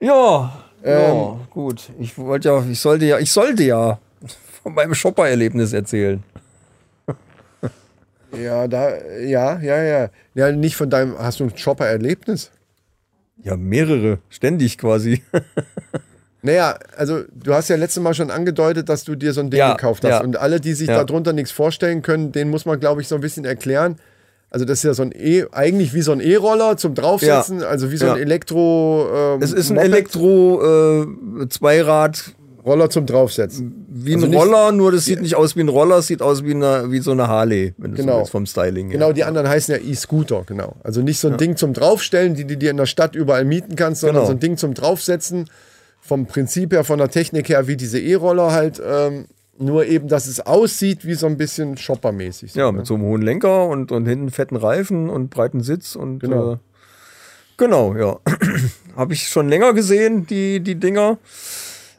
Ja, 0.00 0.62
Ähm, 0.84 1.16
ja, 1.16 1.38
gut. 1.50 1.90
Ich 1.98 2.16
wollte 2.16 2.48
ja, 2.48 2.64
ich 2.70 2.80
sollte 2.80 3.06
ja, 3.06 3.18
ich 3.18 3.32
sollte 3.32 3.64
ja 3.64 3.98
von 4.62 4.74
meinem 4.74 4.94
Shopper-Erlebnis 4.94 5.72
erzählen. 5.72 6.22
Ja, 8.32 8.66
da, 8.68 8.90
ja, 9.20 9.58
ja, 9.60 9.82
ja. 9.82 10.08
Ja, 10.34 10.52
nicht 10.52 10.76
von 10.76 10.88
deinem, 10.90 11.18
hast 11.18 11.40
du 11.40 11.44
ein 11.44 11.56
Shopper-Erlebnis? 11.56 12.50
Ja, 13.42 13.56
mehrere, 13.56 14.18
ständig 14.30 14.78
quasi. 14.78 15.22
Naja, 16.42 16.78
also 16.96 17.22
du 17.34 17.54
hast 17.54 17.68
ja 17.70 17.76
letztes 17.76 18.00
Mal 18.00 18.14
schon 18.14 18.30
angedeutet, 18.30 18.88
dass 18.88 19.02
du 19.02 19.16
dir 19.16 19.32
so 19.32 19.40
ein 19.40 19.50
Ding 19.50 19.58
Ja, 19.58 19.72
gekauft 19.72 20.04
hast. 20.04 20.10
ja. 20.10 20.20
Und 20.22 20.36
alle, 20.36 20.60
die 20.60 20.74
sich 20.74 20.86
Ja. 20.86 21.02
darunter 21.02 21.32
nichts 21.32 21.50
vorstellen 21.50 22.02
können, 22.02 22.30
den 22.30 22.50
muss 22.50 22.64
man, 22.66 22.78
glaube 22.78 23.00
ich, 23.00 23.08
so 23.08 23.16
ein 23.16 23.20
bisschen 23.20 23.44
erklären. 23.44 23.96
Also 24.48 24.64
das 24.64 24.78
ist 24.78 24.84
ja 24.84 24.94
so 24.94 25.02
ein 25.02 25.10
E, 25.12 25.44
eigentlich 25.50 25.92
wie 25.92 26.02
so 26.02 26.12
ein 26.12 26.20
E-Roller 26.20 26.76
zum 26.76 26.94
draufsetzen, 26.94 27.64
also 27.64 27.90
wie 27.90 27.96
so 27.96 28.08
ein. 28.10 28.18
Elektro. 28.18 29.08
Ähm, 29.34 29.42
Es 29.42 29.52
ist 29.52 29.70
ein 29.70 29.74
Moped. 29.76 29.88
Elektro-Zweirad, 29.92 32.34
Roller 32.66 32.90
zum 32.90 33.06
draufsetzen. 33.06 33.86
wie 33.88 34.14
Also 34.14 34.26
ein 34.26 34.34
Roller, 34.34 34.72
nur 34.72 34.90
das 34.92 35.04
sieht 35.04 35.22
nicht 35.22 35.36
aus 35.36 35.54
wie 35.56 35.60
ein 35.60 35.68
Roller, 35.68 35.98
es 35.98 36.08
sieht 36.08 36.20
aus 36.20 36.44
wie, 36.44 36.50
eine, 36.52 36.90
wie 36.90 36.98
so 36.98 37.12
eine 37.12 37.28
Harley, 37.28 37.74
wenn 37.78 37.92
du 37.92 37.96
so 37.98 38.02
Genau. 38.02 38.18
willst, 38.18 38.32
vom 38.32 38.44
Styling. 38.44 38.90
Genau, 38.90 39.12
die 39.12 39.22
anderen 39.24 39.48
heißen 39.48 39.74
ja 39.74 39.80
E-Scooter, 39.80 40.42
genau. 40.46 40.74
Also 40.82 41.00
nicht 41.00 41.18
so 41.20 41.28
ein 41.28 41.36
Ding 41.38 41.56
zum 41.56 41.72
Draufstellen, 41.72 42.34
die 42.34 42.44
du 42.44 42.56
dir 42.56 42.70
in 42.72 42.76
der 42.76 42.86
Stadt 42.86 43.14
überall 43.14 43.44
mieten 43.44 43.76
kannst, 43.76 44.00
sondern 44.00 44.16
Genau. 44.16 44.26
so 44.26 44.32
ein 44.32 44.40
Ding 44.40 44.56
zum 44.56 44.74
Draufsetzen. 44.74 45.48
Vom 46.00 46.26
Prinzip 46.26 46.72
her, 46.72 46.84
von 46.84 46.98
der 46.98 47.08
Technik 47.08 47.48
her, 47.48 47.66
wie 47.68 47.76
diese 47.76 47.98
E-Roller 48.00 48.52
halt. 48.52 48.80
Ähm, 48.84 49.26
nur 49.58 49.86
eben, 49.86 50.06
dass 50.08 50.26
es 50.26 50.40
aussieht 50.44 51.04
wie 51.06 51.14
so 51.14 51.26
ein 51.26 51.36
bisschen 51.36 51.76
shoppermäßig. 51.78 52.52
So, 52.52 52.60
Ja, 52.60 52.66
ne? 52.72 52.78
mit 52.78 52.86
so 52.86 52.94
einem 52.94 53.04
hohen 53.04 53.22
Lenker 53.22 53.66
und, 53.66 53.90
und 53.90 54.06
hinten 54.06 54.30
fetten 54.30 54.56
Reifen 54.56 55.08
und 55.08 55.30
breiten 55.30 55.62
Sitz 55.62 55.96
und 55.96 56.18
Genau. 56.18 56.52
Äh, 56.54 56.56
genau, 57.56 57.94
ja. 57.96 58.18
Habe 58.96 59.14
ich 59.14 59.28
schon 59.28 59.48
länger 59.48 59.72
gesehen, 59.72 60.26
die, 60.26 60.60
die 60.60 60.74
Dinger. 60.74 61.18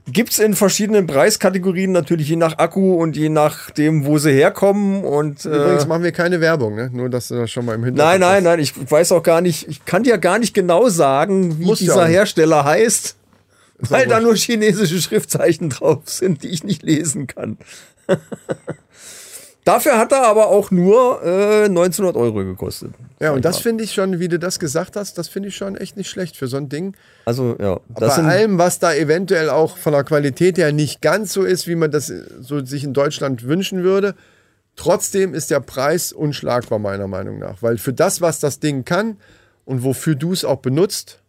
Gibt's 0.09 0.39
in 0.39 0.55
verschiedenen 0.55 1.05
Preiskategorien, 1.05 1.91
natürlich 1.91 2.29
je 2.29 2.37
nach 2.37 2.57
Akku 2.59 2.95
und 2.95 3.17
je 3.17 3.27
nachdem, 3.27 4.05
wo 4.05 4.17
sie 4.17 4.31
herkommen. 4.31 5.03
Und, 5.03 5.43
Übrigens 5.43 5.83
äh, 5.83 5.87
machen 5.87 6.03
wir 6.03 6.13
keine 6.13 6.39
Werbung, 6.39 6.75
ne? 6.75 6.89
Nur, 6.93 7.09
dass 7.09 7.27
du 7.27 7.35
das 7.35 7.51
schon 7.51 7.65
mal 7.65 7.75
im 7.75 7.83
Hintergrund 7.83 8.21
nein, 8.21 8.21
nein, 8.21 8.43
nein, 8.43 8.59
ich 8.59 8.73
weiß 8.89 9.11
auch 9.11 9.23
gar 9.23 9.41
nicht, 9.41 9.67
ich 9.67 9.83
kann 9.83 10.03
dir 10.03 10.17
gar 10.17 10.39
nicht 10.39 10.53
genau 10.53 10.87
sagen, 10.87 11.59
wie 11.59 11.65
Muss 11.65 11.81
ja 11.81 11.87
dieser 11.87 12.05
nicht. 12.05 12.15
Hersteller 12.15 12.63
heißt, 12.63 13.17
weil 13.79 14.05
auch 14.05 14.09
da 14.09 14.19
nur 14.21 14.35
chinesische 14.35 15.01
Schriftzeichen 15.01 15.69
drauf 15.69 16.03
sind, 16.05 16.43
die 16.43 16.47
ich 16.47 16.63
nicht 16.63 16.83
lesen 16.83 17.27
kann. 17.27 17.57
Dafür 19.67 19.97
hat 19.97 20.13
er 20.13 20.23
aber 20.23 20.47
auch 20.47 20.71
nur 20.71 21.21
äh, 21.25 21.65
1900 21.65 22.15
Euro 22.15 22.45
gekostet. 22.45 22.91
Ja, 23.19 23.33
und 23.33 23.43
das 23.43 23.57
finde 23.57 23.83
ich 23.83 23.93
schon, 23.93 24.17
wie 24.17 24.29
du 24.29 24.39
das 24.39 24.59
gesagt 24.59 24.95
hast, 24.95 25.17
das 25.17 25.27
finde 25.27 25.49
ich 25.49 25.57
schon 25.57 25.75
echt 25.75 25.97
nicht 25.97 26.09
schlecht 26.09 26.37
für 26.37 26.47
so 26.47 26.55
ein 26.55 26.69
Ding. 26.69 26.95
Also, 27.25 27.57
ja, 27.59 27.75
Bei 27.89 27.99
das 27.99 28.15
sind, 28.15 28.27
allem, 28.27 28.57
was 28.59 28.79
da 28.79 28.93
eventuell 28.93 29.49
auch 29.49 29.75
von 29.75 29.91
der 29.91 30.05
Qualität 30.05 30.57
her 30.57 30.71
nicht 30.71 31.01
ganz 31.01 31.33
so 31.33 31.43
ist, 31.43 31.67
wie 31.67 31.75
man 31.75 31.91
das 31.91 32.07
so 32.39 32.63
sich 32.63 32.85
in 32.85 32.93
Deutschland 32.93 33.43
wünschen 33.43 33.83
würde, 33.83 34.15
trotzdem 34.77 35.33
ist 35.33 35.51
der 35.51 35.59
Preis 35.59 36.13
unschlagbar, 36.13 36.79
meiner 36.79 37.09
Meinung 37.09 37.37
nach. 37.37 37.61
Weil 37.61 37.77
für 37.77 37.91
das, 37.91 38.21
was 38.21 38.39
das 38.39 38.61
Ding 38.61 38.85
kann 38.85 39.17
und 39.65 39.83
wofür 39.83 40.15
du 40.15 40.31
es 40.31 40.45
auch 40.45 40.59
benutzt, 40.59 41.19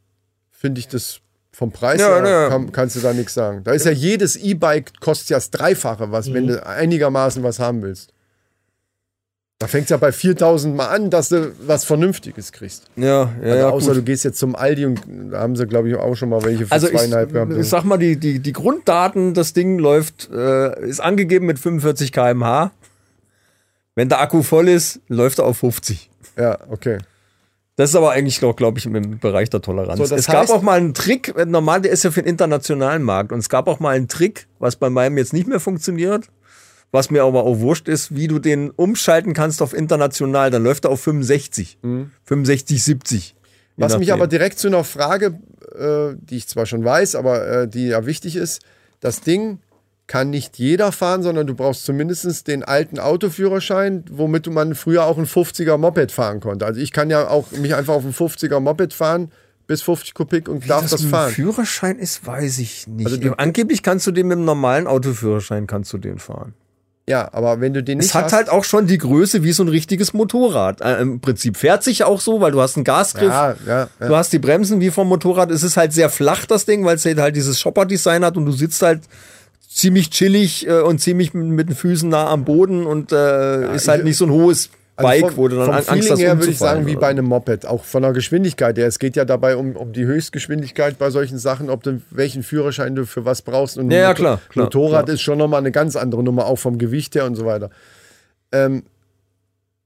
finde 0.52 0.78
ich 0.78 0.86
das 0.86 1.18
vom 1.50 1.72
Preis 1.72 2.00
Ja, 2.00 2.22
her, 2.22 2.28
ja. 2.28 2.48
kann, 2.50 2.70
kannst 2.70 2.94
du 2.94 3.00
da 3.00 3.12
nichts 3.12 3.34
sagen. 3.34 3.64
Da 3.64 3.72
ist 3.72 3.84
ja 3.84 3.90
jedes 3.90 4.36
E-Bike 4.36 5.00
kostet 5.00 5.30
ja 5.30 5.38
das 5.38 5.50
Dreifache, 5.50 6.12
was, 6.12 6.32
wenn 6.32 6.46
du 6.46 6.64
einigermaßen 6.64 7.42
was 7.42 7.58
haben 7.58 7.82
willst. 7.82 8.12
Da 9.60 9.66
fängt 9.66 9.84
es 9.84 9.90
ja 9.90 9.96
bei 9.96 10.12
4000 10.12 10.76
mal 10.76 10.86
an, 10.86 11.10
dass 11.10 11.30
du 11.30 11.52
was 11.66 11.84
Vernünftiges 11.84 12.52
kriegst. 12.52 12.84
ja, 12.94 13.04
ja, 13.04 13.28
Also 13.42 13.56
ja 13.56 13.68
außer 13.70 13.86
gut. 13.88 13.96
du 13.96 14.02
gehst 14.04 14.24
jetzt 14.24 14.38
zum 14.38 14.54
Aldi 14.54 14.86
und 14.86 15.00
da 15.32 15.40
haben 15.40 15.56
sie, 15.56 15.66
glaube 15.66 15.88
ich, 15.88 15.96
auch 15.96 16.14
schon 16.14 16.28
mal 16.28 16.44
welche 16.44 16.66
für 16.66 16.72
Also 16.72 16.86
ich, 16.86 16.96
zweieinhalb 16.96 17.32
gehabt. 17.32 17.52
ich 17.52 17.68
sag 17.68 17.82
mal, 17.82 17.96
die, 17.98 18.16
die, 18.16 18.38
die 18.38 18.52
Grunddaten, 18.52 19.34
das 19.34 19.54
Ding 19.54 19.80
läuft, 19.80 20.30
äh, 20.32 20.86
ist 20.88 21.00
angegeben 21.00 21.46
mit 21.46 21.58
45 21.58 22.12
km/h. 22.12 22.70
Wenn 23.96 24.08
der 24.08 24.20
Akku 24.20 24.44
voll 24.44 24.68
ist, 24.68 25.00
läuft 25.08 25.40
er 25.40 25.46
auf 25.46 25.58
50. 25.58 26.08
Ja, 26.36 26.58
okay. 26.70 26.98
Das 27.74 27.90
ist 27.90 27.96
aber 27.96 28.12
eigentlich, 28.12 28.38
glaube 28.38 28.54
glaub 28.54 28.78
ich, 28.78 28.86
im 28.86 29.18
Bereich 29.18 29.50
der 29.50 29.60
Toleranz. 29.60 30.08
So, 30.08 30.14
es 30.14 30.26
gab 30.26 30.50
auch 30.50 30.62
mal 30.62 30.78
einen 30.78 30.94
Trick, 30.94 31.34
normal, 31.46 31.80
der 31.80 31.90
ist 31.90 32.04
ja 32.04 32.12
für 32.12 32.22
den 32.22 32.28
internationalen 32.28 33.02
Markt. 33.02 33.32
Und 33.32 33.40
es 33.40 33.48
gab 33.48 33.66
auch 33.66 33.80
mal 33.80 33.96
einen 33.96 34.06
Trick, 34.06 34.46
was 34.60 34.76
bei 34.76 34.88
meinem 34.88 35.18
jetzt 35.18 35.32
nicht 35.32 35.48
mehr 35.48 35.58
funktioniert, 35.60 36.26
was 36.90 37.10
mir 37.10 37.22
aber 37.24 37.44
auch 37.44 37.58
wurscht 37.60 37.86
ist, 37.88 38.14
wie 38.14 38.28
du 38.28 38.38
den 38.38 38.70
umschalten 38.70 39.34
kannst 39.34 39.60
auf 39.62 39.74
international. 39.74 40.50
Dann 40.50 40.62
läuft 40.64 40.84
er 40.84 40.90
auf 40.90 41.00
65. 41.02 41.78
65, 42.24 42.82
70. 42.82 43.28
je 43.28 43.34
Mhm. 43.34 43.82
Was 43.82 43.98
mich 43.98 44.12
aber 44.12 44.26
direkt 44.26 44.58
zu 44.58 44.68
einer 44.68 44.84
Frage, 44.84 45.38
äh, 45.78 46.16
die 46.20 46.36
ich 46.36 46.48
zwar 46.48 46.66
schon 46.66 46.84
weiß, 46.84 47.14
aber 47.14 47.46
äh, 47.46 47.68
die 47.68 47.88
ja 47.88 48.06
wichtig 48.06 48.36
ist, 48.36 48.62
das 49.00 49.20
Ding 49.20 49.58
kann 50.06 50.30
nicht 50.30 50.58
jeder 50.58 50.90
fahren, 50.90 51.22
sondern 51.22 51.46
du 51.46 51.54
brauchst 51.54 51.84
zumindest 51.84 52.48
den 52.48 52.64
alten 52.64 52.98
Autoführerschein, 52.98 54.04
womit 54.10 54.46
du 54.46 54.50
man 54.50 54.74
früher 54.74 55.04
auch 55.04 55.18
ein 55.18 55.26
50er 55.26 55.76
Moped 55.76 56.10
fahren 56.12 56.40
konnte. 56.40 56.64
Also 56.64 56.80
ich 56.80 56.92
kann 56.92 57.10
ja 57.10 57.28
auch 57.28 57.50
mich 57.52 57.74
einfach 57.74 57.92
auf 57.94 58.04
ein 58.06 58.14
50er 58.14 58.58
Moped 58.60 58.94
fahren, 58.94 59.30
bis 59.66 59.82
50 59.82 60.14
Kubik 60.14 60.48
und 60.48 60.68
darf 60.68 60.80
das, 60.82 60.92
das 60.92 61.02
fahren. 61.04 61.30
Führerschein 61.30 61.98
ist, 61.98 62.26
weiß 62.26 62.58
ich 62.58 62.86
nicht. 62.86 63.04
Also 63.06 63.18
du- 63.18 63.32
Angeblich 63.38 63.82
kannst 63.82 64.06
du 64.06 64.10
den 64.12 64.28
mit 64.28 64.38
dem 64.38 64.46
normalen 64.46 64.86
Autoführerschein 64.86 65.66
kannst 65.66 65.92
du 65.92 65.98
den 65.98 66.18
fahren. 66.18 66.54
Ja, 67.08 67.28
aber 67.32 67.60
wenn 67.60 67.72
du 67.74 67.82
den 67.82 67.98
nicht 67.98 68.08
Es 68.08 68.14
hat 68.14 68.24
hast, 68.26 68.32
halt 68.34 68.48
auch 68.50 68.64
schon 68.64 68.86
die 68.86 68.98
Größe 68.98 69.42
wie 69.42 69.52
so 69.52 69.62
ein 69.64 69.68
richtiges 69.68 70.12
Motorrad. 70.12 70.80
Äh, 70.80 71.00
Im 71.00 71.20
Prinzip 71.20 71.56
fährt 71.56 71.82
sich 71.82 72.04
auch 72.04 72.20
so, 72.20 72.40
weil 72.40 72.52
du 72.52 72.60
hast 72.60 72.76
einen 72.76 72.84
Gasgriff. 72.84 73.30
ja, 73.32 73.54
ja, 73.66 73.88
ja. 74.00 74.08
Du 74.08 74.14
hast 74.16 74.32
die 74.32 74.38
Bremsen 74.38 74.80
wie 74.80 74.90
vom 74.90 75.08
Motorrad. 75.08 75.50
Es 75.50 75.62
ist 75.62 75.76
halt 75.76 75.92
sehr 75.92 76.10
flach, 76.10 76.44
das 76.46 76.64
Ding, 76.66 76.84
weil 76.84 76.96
es 76.96 77.04
halt 77.04 77.34
dieses 77.36 77.58
Shopper-Design 77.60 78.24
hat 78.24 78.36
und 78.36 78.46
du 78.46 78.52
sitzt 78.52 78.82
halt 78.82 79.00
ziemlich 79.68 80.10
chillig 80.10 80.66
äh, 80.66 80.80
und 80.80 81.00
ziemlich 81.00 81.34
mit, 81.34 81.46
mit 81.46 81.68
den 81.68 81.76
Füßen 81.76 82.08
nah 82.08 82.28
am 82.28 82.44
Boden 82.44 82.86
und 82.86 83.12
äh, 83.12 83.74
ist 83.74 83.88
halt 83.88 84.00
ich- 84.00 84.04
nicht 84.04 84.16
so 84.16 84.24
ein 84.26 84.30
hohes 84.32 84.70
Also 84.98 85.10
Bike, 85.10 85.20
vom, 85.28 85.36
wo 85.36 85.48
du 85.48 85.56
dann 85.56 85.66
vom 85.66 85.74
Angst 85.74 85.88
Feeling 85.90 86.10
hast, 86.10 86.18
her 86.18 86.38
würde 86.38 86.50
ich 86.50 86.58
sagen, 86.58 86.86
wie 86.86 86.92
oder 86.92 87.00
bei 87.00 87.06
einem 87.06 87.24
Moped, 87.24 87.66
auch 87.66 87.84
von 87.84 88.02
der 88.02 88.12
Geschwindigkeit 88.12 88.76
her. 88.76 88.88
Es 88.88 88.98
geht 88.98 89.14
ja 89.14 89.24
dabei 89.24 89.56
um, 89.56 89.76
um 89.76 89.92
die 89.92 90.04
Höchstgeschwindigkeit 90.04 90.98
bei 90.98 91.10
solchen 91.10 91.38
Sachen, 91.38 91.70
ob 91.70 91.84
du 91.84 92.02
welchen 92.10 92.42
Führerschein 92.42 92.96
du 92.96 93.06
für 93.06 93.24
was 93.24 93.42
brauchst. 93.42 93.78
Und 93.78 93.92
Ja, 93.92 93.98
ja, 93.98 94.14
klar, 94.14 94.40
klar, 94.48 94.64
Motorrad 94.64 95.04
klar. 95.04 95.14
ist 95.14 95.20
schon 95.20 95.38
nochmal 95.38 95.60
eine 95.60 95.70
ganz 95.70 95.94
andere 95.94 96.24
Nummer, 96.24 96.46
auch 96.46 96.58
vom 96.58 96.78
Gewicht 96.78 97.14
her 97.14 97.26
und 97.26 97.36
so 97.36 97.46
weiter. 97.46 97.70
Ähm, 98.50 98.82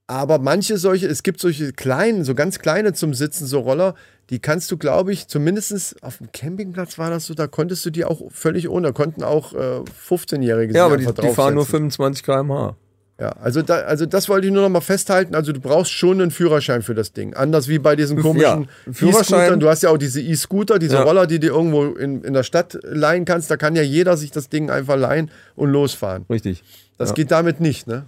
aber 0.07 0.39
manche 0.39 0.79
solche, 0.79 1.07
es 1.09 1.23
gibt 1.23 1.41
solche 1.41 1.73
kleinen, 1.73 2.25
so 2.25 2.35
ganz 2.35 2.59
kleine 2.59 2.95
zum 2.95 3.13
Sitzen, 3.13 3.47
so 3.47 3.61
Roller, 3.61 3.95
die 4.31 4.39
kannst 4.39 4.71
du, 4.71 4.79
glaube 4.79 5.13
ich, 5.13 5.29
zumindest 5.29 6.03
auf 6.03 6.19
dem 6.19 6.33
Campingplatz 6.33 6.99
war 6.99 7.11
das 7.11 7.27
so, 7.27 7.35
da 7.35 7.47
konntest 7.47 7.85
du 7.85 7.91
die 7.91 8.07
auch 8.07 8.23
völlig 8.31 8.69
ohne, 8.69 8.89
da 8.89 8.93
konnten 8.93 9.23
auch 9.23 9.53
äh, 9.53 9.81
15-Jährige 10.09 10.75
Ja, 10.75 10.87
aber 10.87 10.97
die, 10.97 11.05
die 11.05 11.29
fahren 11.29 11.55
nur 11.55 11.65
draufsetzen. 11.65 11.91
25 11.91 12.25
km/h. 12.25 12.77
Ja, 13.23 13.37
also, 13.41 13.63
da, 13.63 13.75
also 13.83 14.05
das 14.05 14.29
wollte 14.29 14.49
ich 14.49 14.53
nur 14.53 14.63
noch 14.63 14.69
mal 14.69 14.81
festhalten. 14.81 15.37
Also 15.37 15.53
du 15.53 15.61
brauchst 15.61 15.93
schon 15.93 16.21
einen 16.21 16.33
Führerschein 16.33 16.83
für 16.83 16.95
das 16.97 17.13
Ding. 17.13 17.35
Anders 17.35 17.69
wie 17.69 17.79
bei 17.79 17.95
diesen 17.95 18.21
komischen 18.21 18.63
Ja, 18.87 18.93
Führerschein. 18.93 19.39
E-Scootern. 19.43 19.61
Du 19.61 19.69
hast 19.69 19.85
ja 19.85 19.91
auch 19.91 19.97
diese 19.97 20.21
E-Scooter, 20.21 20.81
diese 20.81 20.97
Ja. 20.97 21.03
Roller, 21.05 21.29
die 21.29 21.39
du 21.39 21.47
irgendwo 21.47 21.85
in, 21.95 22.25
in 22.25 22.33
der 22.33 22.43
Stadt 22.43 22.77
leihen 22.83 23.25
kannst. 23.25 23.49
Da 23.49 23.57
kann 23.57 23.77
ja 23.77 23.83
jeder 23.83 24.17
sich 24.17 24.33
das 24.33 24.49
Ding 24.49 24.71
einfach 24.71 24.97
leihen 24.97 25.31
und 25.55 25.71
losfahren. 25.71 26.25
Richtig. 26.29 26.65
Das 26.99 27.11
Ja. 27.11 27.15
geht 27.15 27.31
damit 27.31 27.61
nicht, 27.61 27.87
ne? 27.87 28.07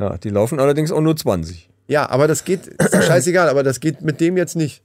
Ja, 0.00 0.16
die 0.16 0.30
laufen 0.30 0.58
allerdings 0.58 0.90
auch 0.90 1.02
nur 1.02 1.16
20. 1.16 1.68
Ja, 1.88 2.08
aber 2.08 2.26
das 2.26 2.44
geht, 2.46 2.66
ist 2.66 3.04
scheißegal, 3.04 3.50
aber 3.50 3.62
das 3.62 3.80
geht 3.80 4.00
mit 4.00 4.20
dem 4.22 4.38
jetzt 4.38 4.56
nicht. 4.56 4.80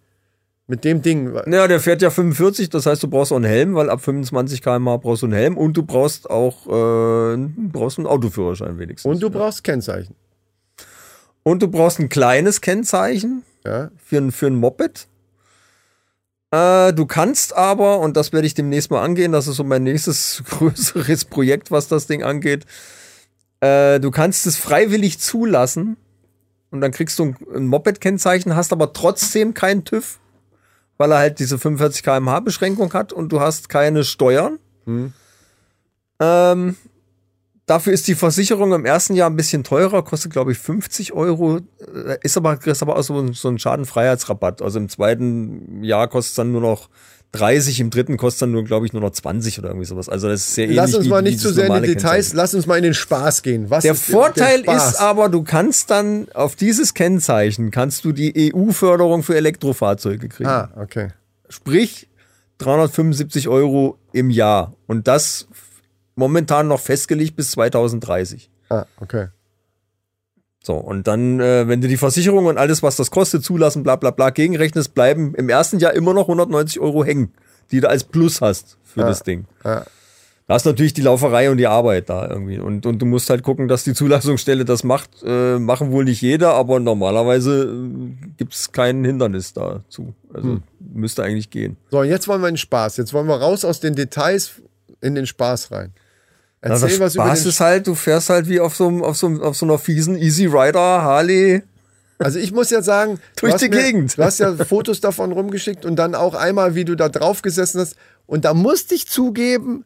Mit 0.72 0.86
dem 0.86 1.02
Ding. 1.02 1.36
Ja, 1.52 1.68
der 1.68 1.82
fährt 1.82 2.02
ja 2.02 2.10
45, 2.10 2.70
das 2.70 2.86
heißt, 2.86 3.04
du 3.04 3.10
brauchst 3.10 3.34
auch 3.34 3.36
einen 3.36 3.44
Helm, 3.44 3.76
weil 3.76 3.90
ab 3.90 4.00
25 4.00 4.62
km/h 4.62 4.96
brauchst 4.98 5.22
du 5.22 5.26
einen 5.26 5.34
Helm 5.36 5.58
und 5.58 5.76
du 5.76 5.84
brauchst 5.84 6.30
auch 6.30 6.66
äh, 6.66 7.36
brauchst 7.74 7.98
einen 7.98 8.08
Autoführerschein 8.08 8.80
wenigstens. 8.80 9.12
Und 9.12 9.22
du 9.22 9.30
brauchst 9.30 9.66
Kennzeichen. 9.66 10.16
Und 11.44 11.62
du 11.62 11.68
brauchst 11.68 12.00
ein 12.00 12.08
kleines 12.08 12.62
Kennzeichen 12.62 13.44
Ja. 13.66 13.92
für 14.02 14.18
ein, 14.20 14.32
für 14.32 14.48
ein 14.48 14.56
Moped. 14.56 15.08
Äh, 16.52 16.94
du 16.94 17.06
kannst 17.06 17.54
aber, 17.54 18.00
und 18.00 18.16
das 18.16 18.32
werde 18.32 18.48
ich 18.48 18.54
demnächst 18.54 18.92
mal 18.92 19.04
angehen, 19.04 19.34
das 19.34 19.48
ist 19.50 19.58
so 19.58 19.66
mein 19.66 19.84
nächstes 19.84 20.42
größeres 20.50 21.26
Projekt, 21.26 21.70
was 21.70 21.90
das 21.90 22.08
Ding 22.08 22.24
angeht. 22.24 22.66
Äh, 23.60 24.00
du 24.00 24.10
kannst 24.10 24.48
es 24.48 24.56
freiwillig 24.56 25.20
zulassen 25.20 25.98
und 26.70 26.80
dann 26.80 26.92
kriegst 26.92 27.20
du 27.20 27.26
ein, 27.26 27.36
ein 27.54 27.68
Moped-Kennzeichen, 27.68 28.56
hast 28.56 28.72
aber 28.72 28.94
trotzdem 28.94 29.54
keinen 29.54 29.84
TÜV, 29.84 30.20
weil 31.02 31.12
er 31.12 31.18
halt 31.18 31.40
diese 31.40 31.58
45 31.58 32.04
km/h 32.04 32.42
Beschränkung 32.42 32.94
hat 32.94 33.12
und 33.12 33.32
du 33.32 33.40
hast 33.40 33.70
keine 33.70 34.04
Steuern. 34.04 34.60
Ähm, 36.20 36.76
Dafür 37.72 37.94
ist 37.94 38.08
die 38.08 38.16
Versicherung 38.16 38.74
im 38.74 38.86
ersten 38.86 39.14
Jahr 39.14 39.30
ein 39.30 39.38
bisschen 39.38 39.64
teurer, 39.64 40.04
kostet 40.04 40.34
glaube 40.34 40.52
ich 40.52 40.58
50 40.58 41.14
Euro, 41.14 41.60
äh, 41.80 42.18
ist 42.22 42.36
aber, 42.36 42.60
ist 42.66 42.82
aber 42.82 42.98
auch 42.98 43.02
so 43.02 43.32
so 43.32 43.48
ein 43.48 43.60
Schadenfreiheitsrabatt. 43.60 44.62
Also 44.62 44.78
im 44.78 44.90
zweiten 44.90 45.82
Jahr 45.82 46.08
kostet 46.08 46.32
es 46.32 46.36
dann 46.36 46.52
nur 46.52 46.60
noch 46.60 46.90
30, 47.34 47.80
im 47.80 47.90
dritten 47.90 48.18
kostet 48.18 48.42
dann 48.44 48.52
nur, 48.52 48.64
glaube 48.66 48.86
ich, 48.86 48.92
nur 48.94 49.02
noch 49.02 49.12
20 49.12 49.58
oder 49.60 49.70
irgendwie 49.70 49.86
sowas. 49.86 50.10
Also 50.10 50.28
das 50.28 50.42
ist 50.42 50.56
sehr 50.56 50.68
Lass 50.68 50.90
ähnlich 50.90 50.96
uns 50.98 51.06
wie- 51.06 51.10
mal 51.10 51.22
nicht 51.22 51.40
zu 51.40 51.54
sehr 51.54 51.68
in 51.68 51.74
die 51.82 51.88
Details, 51.88 52.04
Kennzeichen. 52.28 52.38
lass 52.38 52.54
uns 52.54 52.66
mal 52.68 52.78
in 52.78 52.84
den 52.84 52.94
Spaß 52.94 53.42
gehen. 53.42 53.70
Was 53.70 53.84
Der 53.84 53.94
ist 53.94 54.04
Vorteil 54.04 54.64
der 54.64 54.76
ist 54.76 54.96
aber, 55.00 55.30
du 55.30 55.44
kannst 55.44 55.90
dann 55.92 56.28
auf 56.34 56.56
dieses 56.58 56.94
Kennzeichen 56.94 57.72
kannst 57.72 58.04
du 58.04 58.12
die 58.12 58.52
EU-Förderung 58.54 59.24
für 59.24 59.36
Elektrofahrzeuge 59.38 60.28
kriegen. 60.28 60.50
Ah, 60.50 60.70
okay. 60.76 61.10
Sprich 61.48 62.10
375 62.58 63.48
Euro 63.48 63.98
im 64.12 64.30
Jahr. 64.30 64.74
Und 64.88 65.08
das 65.08 65.48
momentan 66.16 66.68
noch 66.68 66.80
festgelegt 66.82 67.36
bis 67.38 67.52
2030. 67.52 68.50
Ah, 68.70 68.86
okay. 69.00 69.28
So, 70.64 70.76
und 70.76 71.08
dann, 71.08 71.40
äh, 71.40 71.68
wenn 71.68 71.82
du 71.82 71.88
die 71.88 71.98
Versicherung 71.98 72.46
und 72.46 72.58
alles, 72.58 72.84
was 72.84 72.96
das 72.96 73.10
kostet, 73.10 73.44
zulassen, 73.44 73.84
bla 73.84 73.96
bla 73.96 74.12
bla, 74.12 74.30
gegenrechnest, 74.30 74.94
bleiben 74.94 75.34
im 75.36 75.50
ersten 75.50 75.80
Jahr 75.80 75.94
immer 75.94 76.14
noch 76.14 76.24
190 76.24 76.80
Euro 76.80 77.04
hängen, 77.04 77.32
die 77.72 77.82
du 77.82 77.90
als 77.90 78.04
Plus 78.04 78.42
hast 78.42 78.78
für 78.84 79.02
das 79.02 79.24
Ding. 79.24 79.46
Ja. 79.66 79.86
Da 80.52 80.58
ist 80.58 80.66
natürlich 80.66 80.94
die 80.94 81.02
Lauferei 81.02 81.50
und 81.50 81.58
die 81.58 81.68
Arbeit 81.68 82.10
da 82.10 82.28
irgendwie. 82.28 82.60
Und, 82.60 82.86
und 82.86 83.02
du 83.02 83.06
musst 83.06 83.30
halt 83.30 83.42
gucken, 83.42 83.70
dass 83.70 83.86
die 83.86 83.94
Zulassungsstelle 83.94 84.66
das 84.66 84.84
macht. 84.84 85.10
Äh, 85.24 85.58
machen 85.58 85.92
wohl 85.92 86.04
nicht 86.04 86.22
jeder, 86.22 86.56
aber 86.56 86.82
normalerweise 86.82 87.64
äh, 87.64 88.34
gibt 88.38 88.54
es 88.54 88.74
kein 88.74 89.06
Hindernis 89.06 89.54
dazu. 89.54 90.14
Also 90.34 90.60
müsste 90.80 91.24
eigentlich 91.24 91.52
gehen. 91.52 91.78
So, 91.90 92.00
und 92.00 92.10
jetzt 92.10 92.28
wollen 92.28 92.42
wir 92.42 92.50
in 92.50 92.56
den 92.56 92.60
Spaß. 92.60 92.98
Jetzt 92.98 93.14
wollen 93.14 93.28
wir 93.28 93.36
raus 93.36 93.64
aus 93.64 93.80
den 93.80 93.96
Details 93.96 94.62
in 95.00 95.16
den 95.16 95.26
Spaß 95.26 95.72
rein. 95.72 95.94
Na, 96.62 96.70
Erzähl 96.76 96.90
das 96.90 97.00
was 97.00 97.16
über 97.16 97.26
Spaß 97.26 97.42
den 97.44 97.50
ist 97.50 97.60
halt, 97.60 97.88
du 97.88 97.96
fährst 97.96 98.30
halt 98.30 98.48
wie 98.48 98.60
auf 98.60 98.76
so, 98.76 98.88
einem- 98.88 99.04
auf 99.04 99.18
so, 99.18 99.28
einem- 99.28 99.42
auf 99.42 99.56
so 99.58 99.66
einer 99.66 99.78
fiesen 99.80 100.16
Easy 100.18 100.46
Rider 100.46 100.80
Harley. 101.02 101.64
Also 102.20 102.38
ich 102.38 102.52
muss 102.52 102.70
ja 102.70 102.84
sagen, 102.84 103.16
du 103.38 103.42
Durch 103.42 103.54
hast 103.54 103.62
die 103.64 103.70
mir, 103.70 103.82
Gegend. 103.82 104.18
Du 104.18 104.24
hast 104.24 104.40
ja 104.40 104.56
Fotos 104.56 105.02
davon 105.02 105.32
rumgeschickt 105.32 105.86
und 105.86 105.96
dann 105.96 106.14
auch 106.14 106.36
einmal, 106.36 106.76
wie 106.76 106.86
du 106.86 106.96
da 106.96 107.10
drauf 107.10 107.42
gesessen 107.42 107.82
hast. 107.82 107.96
Und 108.28 108.46
da 108.46 108.54
musste 108.54 108.94
ich 108.94 109.08
zugeben, 109.08 109.86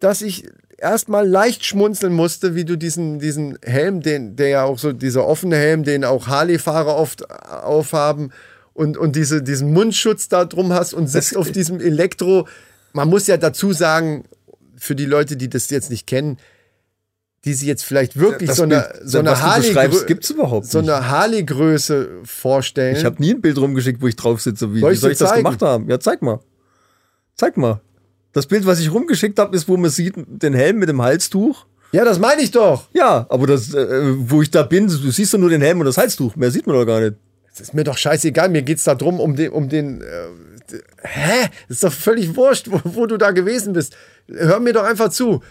dass 0.00 0.20
ich 0.20 0.46
erstmal 0.76 1.26
leicht 1.26 1.64
schmunzeln 1.64 2.12
musste, 2.12 2.54
wie 2.54 2.64
du 2.66 2.76
diesen, 2.76 3.18
diesen 3.18 3.56
Helm, 3.62 4.02
den, 4.02 4.36
der 4.36 4.48
ja 4.48 4.64
auch 4.64 4.78
so, 4.78 4.92
dieser 4.92 5.26
offene 5.26 5.56
Helm, 5.56 5.82
den 5.84 6.04
auch 6.04 6.26
Harley-Fahrer 6.26 6.96
oft 6.96 7.30
aufhaben 7.30 8.32
und, 8.74 8.98
und 8.98 9.16
diese, 9.16 9.42
diesen 9.42 9.72
Mundschutz 9.72 10.28
da 10.28 10.44
drum 10.44 10.72
hast 10.74 10.92
und 10.92 11.06
sitzt 11.06 11.36
auf 11.36 11.50
diesem 11.52 11.80
Elektro. 11.80 12.46
Man 12.92 13.08
muss 13.08 13.26
ja 13.28 13.36
dazu 13.38 13.72
sagen, 13.72 14.24
für 14.82 14.96
die 14.96 15.04
Leute, 15.04 15.36
die 15.36 15.48
das 15.48 15.70
jetzt 15.70 15.90
nicht 15.90 16.08
kennen, 16.08 16.38
die 17.44 17.54
sie 17.54 17.66
jetzt 17.66 17.84
vielleicht 17.84 18.18
wirklich 18.18 18.48
Das 18.48 18.56
so 18.58 18.64
eine, 18.64 18.80
Bild, 18.92 19.08
so 19.08 19.18
eine 19.20 19.40
Harley 19.40 19.72
gibt's 20.06 20.30
überhaupt 20.30 20.66
so 20.66 20.80
eine 20.80 21.08
Harley-Größe 21.08 22.20
vorstellen. 22.24 22.96
Ich 22.96 23.04
habe 23.04 23.20
nie 23.20 23.34
ein 23.34 23.40
Bild 23.40 23.58
rumgeschickt, 23.58 24.02
wo 24.02 24.08
ich 24.08 24.16
drauf 24.16 24.40
sitze. 24.42 24.74
Wie 24.74 24.80
Soll 24.80 24.92
ich 24.92 25.00
soll 25.00 25.12
ich 25.12 25.18
das 25.18 25.34
gemacht 25.34 25.62
haben? 25.62 25.88
Ja, 25.88 26.00
zeig 26.00 26.20
mal. 26.20 26.40
Zeig 27.36 27.56
mal. 27.56 27.80
Das 28.32 28.46
Bild, 28.46 28.66
was 28.66 28.80
ich 28.80 28.92
rumgeschickt 28.92 29.38
habe, 29.38 29.54
ist, 29.56 29.68
wo 29.68 29.76
man 29.76 29.90
sieht 29.90 30.14
den 30.16 30.54
Helm 30.54 30.78
mit 30.78 30.88
dem 30.88 31.00
Halstuch. 31.00 31.66
ja, 31.92 32.04
das 32.04 32.18
meine 32.18 32.42
ich 32.42 32.50
doch. 32.50 32.88
Ja, 32.92 33.26
aber 33.28 33.46
das, 33.46 33.72
äh, 33.74 34.14
wo 34.30 34.42
ich 34.42 34.50
da 34.50 34.62
bin, 34.62 34.88
du 34.88 35.10
siehst 35.10 35.32
doch 35.32 35.38
nur 35.38 35.50
den 35.50 35.62
Helm 35.62 35.78
und 35.80 35.86
das 35.86 35.96
Halstuch. 35.98 36.34
Mehr 36.36 36.50
sieht 36.50 36.66
man 36.66 36.74
doch 36.74 36.86
gar 36.86 37.00
nicht. 37.00 37.16
Ist 37.62 37.74
mir 37.74 37.84
doch 37.84 37.96
scheißegal. 37.96 38.48
Mir 38.48 38.62
geht's 38.62 38.82
da 38.82 38.96
drum, 38.96 39.20
um 39.20 39.36
den, 39.36 39.50
um 39.50 39.68
den. 39.68 40.00
Äh, 40.02 40.76
hä? 41.02 41.48
Ist 41.68 41.84
doch 41.84 41.92
völlig 41.92 42.34
wurscht, 42.34 42.66
wo, 42.70 42.80
wo 42.82 43.06
du 43.06 43.16
da 43.16 43.30
gewesen 43.30 43.72
bist. 43.72 43.96
Hör 44.28 44.58
mir 44.58 44.72
doch 44.72 44.82
einfach 44.82 45.10
zu. 45.10 45.42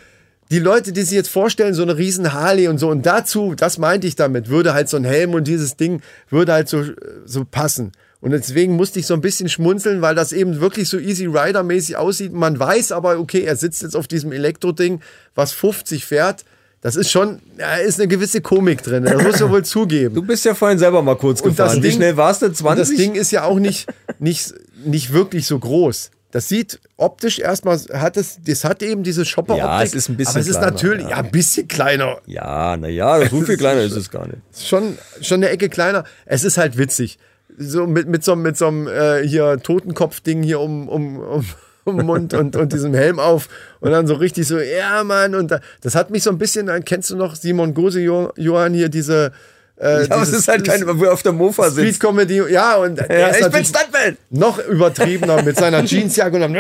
Die 0.51 0.59
Leute, 0.59 0.91
die 0.91 1.03
sich 1.03 1.13
jetzt 1.13 1.29
vorstellen, 1.29 1.73
so 1.73 1.83
eine 1.83 1.97
riesen 1.97 2.33
Harley 2.33 2.67
und 2.67 2.77
so, 2.77 2.89
und 2.89 3.05
dazu, 3.05 3.55
das 3.55 3.77
meinte 3.77 4.05
ich 4.07 4.17
damit, 4.17 4.49
würde 4.49 4.73
halt 4.73 4.89
so 4.89 4.97
ein 4.97 5.05
Helm 5.05 5.33
und 5.33 5.47
dieses 5.47 5.77
Ding, 5.77 6.01
würde 6.29 6.51
halt 6.51 6.67
so, 6.67 6.83
so 7.23 7.45
passen. 7.45 7.93
Und 8.19 8.31
deswegen 8.31 8.75
musste 8.75 8.99
ich 8.99 9.07
so 9.07 9.13
ein 9.13 9.21
bisschen 9.21 9.47
schmunzeln, 9.47 10.01
weil 10.01 10.13
das 10.13 10.33
eben 10.33 10.59
wirklich 10.59 10.89
so 10.89 10.99
Easy 10.99 11.27
Rider-mäßig 11.27 11.95
aussieht. 11.95 12.33
Man 12.33 12.59
weiß 12.59 12.91
aber, 12.91 13.19
okay, 13.19 13.43
er 13.43 13.55
sitzt 13.55 13.81
jetzt 13.81 13.95
auf 13.95 14.09
diesem 14.09 14.33
Elektroding, 14.33 14.99
was 15.33 15.53
50 15.53 16.05
fährt. 16.05 16.43
Das 16.81 16.95
ist 16.95 17.11
schon, 17.11 17.39
da 17.57 17.75
ist 17.75 17.99
eine 17.99 18.07
gewisse 18.07 18.41
Komik 18.41 18.81
drin. 18.81 19.03
Das 19.03 19.21
muss 19.21 19.39
man 19.39 19.51
wohl 19.51 19.63
zugeben. 19.65 20.15
Du 20.15 20.23
bist 20.23 20.43
ja 20.45 20.55
vorhin 20.55 20.79
selber 20.79 21.01
mal 21.03 21.15
kurz 21.15 21.39
Und 21.41 21.49
gefahren. 21.55 21.77
Wie 21.77 21.81
Ding- 21.81 21.91
schnell 21.97 22.17
warst 22.17 22.41
du? 22.41 22.47
Und 22.47 22.57
20? 22.57 22.79
das 22.89 22.97
Ding 22.97 23.13
ist 23.15 23.29
ja 23.31 23.43
auch 23.43 23.59
nicht, 23.59 23.87
nicht, 24.17 24.53
nicht 24.83 25.13
wirklich 25.13 25.45
so 25.45 25.59
groß. 25.59 26.09
Das 26.31 26.47
sieht 26.47 26.79
optisch 26.97 27.39
erstmal, 27.39 27.77
hat 27.93 28.15
es, 28.17 28.39
das 28.43 28.63
hat 28.63 28.81
eben 28.81 29.03
diese 29.03 29.25
Shopper-Optik. 29.25 29.63
Ja, 29.67 29.83
es 29.83 29.93
ist 29.93 30.09
ein 30.09 30.15
bisschen 30.17 30.31
Aber 30.31 30.39
es 30.39 30.47
ist 30.47 30.53
kleiner, 30.57 30.71
natürlich, 30.71 31.07
ja. 31.09 31.17
ein 31.17 31.29
bisschen 31.29 31.67
kleiner. 31.67 32.17
ja, 32.25 32.77
naja, 32.77 33.27
so 33.29 33.41
viel 33.45 33.57
kleiner 33.57 33.81
ist 33.81 33.95
es 33.97 34.09
gar 34.09 34.25
nicht. 34.25 34.37
Schon, 34.57 34.97
schon 35.21 35.35
eine 35.43 35.49
Ecke 35.49 35.67
kleiner. 35.69 36.05
Es 36.25 36.43
ist 36.45 36.57
halt 36.57 36.77
witzig. 36.77 37.19
So 37.57 37.85
mit, 37.85 38.07
mit 38.07 38.23
so, 38.23 38.35
mit 38.37 38.57
so 38.57 38.67
einem 38.67 38.87
äh, 38.87 39.27
hier 39.27 39.59
Totenkopf-Ding 39.61 40.41
hier 40.41 40.61
um, 40.61 40.87
um, 40.87 41.19
um, 41.19 41.45
Mund 41.85 42.33
und, 42.33 42.55
und 42.55 42.73
diesem 42.73 42.93
Helm 42.93 43.19
auf 43.19 43.49
und 43.79 43.91
dann 43.91 44.05
so 44.07 44.13
richtig 44.15 44.47
so, 44.47 44.59
ja, 44.59 45.03
Mann. 45.03 45.35
Und 45.35 45.51
da, 45.51 45.59
das 45.81 45.95
hat 45.95 46.09
mich 46.11 46.23
so 46.23 46.29
ein 46.29 46.37
bisschen, 46.37 46.67
dann 46.67 46.85
kennst 46.85 47.09
du 47.09 47.15
noch 47.15 47.35
Simon 47.35 47.73
Gose, 47.73 47.99
Jo- 48.01 48.31
Johann, 48.35 48.73
hier 48.73 48.89
diese. 48.89 49.31
Äh, 49.77 50.05
Ja, 50.05 50.11
aber 50.11 50.21
es 50.21 50.31
ist 50.31 50.47
halt 50.47 50.63
kein, 50.63 50.83
wo 50.99 51.05
er 51.05 51.13
auf 51.13 51.23
der 51.23 51.31
Mofa 51.31 51.71
Street 51.71 51.87
sitzt. 51.87 51.99
Comedy, 52.01 52.39
ja, 52.51 52.75
und 52.75 52.99
Ja, 52.99 53.27
ist 53.29 53.41
ich 53.41 53.51
bin 53.51 53.65
Stuntman! 53.65 54.17
noch 54.29 54.59
übertriebener 54.63 55.41
mit 55.41 55.57
seiner 55.57 55.83
Jeansjacke 55.83 56.35
und 56.35 56.41
dann, 56.41 56.55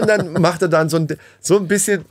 und 0.00 0.08
dann 0.08 0.32
macht 0.40 0.62
er 0.62 0.68
dann 0.68 0.88
so 0.88 0.96
ein, 0.96 1.08
so 1.40 1.58
ein 1.58 1.68
bisschen, 1.68 2.04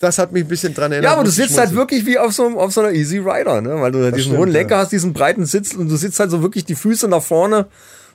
das 0.00 0.18
hat 0.18 0.32
mich 0.32 0.44
ein 0.44 0.48
bisschen 0.48 0.74
dran 0.74 0.92
erinnert. 0.92 1.10
Ja, 1.10 1.14
aber 1.16 1.24
du 1.24 1.30
sitzt 1.30 1.56
halt 1.56 1.74
wirklich 1.74 2.04
wie 2.04 2.18
auf 2.18 2.32
so, 2.32 2.44
einem- 2.46 2.58
auf 2.58 2.72
so 2.72 2.80
einer 2.82 2.92
Easy 2.92 3.18
Rider, 3.18 3.60
ne? 3.60 3.80
Weil 3.80 3.92
du 3.92 4.00
da 4.02 4.10
diesen 4.10 4.20
stimmt, 4.32 4.38
hohen 4.38 4.48
ja. 4.48 4.58
Lenker 4.58 4.78
hast, 4.78 4.92
diesen 4.92 5.12
breiten 5.12 5.46
Sitz 5.46 5.74
und 5.74 5.88
du 5.88 5.96
sitzt 5.96 6.20
halt 6.20 6.30
so 6.30 6.42
wirklich 6.42 6.64
die 6.64 6.74
Füße 6.74 7.08
nach 7.08 7.22
vorne 7.22 7.66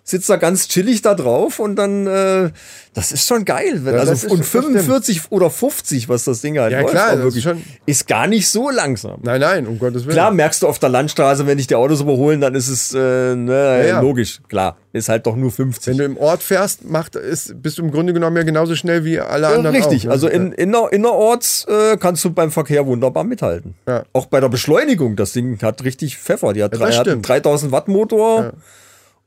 sitzt 0.10 0.30
da 0.30 0.36
ganz 0.38 0.68
chillig 0.68 1.02
da 1.02 1.14
drauf 1.16 1.60
und 1.60 1.76
dann, 1.76 2.08
äh, 2.08 2.50
das 2.94 3.12
ist 3.12 3.28
schon 3.28 3.46
geil. 3.46 3.82
Ja, 3.86 3.92
also, 3.94 4.12
ist- 4.14 4.26
und 4.26 4.40
das 4.40 4.48
stimmt. 4.50 4.66
45 4.66 5.22
oder 5.32 5.50
50, 5.50 6.10
was 6.10 6.24
das 6.24 6.42
Ding 6.42 6.58
halt 6.58 6.72
Ja, 6.72 6.80
läuft, 6.82 6.92
klar, 6.94 7.14
ist 7.14 7.24
wirklich, 7.24 7.44
schon- 7.44 7.62
ist 7.86 8.08
gar 8.08 8.28
nicht 8.28 8.48
so 8.50 8.70
langsam. 8.70 9.20
Nein, 9.22 9.42
nein, 9.42 9.68
um 9.68 9.78
Gottes 9.80 10.04
Willen. 10.06 10.14
Klar, 10.16 10.32
merkst 10.32 10.64
du 10.64 10.68
auf 10.68 10.80
der 10.80 10.90
Landstraße, 10.90 11.46
wenn 11.48 11.58
dich 11.58 11.68
die 11.68 11.76
Autos 11.76 12.02
überholen, 12.02 12.42
dann 12.42 12.56
ist 12.56 12.68
es 12.70 12.94
äh, 12.94 13.36
ne, 13.36 13.88
ja. 13.88 14.02
logisch. 14.02 14.40
Klar, 14.50 14.78
ist 14.94 15.10
halt 15.10 15.28
doch 15.28 15.36
nur 15.36 15.52
50. 15.52 15.88
Wenn 15.88 15.98
du 16.00 16.04
im 16.06 16.18
Ort 16.18 16.42
fährst, 16.42 16.84
macht, 16.90 17.16
ist, 17.16 17.62
bist 17.62 17.78
du 17.78 17.84
im 17.84 17.92
Grunde 17.92 18.12
genommen 18.14 18.36
ja 18.38 18.44
genauso 18.44 18.76
schnell 18.76 19.06
wie 19.06 19.20
alle 19.20 19.44
Ja, 19.50 19.54
anderen 19.56 19.76
richtig, 19.76 20.02
auch. 20.04 20.06
ne? 20.08 20.12
also 20.12 20.28
in, 20.28 20.52
inner, 20.54 20.92
innerorts 20.92 21.66
äh, 21.70 21.98
kannst 21.98 22.26
du 22.26 22.32
beim 22.32 22.52
Verkehr 22.52 22.86
wunderbar 22.88 23.24
mithalten. 23.24 23.76
Ja. 23.88 24.04
Auch 24.14 24.26
bei 24.26 24.40
der 24.40 24.50
Beschleunigung, 24.50 25.16
das 25.16 25.34
Ding 25.34 25.60
hat 25.62 25.84
richtig 25.84 26.18
Pfeffer. 26.18 26.54
Die 26.54 26.64
hat, 26.64 26.74
Ja, 26.74 26.80
drei, 26.80 26.88
hat 26.94 27.08
einen 27.08 27.24
stimmt. 27.24 27.30
3000 27.30 27.72
Watt 27.72 27.88
Motor 27.88 28.54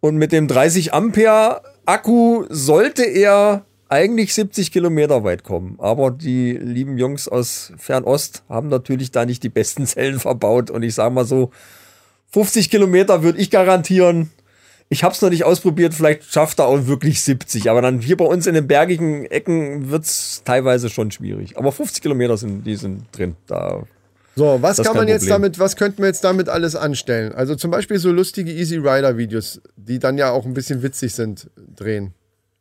und 0.02 0.16
mit 0.16 0.32
dem 0.32 0.48
30 0.48 0.92
Ampere 0.92 1.62
Akku 1.86 2.44
sollte 2.50 3.04
er 3.04 3.64
eigentlich 3.88 4.34
70 4.34 4.72
Kilometer 4.72 5.22
weit 5.22 5.44
kommen. 5.44 5.76
Aber 5.78 6.10
die 6.10 6.52
lieben 6.52 6.98
Jungs 6.98 7.28
aus 7.28 7.72
Fernost 7.78 8.42
haben 8.48 8.68
natürlich 8.68 9.12
da 9.12 9.24
nicht 9.24 9.44
die 9.44 9.48
besten 9.48 9.86
Zellen 9.86 10.18
verbaut 10.18 10.70
und 10.70 10.82
ich 10.82 10.94
sage 10.94 11.14
mal 11.14 11.24
so, 11.24 11.50
50 12.32 12.68
Kilometer 12.68 13.22
würde 13.22 13.38
ich 13.38 13.50
garantieren. 13.50 14.30
Ich 14.88 15.04
habe 15.04 15.14
es 15.14 15.22
noch 15.22 15.30
nicht 15.30 15.44
ausprobiert, 15.44 15.94
vielleicht 15.94 16.24
schafft 16.24 16.58
er 16.58 16.66
auch 16.66 16.86
wirklich 16.86 17.22
70. 17.22 17.70
Aber 17.70 17.80
dann 17.80 18.00
hier 18.00 18.16
bei 18.16 18.24
uns 18.24 18.48
in 18.48 18.54
den 18.54 18.66
bergigen 18.66 19.24
Ecken 19.26 19.90
wird's 19.90 20.42
teilweise 20.44 20.90
schon 20.90 21.12
schwierig. 21.12 21.56
Aber 21.56 21.70
50 21.70 22.02
Kilometer 22.02 22.36
sind, 22.36 22.66
die 22.66 22.76
sind 22.76 23.04
drin. 23.12 23.36
Da 23.46 23.84
So, 24.34 24.58
was 24.60 24.76
Das 24.76 24.86
ist 24.86 24.86
kann 24.86 24.96
man 24.96 25.08
jetzt 25.08 25.22
Problem. 25.22 25.42
damit, 25.42 25.58
was 25.58 25.76
könnten 25.76 25.98
wir 25.98 26.06
jetzt 26.06 26.24
damit 26.24 26.48
alles 26.48 26.74
anstellen? 26.74 27.32
Also 27.32 27.54
zum 27.54 27.70
Beispiel 27.70 27.98
so 27.98 28.10
lustige 28.10 28.50
Easy 28.50 28.76
Rider 28.76 29.16
Videos, 29.16 29.60
die 29.76 29.98
dann 29.98 30.16
ja 30.16 30.30
auch 30.30 30.46
ein 30.46 30.54
bisschen 30.54 30.82
witzig 30.82 31.14
sind, 31.14 31.50
drehen. 31.56 32.14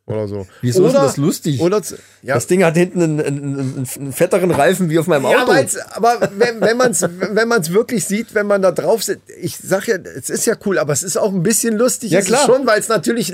Oder 0.07 0.27
so. 0.27 0.47
Wieso 0.61 0.85
ist 0.87 0.93
denn 0.93 1.01
das 1.01 1.17
lustig? 1.17 1.61
Oder, 1.61 1.81
ja, 2.23 2.33
Das 2.33 2.47
Ding 2.47 2.63
hat 2.63 2.75
hinten 2.75 3.01
einen, 3.01 3.21
einen, 3.21 3.87
einen, 3.97 4.13
fetteren 4.13 4.51
Reifen 4.51 4.89
wie 4.89 4.99
auf 4.99 5.07
meinem 5.07 5.23
ja, 5.23 5.43
Auto. 5.43 5.51
weil's, 5.51 5.77
aber 5.77 6.31
wenn, 6.37 6.59
wenn 6.59 6.75
man 6.75 6.91
es 6.91 7.01
wenn 7.03 7.47
man's 7.47 7.71
wirklich 7.71 8.05
sieht, 8.05 8.33
wenn 8.33 8.47
man 8.47 8.61
da 8.61 8.71
drauf 8.71 9.03
sitzt, 9.03 9.29
ich 9.39 9.57
sag 9.57 9.87
ja, 9.87 9.95
es 9.97 10.29
ist 10.29 10.45
ja 10.45 10.55
cool, 10.65 10.79
aber 10.79 10.91
es 10.91 11.03
ist 11.03 11.17
auch 11.17 11.31
ein 11.31 11.43
bisschen 11.43 11.77
lustig. 11.77 12.11
Ja, 12.11 12.19
ist 12.19 12.25
klar. 12.25 12.41
Es 12.41 12.45
schon, 12.47 12.65
weil 12.65 12.79
es 12.79 12.89
natürlich, 12.89 13.31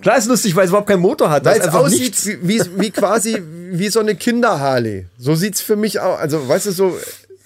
Klar 0.00 0.18
ist 0.18 0.26
lustig, 0.26 0.56
weil 0.56 0.64
es 0.64 0.70
überhaupt 0.70 0.88
keinen 0.88 1.00
Motor 1.00 1.30
hat. 1.30 1.44
Weil 1.44 1.58
ist 1.58 1.66
es 1.66 1.74
aussieht 1.74 2.40
wie, 2.42 2.60
wie, 2.60 2.80
wie 2.80 2.90
quasi 2.90 3.40
wie 3.72 3.88
so 3.88 4.00
eine 4.00 4.16
Kinder-Harley. 4.16 5.06
So 5.16 5.34
sieht's 5.34 5.60
für 5.60 5.76
mich 5.76 6.00
aus. 6.00 6.18
Also, 6.18 6.48
weißt 6.48 6.66
du, 6.66 6.72
so, 6.72 6.98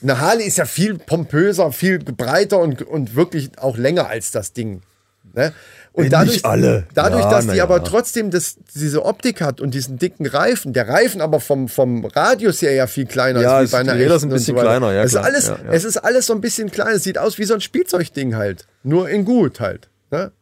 eine 0.05 0.21
Harley 0.21 0.45
ist 0.45 0.59
ja 0.59 0.67
viel 0.67 0.97
pompöser, 0.99 1.73
viel 1.73 1.99
breiter 1.99 2.61
und, 2.61 2.83
und 2.83 3.17
wirklich 3.17 3.51
auch 3.59 3.77
länger 3.77 4.07
als 4.09 4.31
das 4.31 4.53
Ding. 4.53 4.83
Ne? 5.33 5.53
Und 5.93 6.03
Nicht 6.05 6.13
dadurch, 6.13 6.45
alle. 6.45 6.87
dadurch 6.95 7.23
Ja, 7.25 7.31
dass 7.31 7.47
die 7.47 7.57
ja. 7.57 7.63
aber 7.65 7.83
trotzdem 7.83 8.31
das, 8.31 8.57
diese 8.75 9.05
Optik 9.05 9.41
hat 9.41 9.61
und 9.61 9.75
diesen 9.75 9.99
dicken 9.99 10.27
Reifen, 10.27 10.73
der 10.73 10.89
Reifen 10.89 11.21
aber 11.21 11.41
vom, 11.41 11.69
vom 11.69 12.05
Radius 12.05 12.63
her 12.63 12.73
ja 12.73 12.87
viel 12.87 13.07
kleiner 13.07 13.41
Ja, 13.41 13.61
ist 13.61 13.71
wie 13.71 13.73
bei 13.77 13.81
einer 13.81 13.95
die 13.95 14.03
Räder 14.03 14.19
sind 14.19 14.31
ein 14.31 14.35
bisschen 14.35 14.57
weiter. 14.57 14.67
kleiner, 14.67 14.93
ja, 14.93 15.03
es 15.03 15.13
ist 15.13 15.17
alles, 15.17 15.49
Ja. 15.49 15.57
Es 15.71 15.85
ist 15.85 15.97
alles 15.99 16.27
so 16.27 16.35
ein 16.35 16.41
bisschen 16.41 16.71
klein. 16.71 16.95
Es 16.97 17.05
sieht 17.05 17.17
aus 17.19 17.39
wie 17.39 17.45
so 17.45 17.55
ein 17.55 17.61
Spielzeugding 17.61 18.37
halt. 18.37 18.67
Nur 18.83 19.09
in 19.09 19.25
gut 19.25 19.61
halt. 19.61 19.89
Ne? 20.11 20.33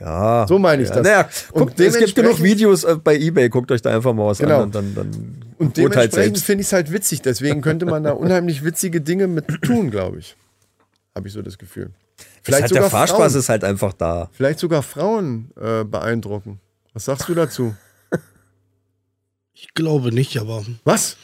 Ja. 0.00 0.46
So 0.48 0.58
meine 0.58 0.82
ich 0.82 0.90
das. 0.90 1.02
Naja, 1.02 1.28
guckt, 1.52 1.78
es 1.80 1.96
gibt 1.98 2.14
genug 2.14 2.42
Videos 2.42 2.84
äh, 2.84 2.96
bei 3.02 3.16
Ebay, 3.16 3.48
guckt 3.48 3.70
euch 3.72 3.82
da 3.82 3.94
einfach 3.94 4.12
mal 4.14 4.26
was 4.26 4.38
Genau. 4.38 4.56
an 4.58 4.62
und 4.64 4.74
dann, 4.74 4.94
dann 4.94 5.42
Und 5.58 5.76
dementsprechend 5.76 6.12
selbst. 6.14 6.44
finde 6.44 6.60
ich 6.62 6.66
es 6.68 6.72
halt 6.72 6.92
witzig. 6.92 7.22
Deswegen 7.22 7.60
könnte 7.62 7.84
man 7.86 8.02
da 8.04 8.12
unheimlich 8.12 8.64
witzige 8.64 9.00
Dinge 9.00 9.26
mit 9.26 9.46
tun, 9.62 9.90
glaube 9.90 10.18
ich. 10.18 10.36
Habe 11.14 11.28
ich 11.28 11.34
so 11.34 11.42
das 11.42 11.58
Gefühl. 11.58 11.90
Vielleicht 12.42 12.62
der 12.62 12.68
sogar 12.68 12.90
Fahrspaß 12.90 13.32
Frauen, 13.32 13.38
ist 13.40 13.48
halt 13.48 13.64
einfach 13.64 13.92
da. 13.92 14.30
vielleicht 14.32 14.58
sogar 14.58 14.82
Frauen 14.82 15.50
äh, 15.60 15.84
beeindrucken. 15.84 16.60
Was 16.94 17.04
sagst 17.04 17.28
du 17.28 17.34
dazu? 17.34 17.74
Ich 19.60 19.74
glaube 19.74 20.12
nicht, 20.12 20.38
aber 20.38 20.64
Was? 20.84 21.16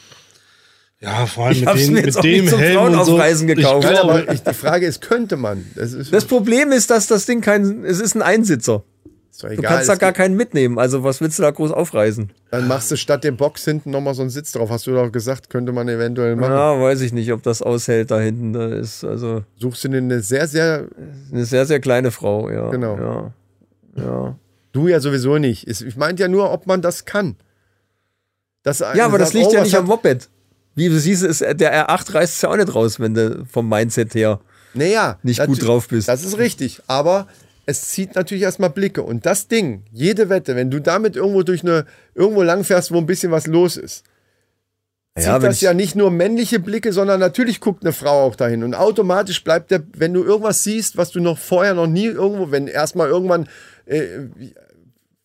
ja, 0.99 1.25
vor 1.25 1.45
allem 1.45 1.55
Ich 1.55 1.65
mit, 1.65 1.77
den, 1.77 1.93
mir 1.93 2.01
jetzt 2.01 2.15
mit 2.15 2.17
auch 2.17 2.23
nicht 2.23 2.39
dem 2.39 2.47
zum 2.49 2.59
Helm 2.59 2.77
und 2.79 2.91
so. 2.91 2.97
Frauenaufreisen 2.97 3.47
gekauft. 3.47 3.89
Ich 3.89 3.97
aber 3.99 4.31
ich, 4.33 4.43
die 4.43 4.53
Frage 4.53 4.85
ist, 4.87 4.99
könnte 5.01 5.37
man? 5.37 5.65
Das 5.75 5.93
ist, 5.93 6.11
Das 6.11 6.25
Problem 6.25 6.73
ist, 6.73 6.89
dass 6.89 7.07
das 7.07 7.25
Ding 7.25 7.39
kein, 7.39 7.85
es 7.85 8.01
ist 8.01 8.13
ein 8.15 8.21
Einsitzer. 8.21 8.83
Doch 9.43 9.49
Du 9.49 9.55
egal. 9.55 9.73
kannst 9.73 9.89
da 9.89 9.95
gar 9.95 10.13
keinen 10.13 10.35
mitnehmen. 10.35 10.79
Also 10.79 11.03
was 11.03 11.21
willst 11.21 11.39
du 11.39 11.43
da 11.43 11.51
groß 11.51 11.71
aufreißen? 11.71 12.31
Dann 12.51 12.67
machst 12.67 12.91
du 12.91 12.95
statt 12.95 13.23
dem 13.23 13.37
Box 13.37 13.65
hinten 13.65 13.91
nochmal 13.91 14.13
so 14.13 14.21
einen 14.21 14.29
Sitz 14.29 14.51
drauf. 14.51 14.69
Hast 14.69 14.87
du 14.87 14.91
doch 14.91 15.11
gesagt, 15.11 15.49
könnte 15.49 15.71
man 15.71 15.87
eventuell 15.87 16.35
machen. 16.35 16.53
Ja, 16.53 16.79
weiß 16.79 17.01
ich 17.01 17.13
nicht, 17.13 17.31
ob 17.31 17.43
das 17.43 17.61
aushält 17.61 18.11
da 18.11 18.19
hinten. 18.19 18.53
Da 18.53 18.67
ist 18.67 19.03
also 19.03 19.43
Suchst 19.57 19.83
du 19.83 19.89
dir 19.89 19.97
eine 19.97 20.21
sehr, 20.21 20.47
sehr, 20.47 20.87
eine 21.31 21.45
sehr, 21.45 21.65
sehr 21.65 21.79
kleine 21.79 22.11
Frau, 22.11 22.49
ja. 22.49 22.69
Genau. 22.69 22.97
Ja. 22.97 23.33
Ja, 23.97 24.35
du 24.73 24.87
ja 24.87 24.99
sowieso 24.99 25.37
nicht. 25.37 25.67
Ich 25.67 25.95
meinte 25.95 26.23
ja 26.23 26.27
nur, 26.27 26.51
ob 26.51 26.67
man 26.67 26.81
das 26.81 27.05
kann. 27.05 27.37
Das 28.63 28.79
ja 28.79 29.05
aber 29.05 29.17
das 29.17 29.33
liegt 29.33 29.47
oh, 29.47 29.53
ja 29.53 29.63
nicht 29.63 29.75
am 29.75 29.85
Moped. 29.85 30.27
Wie 30.73 30.89
du 30.89 30.99
siehst, 30.99 31.23
ist 31.23 31.41
der 31.41 31.87
R8 31.87 32.13
reißt 32.13 32.35
es 32.35 32.41
ja 32.41 32.49
auch 32.49 32.57
nicht 32.57 32.73
raus, 32.73 32.99
wenn 32.99 33.13
du 33.13 33.45
vom 33.49 33.69
Mindset 33.69 34.13
her. 34.15 34.41
Naja, 34.73 35.17
nicht 35.23 35.45
gut 35.45 35.65
drauf 35.65 35.87
bist. 35.87 36.09
Das 36.09 36.23
ist 36.23 36.37
richtig, 36.37 36.81
aber 36.87 37.27
es 37.65 37.89
zieht 37.89 38.15
natürlich 38.15 38.43
erstmal 38.43 38.69
Blicke. 38.69 39.03
Und 39.03 39.25
das 39.25 39.47
Ding, 39.47 39.83
jede 39.91 40.29
Wette, 40.29 40.55
wenn 40.55 40.69
du 40.69 40.79
damit 40.79 41.15
irgendwo 41.15 41.43
durch 41.43 41.63
eine, 41.63 41.85
irgendwo 42.13 42.43
langfährst, 42.43 42.91
wo 42.91 42.97
ein 42.97 43.05
bisschen 43.05 43.31
was 43.31 43.47
los 43.47 43.77
ist, 43.77 44.03
zieht 45.17 45.27
Ja, 45.27 45.39
das 45.39 45.61
ja 45.61 45.73
nicht 45.73 45.95
nur 45.95 46.11
männliche 46.11 46.59
Blicke, 46.59 46.91
sondern 46.91 47.19
natürlich 47.19 47.61
guckt 47.61 47.83
eine 47.83 47.93
Frau 47.93 48.23
auch 48.23 48.35
dahin. 48.35 48.63
Und 48.63 48.75
automatisch 48.75 49.43
bleibt 49.43 49.71
der, 49.71 49.83
wenn 49.97 50.13
du 50.13 50.23
irgendwas 50.23 50.63
siehst, 50.63 50.97
was 50.97 51.11
du 51.11 51.21
noch 51.21 51.37
vorher 51.37 51.73
noch 51.73 51.87
nie 51.87 52.05
irgendwo, 52.05 52.51
wenn 52.51 52.67
erstmal 52.67 53.07
irgendwann, 53.07 53.47
äh, 53.85 54.27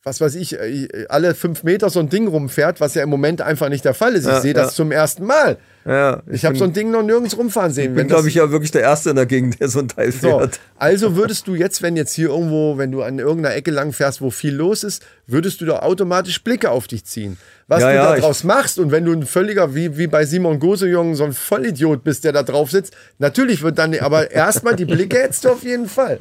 was 0.02 0.20
weiß 0.20 0.34
ich, 0.36 0.58
äh, 0.58 0.88
alle 1.10 1.34
fünf 1.34 1.62
Meter 1.62 1.90
so 1.90 2.00
ein 2.00 2.08
Ding 2.08 2.26
rumfährt, 2.26 2.80
was 2.80 2.94
ja 2.94 3.02
im 3.02 3.10
Moment 3.10 3.42
einfach 3.42 3.68
nicht 3.68 3.84
der 3.84 3.92
Fall 3.92 4.14
ist. 4.14 4.24
Ich 4.24 4.32
Ja, 4.32 4.40
sehe 4.40 4.54
das 4.54 4.68
ja. 4.68 4.76
zum 4.76 4.92
ersten 4.92 5.26
Mal. 5.26 5.58
Ja, 5.84 6.22
Ich 6.30 6.44
habe 6.44 6.56
so 6.56 6.64
ein 6.64 6.72
Ding 6.72 6.90
noch 6.90 7.02
nirgends 7.02 7.36
rumfahren 7.36 7.72
sehen. 7.72 7.88
bin, 7.94 7.96
Wenn 7.96 8.08
das- 8.08 8.16
glaube 8.16 8.28
ich, 8.28 8.34
ja 8.34 8.50
wirklich 8.50 8.70
der 8.70 8.80
Erste 8.82 9.10
in 9.10 9.16
der 9.16 9.26
Gegend, 9.26 9.60
der 9.60 9.68
so 9.68 9.78
ein 9.78 9.88
Teil 9.88 10.10
so, 10.12 10.18
fährt. 10.38 10.58
also 10.78 11.16
würdest 11.16 11.46
du 11.48 11.54
jetzt, 11.54 11.82
wenn 11.82 11.96
jetzt 11.96 12.14
hier 12.14 12.28
irgendwo, 12.30 12.78
wenn 12.78 12.90
du 12.92 13.02
an 13.02 13.18
irgendeiner 13.18 13.54
Ecke 13.54 13.70
lang 13.70 13.92
fährst, 13.92 14.20
wo 14.22 14.30
viel 14.30 14.54
los 14.54 14.84
ist, 14.84 15.02
würdest 15.26 15.60
du 15.60 15.66
da 15.66 15.80
automatisch 15.80 16.42
Blicke 16.42 16.70
auf 16.70 16.86
dich 16.86 17.04
ziehen. 17.04 17.36
Was 17.66 17.82
Ja, 17.82 17.88
du 17.90 17.94
ja, 17.96 18.14
da 18.14 18.20
draus 18.20 18.42
machst 18.44 18.78
und 18.78 18.90
wenn 18.90 19.04
du 19.04 19.12
ein 19.12 19.24
völliger, 19.26 19.74
wie, 19.74 19.96
wie 19.98 20.06
bei 20.06 20.24
Simon 20.24 20.58
Gosejong, 20.60 21.14
so 21.14 21.24
ein 21.24 21.32
Vollidiot 21.34 22.04
bist, 22.04 22.24
der 22.24 22.32
da 22.32 22.42
drauf 22.42 22.70
sitzt, 22.70 22.94
natürlich 23.18 23.62
wird 23.62 23.78
dann, 23.78 23.94
aber 24.00 24.30
erstmal 24.30 24.76
die 24.76 24.86
Blicke 24.86 25.18
hättest 25.18 25.44
du 25.44 25.50
auf 25.50 25.62
jeden 25.62 25.88
Fall. 25.88 26.18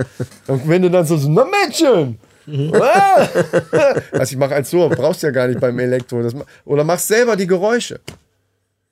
Und 0.47 0.67
wenn 0.69 0.81
du 0.81 0.89
dann 0.91 1.05
so, 1.05 1.15
so 1.17 1.29
na 1.29 1.45
Mädchen! 1.45 2.17
Also 4.11 4.33
ich 4.33 4.37
mache 4.37 4.55
als 4.55 4.69
so, 4.69 4.89
brauchst 4.89 5.23
ja 5.23 5.31
gar 5.31 5.47
nicht 5.47 5.59
beim 5.59 5.77
Elektro. 5.79 6.21
Das, 6.21 6.33
oder 6.65 6.83
machst 6.83 7.07
selber 7.07 7.35
die 7.35 7.47
Geräusche 7.47 7.99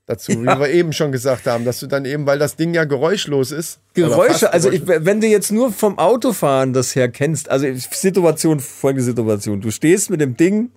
dazu, 0.06 0.32
wie 0.32 0.46
wir 0.46 0.70
eben 0.70 0.94
schon 0.94 1.12
gesagt 1.12 1.46
haben, 1.48 1.66
dass 1.66 1.80
du 1.82 1.88
dann 1.88 2.06
eben, 2.06 2.26
weil 2.26 2.40
das 2.40 2.56
Ding 2.56 2.74
ja 2.74 2.86
geräuschlos 2.86 3.52
ist. 3.52 3.80
Geräusche, 3.94 4.54
also 4.54 4.72
ich, 4.72 4.88
wenn 4.88 5.20
du 5.22 5.28
jetzt 5.28 5.52
nur 5.52 5.72
vom 5.72 6.00
Autofahren 6.00 6.72
das 6.74 6.96
her 6.96 7.10
kennst, 7.10 7.50
also 7.52 7.68
Situation, 7.74 8.60
folgende 8.62 9.04
Situation. 9.04 9.60
Du 9.62 9.70
stehst 9.70 10.10
mit 10.10 10.22
dem 10.22 10.38
Ding 10.38 10.72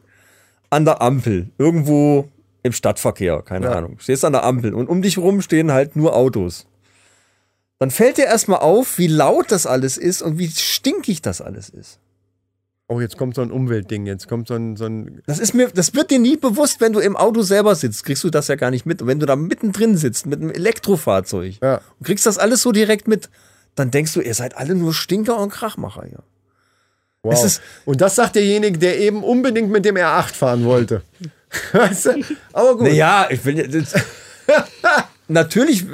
an 0.69 0.85
der 0.85 1.01
Ampel, 1.01 1.49
irgendwo 1.59 2.29
im 2.63 2.73
Stadtverkehr, 2.73 3.43
keine 3.43 3.67
Ja. 3.67 3.73
Ahnung. 3.73 3.97
Stehst 4.01 4.25
an 4.25 4.33
der 4.33 4.45
Ampel 4.45 4.75
und 4.75 4.89
um 4.89 5.01
dich 5.01 5.17
rum 5.17 5.41
stehen 5.43 5.73
halt 5.73 5.97
nur 5.97 6.15
Autos. 6.15 6.67
Dann 7.79 7.91
fällt 7.91 8.19
dir 8.19 8.27
erstmal 8.27 8.59
auf, 8.59 8.99
wie 8.99 9.07
laut 9.07 9.51
das 9.53 9.67
alles 9.67 9.97
ist 9.97 10.21
und 10.23 10.39
wie 10.39 10.49
stinkig 10.49 11.23
das 11.23 11.41
alles 11.41 11.71
ist. 11.71 11.99
Oh, 12.93 13.01
jetzt 13.01 13.17
kommt 13.17 13.37
so 13.37 13.43
ein 13.43 13.53
Umweltding, 13.53 14.05
jetzt 14.07 14.27
kommt 14.27 14.49
so 14.49 14.55
ein, 14.55 14.77
so 14.77 14.87
ein 14.87 15.23
Das 15.27 15.39
ist 15.39 15.55
mir, 15.55 15.69
das 15.69 15.95
wird 15.95 16.11
dir 16.11 16.19
nie 16.19 16.37
bewusst, 16.37 16.81
wenn 16.81 16.93
du 16.93 16.99
im 16.99 17.17
Auto 17.17 17.43
selber 17.43 17.77
sitzt, 17.77 18.05
kriegst 18.05 18.25
du 18.25 18.31
das 18.31 18.49
ja 18.49 18.57
gar 18.57 18.73
nicht 18.73 18.85
mit. 18.85 19.01
Und 19.01 19.07
wenn 19.07 19.21
du 19.21 19.27
da 19.27 19.37
mittendrin 19.37 19.97
sitzt 19.97 20.27
mit 20.27 20.41
einem 20.41 20.51
Elektrofahrzeug 20.51 21.55
Ja. 21.63 21.81
und 22.01 22.05
kriegst 22.07 22.27
das 22.27 22.37
alles 22.37 22.63
so 22.63 22.73
direkt 22.73 23.07
mit, 23.07 23.31
dann 23.77 23.93
denkst 23.93 24.13
du, 24.15 24.21
ihr 24.21 24.35
seid 24.35 24.57
alle 24.57 24.75
nur 24.75 24.93
Stinker 24.93 25.39
und 25.39 25.51
Krachmacher 25.53 26.05
hier. 26.09 26.25
wow. 27.23 27.33
Es 27.33 27.45
ist- 27.45 27.63
Und 27.85 28.01
das 28.01 28.17
sagt 28.17 28.35
derjenige, 28.35 28.77
der 28.79 28.99
eben 28.99 29.23
unbedingt 29.23 29.71
mit 29.71 29.85
dem 29.85 29.95
R8 29.97 30.35
fahren 30.35 30.65
wollte. 30.65 31.03
weißt 31.73 32.07
du? 32.07 32.25
Aber 32.53 32.73
gut. 32.77 32.89
Naja, 32.89 33.29
ich 33.31 33.45
will 33.45 33.57
ja. 33.57 33.67
natürlich, 35.31 35.85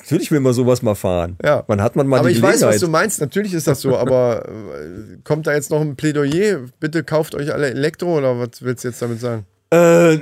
natürlich 0.00 0.30
will 0.30 0.40
man 0.40 0.52
sowas 0.52 0.82
mal 0.82 0.94
fahren. 0.94 1.36
Ja. 1.44 1.64
Man 1.68 1.80
hat 1.80 1.96
man 1.96 2.06
mal 2.06 2.20
aber 2.20 2.28
die 2.28 2.36
ich 2.36 2.42
weiß, 2.42 2.62
was 2.62 2.78
du 2.80 2.88
meinst. 2.88 3.20
Natürlich 3.20 3.54
ist 3.54 3.66
das 3.66 3.80
so, 3.80 3.96
aber 3.96 4.46
äh, 4.48 5.16
kommt 5.24 5.46
da 5.46 5.54
jetzt 5.54 5.70
noch 5.70 5.80
ein 5.80 5.96
Plädoyer? 5.96 6.60
Bitte 6.80 7.02
kauft 7.04 7.34
euch 7.34 7.52
alle 7.52 7.70
Elektro 7.70 8.18
oder 8.18 8.38
was 8.38 8.60
willst 8.62 8.84
du 8.84 8.88
jetzt 8.88 9.00
damit 9.02 9.20
sagen? 9.20 9.46
äh, 9.72 10.18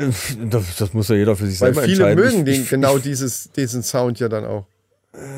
das, 0.51 0.77
das 0.79 0.93
muss 0.93 1.09
ja 1.09 1.17
jeder 1.17 1.35
für 1.35 1.47
sich 1.47 1.61
Weil 1.61 1.73
selber 1.75 1.89
viele 1.89 2.09
entscheiden. 2.11 2.25
mögen 2.43 2.47
Ich- 2.51 2.59
den, 2.69 2.69
genau 2.69 2.99
dieses, 2.99 3.51
diesen 3.53 3.83
Sound 3.83 4.21
ja 4.21 4.29
dann 4.29 4.45
auch. 4.45 4.67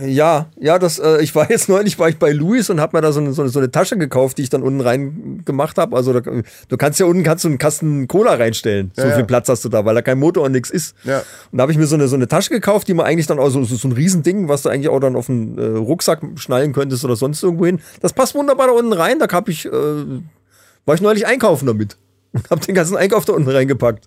Ja, 0.04 0.50
ja, 0.58 0.78
das, 0.78 0.98
äh, 0.98 1.22
ich 1.22 1.34
war 1.34 1.50
jetzt 1.50 1.68
neulich 1.70 1.98
war 1.98 2.08
ich 2.08 2.18
bei 2.18 2.32
Louis 2.32 2.68
und 2.70 2.80
habe 2.80 2.96
mir 2.96 3.00
da 3.00 3.12
so 3.12 3.20
eine, 3.20 3.32
so, 3.32 3.42
eine, 3.42 3.50
so 3.50 3.58
eine 3.58 3.70
Tasche 3.70 3.96
gekauft, 3.96 4.38
die 4.38 4.42
ich 4.42 4.50
dann 4.50 4.62
unten 4.62 4.80
rein 4.80 5.42
gemacht 5.44 5.78
habe. 5.78 5.96
Also 5.96 6.12
da, 6.12 6.20
du 6.20 6.76
kannst 6.76 7.00
ja 7.00 7.06
unten 7.06 7.22
kannst 7.22 7.44
du 7.44 7.48
einen 7.48 7.58
Kasten 7.58 8.08
Cola 8.08 8.34
reinstellen. 8.34 8.90
So 8.94 9.02
Ja, 9.02 9.10
viel 9.10 9.20
ja. 9.20 9.26
Platz 9.26 9.48
hast 9.48 9.64
du 9.64 9.68
da, 9.68 9.84
weil 9.84 9.94
da 9.94 10.02
kein 10.02 10.18
Motor 10.18 10.44
und 10.44 10.52
nichts 10.52 10.70
ist. 10.70 10.94
Ja. 11.04 11.18
Und 11.50 11.58
da 11.58 11.62
habe 11.62 11.72
ich 11.72 11.78
mir 11.78 11.86
so 11.86 11.94
eine, 11.94 12.08
so 12.08 12.16
eine 12.16 12.28
Tasche 12.28 12.50
gekauft, 12.50 12.88
die 12.88 12.94
man 12.94 13.06
eigentlich 13.06 13.26
dann 13.26 13.38
auch 13.38 13.48
so, 13.50 13.62
so, 13.64 13.76
so 13.76 13.88
ein 13.88 13.92
Riesending, 13.92 14.48
was 14.48 14.62
du 14.62 14.68
eigentlich 14.68 14.88
auch 14.88 15.00
dann 15.00 15.16
auf 15.16 15.28
einen 15.30 15.56
äh, 15.58 15.64
Rucksack 15.78 16.20
schnallen 16.36 16.72
könntest 16.72 17.04
oder 17.04 17.16
sonst 17.16 17.42
irgendwo 17.42 17.66
hin. 17.66 17.80
Das 18.00 18.12
passt 18.12 18.34
wunderbar 18.34 18.66
da 18.66 18.72
unten 18.72 18.92
rein. 18.92 19.18
Da 19.18 19.28
habe 19.30 19.50
ich 19.50 19.66
äh, 19.66 19.70
War 19.70 20.94
ich 20.94 21.00
neulich 21.00 21.26
einkaufen 21.26 21.66
damit. 21.66 21.96
Und 22.32 22.48
hab 22.50 22.60
den 22.60 22.74
ganzen 22.74 22.96
Einkauf 22.96 23.24
da 23.24 23.32
unten 23.32 23.50
reingepackt. 23.50 24.06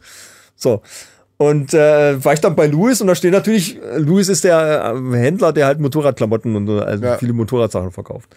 So. 0.55 0.81
Und 1.37 1.73
äh, 1.73 2.23
war 2.23 2.33
ich 2.33 2.39
dann 2.41 2.55
bei 2.55 2.67
Louis 2.67 3.01
und 3.01 3.07
da 3.07 3.15
steht 3.15 3.33
natürlich, 3.33 3.77
Louis 3.97 4.29
ist 4.29 4.43
der 4.43 4.93
äh, 4.95 5.15
Händler, 5.17 5.51
der 5.51 5.65
halt 5.65 5.79
Motorradklamotten 5.79 6.55
und 6.55 6.69
also 6.69 7.03
Ja. 7.03 7.17
viele 7.17 7.33
Motorradsachen 7.33 7.91
verkauft. 7.91 8.29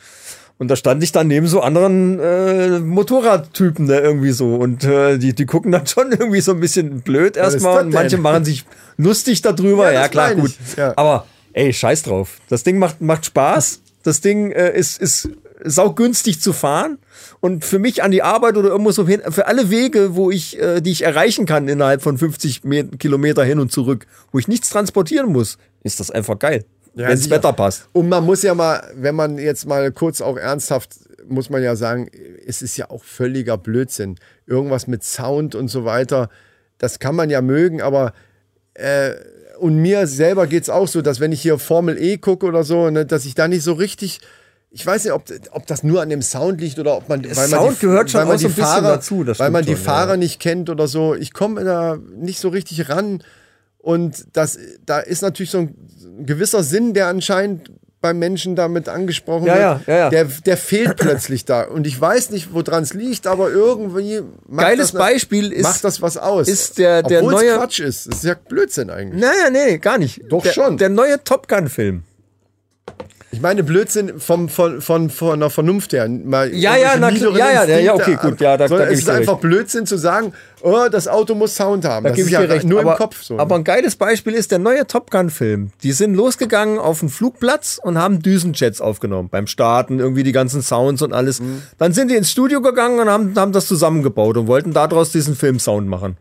Und 0.59 0.69
da 0.69 0.77
stand 0.77 1.03
ich 1.05 1.13
dann 1.13 1.29
neben 1.29 1.47
so 1.47 1.61
anderen 1.61 2.19
äh, 2.19 2.79
Motorradtypen 2.79 3.87
da 3.87 4.01
irgendwie 4.01 4.31
so. 4.33 4.55
Und 4.57 4.85
äh, 4.85 5.19
die, 5.19 5.35
die 5.35 5.45
gucken 5.45 5.71
dann 5.73 5.87
schon 5.87 6.11
irgendwie 6.13 6.41
so 6.41 6.53
ein 6.53 6.61
bisschen 6.61 7.03
blöd 7.03 7.37
erstmal. 7.37 7.85
Und 7.85 7.93
manche 7.93 8.17
machen 8.17 8.45
sich 8.47 8.65
lustig 8.97 9.43
darüber. 9.43 9.93
Ja, 9.93 10.03
Ja, 10.03 10.09
klar, 10.09 10.35
gut. 10.35 10.53
ja. 10.77 10.95
Aber 10.97 11.27
ey, 11.53 11.73
scheiß 11.73 12.05
drauf. 12.05 12.39
Das 12.49 12.63
Ding 12.65 12.79
macht, 12.79 13.03
macht 13.03 13.27
Spaß. 13.27 13.81
Das 14.03 14.23
Ding 14.23 14.51
äh, 14.53 14.75
ist, 14.77 15.01
ist 15.03 15.29
saugünstig 15.65 16.41
zu 16.41 16.53
fahren. 16.53 16.99
Und 17.41 17.65
für 17.65 17.79
mich 17.79 18.03
an 18.03 18.11
die 18.11 18.23
Arbeit 18.23 18.57
oder 18.57 18.69
irgendwo 18.69 18.91
so 18.91 19.07
hin, 19.07 19.23
für 19.29 19.47
alle 19.47 19.71
Wege, 19.71 20.15
wo 20.15 20.31
ich, 20.31 20.61
äh, 20.61 20.81
die 20.81 20.93
ich 20.93 21.03
erreichen 21.03 21.47
kann 21.47 21.69
innerhalb 21.69 22.03
von 22.03 22.19
50 22.19 22.65
Met 22.65 22.99
Kilometer 22.99 23.45
hin 23.45 23.59
und 23.59 23.73
zurück, 23.73 24.07
wo 24.33 24.39
ich 24.39 24.49
nichts 24.49 24.71
transportieren 24.71 25.33
muss, 25.33 25.59
ist 25.83 26.01
das 26.01 26.11
einfach 26.11 26.39
geil. 26.39 26.65
Ja, 26.95 27.09
Wenn's 27.09 27.25
sicher. 27.25 27.37
Wetter 27.37 27.53
passt. 27.53 27.89
Und 27.93 28.09
man 28.09 28.25
muss 28.25 28.43
ja 28.43 28.55
mal, 28.55 28.83
wenn 28.95 29.15
man 29.15 29.39
jetzt 29.39 29.67
mal 29.67 29.93
kurz 29.93 30.21
auch 30.21 30.37
ernsthaft, 30.37 30.91
muss 31.29 31.51
man 31.51 31.63
ja 31.63 31.77
sagen, 31.77 32.09
es 32.47 32.63
ist 32.63 32.77
ja 32.77 32.91
auch 32.91 33.05
völliger 33.05 33.59
Blödsinn. 33.59 34.17
Irgendwas 34.47 34.87
mit 34.87 35.05
Sound 35.05 35.55
und 35.55 35.69
so 35.69 35.85
weiter, 35.85 36.31
das 36.79 36.99
kann 36.99 37.15
man 37.15 37.31
ja 37.31 37.43
mögen, 37.43 37.83
aber 37.83 38.13
äh, 38.75 39.15
und 39.59 39.77
mir 39.77 40.07
selber 40.07 40.47
geht 40.47 40.65
es 40.65 40.71
auch 40.71 40.89
so, 40.89 41.03
dass 41.03 41.21
wenn 41.21 41.33
ich 41.33 41.41
hier 41.41 41.59
Formel 41.59 41.99
E 41.99 42.19
gucke 42.19 42.47
oder 42.47 42.65
so, 42.65 42.91
ne, 42.91 43.07
dass 43.07 43.25
ich 43.25 43.35
da 43.35 43.49
nicht 43.49 43.63
so 43.63 43.73
richtig. 43.73 44.21
Ich 44.71 44.85
weiß 44.85 45.05
nicht, 45.05 45.13
ob, 45.15 45.25
ob 45.53 45.67
das 45.67 45.83
nur 45.85 46.03
an 46.03 46.11
dem 46.11 46.21
Sound 46.23 46.61
liegt 46.61 46.79
oder 46.79 46.97
ob 46.97 47.09
man, 47.09 47.25
weil 47.25 47.35
man 47.35 47.49
Sound 47.49 47.77
die, 47.77 47.81
gehört 47.87 48.11
schon 48.11 48.21
weil 48.21 48.27
man 48.27 48.37
auch 48.37 48.41
so 48.41 48.49
die 48.49 48.53
ein 48.53 48.57
bisschen 48.57 48.65
Fahrer, 48.69 48.89
dazu, 48.97 49.27
weil 49.39 49.51
man 49.51 49.65
die 49.65 49.73
schon, 49.75 49.81
Fahrer 49.85 50.11
ja. 50.13 50.17
nicht 50.19 50.39
kennt 50.41 50.69
oder 50.69 50.87
so. 50.87 51.15
Ich 51.15 51.33
komme 51.33 51.65
da 51.65 51.99
nicht 52.17 52.39
so 52.41 52.49
richtig 52.49 52.89
ran. 52.91 53.23
Und 53.79 54.27
das, 54.35 54.59
da 54.85 54.99
ist 54.99 55.23
natürlich 55.23 55.51
so 55.53 55.59
ein 55.59 55.75
gewisser 56.27 56.63
Sinn, 56.63 56.93
der 56.93 57.07
anscheinend 57.07 57.71
beim 58.03 58.19
Menschen 58.19 58.55
damit 58.57 58.89
angesprochen 58.89 59.47
Ja, 59.47 59.55
wird. 59.79 59.87
ja, 59.87 59.95
ja, 59.95 59.97
ja. 59.97 60.11
Der, 60.11 60.25
der 60.25 60.57
fehlt 60.57 60.97
plötzlich 60.99 61.45
da. 61.45 61.63
Und 61.63 61.87
ich 61.87 61.99
weiß 61.99 62.31
nicht, 62.31 62.53
woran 62.53 62.83
es 62.83 62.93
liegt, 62.93 63.27
aber 63.27 63.51
irgendwie 63.51 64.21
macht 64.47 64.67
Geiles 64.67 64.91
das 64.93 64.99
Beispiel 64.99 65.53
ist- 65.53 65.63
macht 65.63 65.85
das 65.85 66.03
was 66.03 66.17
aus. 66.19 66.49
ist 66.49 66.77
der- 66.79 67.03
der 67.03 67.21
Obwohl's 67.23 67.43
neue- 67.43 67.57
Quatsch 67.57 67.81
ist. 67.81 68.09
Das 68.09 68.17
ist 68.19 68.25
ja 68.25 68.35
Blödsinn 68.35 68.91
eigentlich. 68.91 69.21
Naja, 69.23 69.49
nee, 69.51 69.79
gar 69.79 69.97
nicht. 69.99 70.21
Doch 70.29 70.43
der, 70.43 70.53
schon. 70.53 70.77
Der 70.77 70.89
neue 70.91 71.23
Top 71.25 71.49
Gun-Film. 71.49 72.03
Ich 73.37 73.43
meine 73.43 73.63
Blödsinn 73.65 74.19
vom, 74.19 74.49
von, 74.49 74.81
von, 74.81 75.11
von 75.11 75.41
der 75.41 75.51
Vernunft 75.51 75.93
her. 75.93 76.09
Mal 76.09 76.55
Ja, 76.55 76.75
ja, 76.75 76.97
na, 76.99 77.11
ja, 77.11 77.29
ja, 77.37 77.65
ja, 77.67 77.79
ja, 77.81 77.95
okay, 77.95 78.17
gut, 78.19 78.41
ja, 78.41 78.57
da- 78.57 78.67
sondern 78.67 78.87
da 78.89 78.93
es 78.95 79.01
ist 79.01 79.11
einfach 79.11 79.35
recht. 79.35 79.43
Blödsinn 79.43 79.85
zu 79.85 79.99
sagen, 79.99 80.33
oh, 80.63 80.87
das 80.91 81.07
Auto 81.07 81.35
muss 81.35 81.55
Sound 81.55 81.85
haben. 81.85 82.05
Da 82.05 82.09
das 82.11 82.17
gebe 82.17 82.29
ich 82.29 82.33
ja 82.33 82.41
dir 82.41 82.49
recht. 82.49 82.65
nur 82.65 82.81
aber, 82.81 82.93
im 82.93 82.97
Kopf 82.97 83.23
so. 83.23 83.39
aber 83.39 83.57
ein 83.57 83.65
geiles 83.65 83.97
Beispiel 83.97 84.33
ist 84.33 84.53
der 84.53 84.59
neue 84.59 84.87
Top 84.87 85.11
Gun-Film. 85.11 85.71
Die 85.83 85.93
sind 85.93 86.15
losgegangen 86.15 86.79
auf 86.79 87.01
den 87.01 87.11
Flugplatz 87.11 87.79
und 87.83 87.99
haben 87.99 88.23
Düsenjets 88.23 88.81
aufgenommen. 88.81 89.29
Beim 89.29 89.47
Starten 89.47 89.99
irgendwie 89.99 90.23
die 90.23 90.33
ganzen 90.33 90.63
Sounds 90.63 91.03
und 91.03 91.13
alles. 91.13 91.41
Mhm. 91.41 91.61
Dann 91.77 91.93
sind 91.93 92.11
die 92.11 92.17
ins 92.17 92.31
Studio 92.31 92.63
gegangen 92.63 93.01
und 93.01 93.11
haben, 93.11 93.35
haben 93.37 93.53
das 93.53 93.67
zusammengebaut 93.67 94.39
und 94.39 94.47
wollten 94.47 94.73
daraus 94.73 95.13
diesen 95.13 95.37
Filmsound 95.37 95.87
machen. 95.87 96.17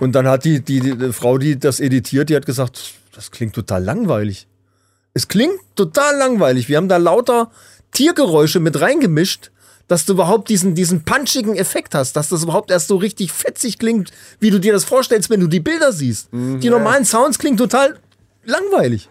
Und 0.00 0.16
dann 0.16 0.26
hat 0.26 0.44
die, 0.44 0.60
die, 0.60 0.80
die 0.80 1.12
Frau, 1.12 1.38
die 1.38 1.56
das 1.56 1.78
editiert, 1.78 2.30
die 2.30 2.34
hat 2.34 2.46
gesagt, 2.46 2.94
das 3.14 3.30
klingt 3.30 3.54
total 3.54 3.84
langweilig. 3.84 4.48
Es 5.18 5.26
klingt 5.26 5.58
total 5.74 6.16
langweilig. 6.16 6.68
Wir 6.68 6.76
haben 6.76 6.88
da 6.88 6.96
lauter 6.96 7.50
Tiergeräusche 7.90 8.60
mit 8.60 8.80
reingemischt, 8.80 9.50
dass 9.88 10.04
du 10.04 10.12
überhaupt 10.12 10.48
diesen, 10.48 10.76
diesen 10.76 11.02
punchigen 11.02 11.56
Effekt 11.56 11.96
hast, 11.96 12.12
dass 12.14 12.28
das 12.28 12.44
überhaupt 12.44 12.70
erst 12.70 12.86
so 12.86 12.96
richtig 12.96 13.32
fetzig 13.32 13.80
klingt, 13.80 14.12
wie 14.38 14.50
du 14.50 14.60
dir 14.60 14.72
das 14.72 14.84
vorstellst, 14.84 15.28
wenn 15.28 15.40
du 15.40 15.48
die 15.48 15.58
Bilder 15.58 15.92
siehst. 15.92 16.28
die 16.32 16.70
normalen 16.70 17.04
Sounds 17.04 17.40
klingen 17.40 17.56
total 17.56 17.98
langweilig. 18.44 19.08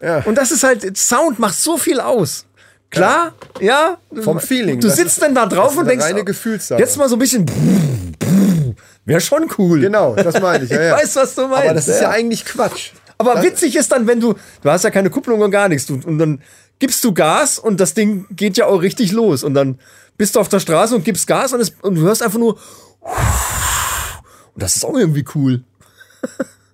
Ja. 0.00 0.20
Und 0.20 0.36
das 0.36 0.52
ist 0.52 0.62
halt, 0.62 0.96
Sound 0.96 1.40
macht 1.40 1.58
so 1.58 1.78
viel 1.78 1.98
aus. 1.98 2.46
Klar, 2.90 3.32
ja. 3.60 3.98
Vom 4.22 4.38
Feeling. 4.38 4.78
Du 4.78 4.88
sitzt 4.88 5.20
dann 5.20 5.34
da 5.34 5.46
drauf 5.46 5.76
und 5.76 5.86
denkst, 5.88 6.14
Gefühlssache. 6.24 6.78
jetzt 6.78 6.96
mal 6.96 7.08
so 7.08 7.16
ein 7.16 7.18
bisschen, 7.18 7.44
wäre 9.04 9.20
schon 9.20 9.50
cool. 9.58 9.80
genau, 9.80 10.14
das 10.14 10.40
meine 10.40 10.62
ich. 10.62 10.70
Ja, 10.70 10.76
Ich 10.76 10.86
ja. 10.90 10.96
weiß, 10.96 11.16
was 11.16 11.34
du 11.34 11.48
meinst. 11.48 11.64
aber 11.64 11.74
das 11.74 11.88
ist 11.88 12.00
ja 12.00 12.10
eigentlich 12.10 12.44
Quatsch. 12.44 12.92
Aber 13.18 13.34
Das- 13.34 13.44
witzig 13.44 13.76
ist 13.76 13.92
dann, 13.92 14.06
wenn 14.06 14.20
du, 14.20 14.34
du 14.62 14.70
hast 14.70 14.84
ja 14.84 14.90
keine 14.90 15.10
Kupplung 15.10 15.40
und 15.40 15.50
gar 15.50 15.68
nichts, 15.68 15.86
du, 15.86 15.94
und 16.04 16.18
dann 16.18 16.42
gibst 16.78 17.02
du 17.04 17.14
Gas 17.14 17.58
und 17.58 17.78
das 17.80 17.94
Ding 17.94 18.26
geht 18.30 18.56
ja 18.56 18.66
auch 18.66 18.82
richtig 18.82 19.12
los 19.12 19.44
und 19.44 19.54
dann 19.54 19.78
bist 20.18 20.34
du 20.36 20.40
auf 20.40 20.48
der 20.48 20.60
Straße 20.60 20.94
und 20.96 21.04
gibst 21.04 21.26
Gas 21.26 21.52
und, 21.52 21.60
es, 21.60 21.72
und 21.82 21.94
du 21.96 22.02
hörst 22.02 22.22
einfach 22.22 22.38
nur 22.38 22.58
und 24.54 24.62
das 24.62 24.76
ist 24.76 24.84
auch 24.84 24.96
irgendwie 24.96 25.24
cool. 25.34 25.62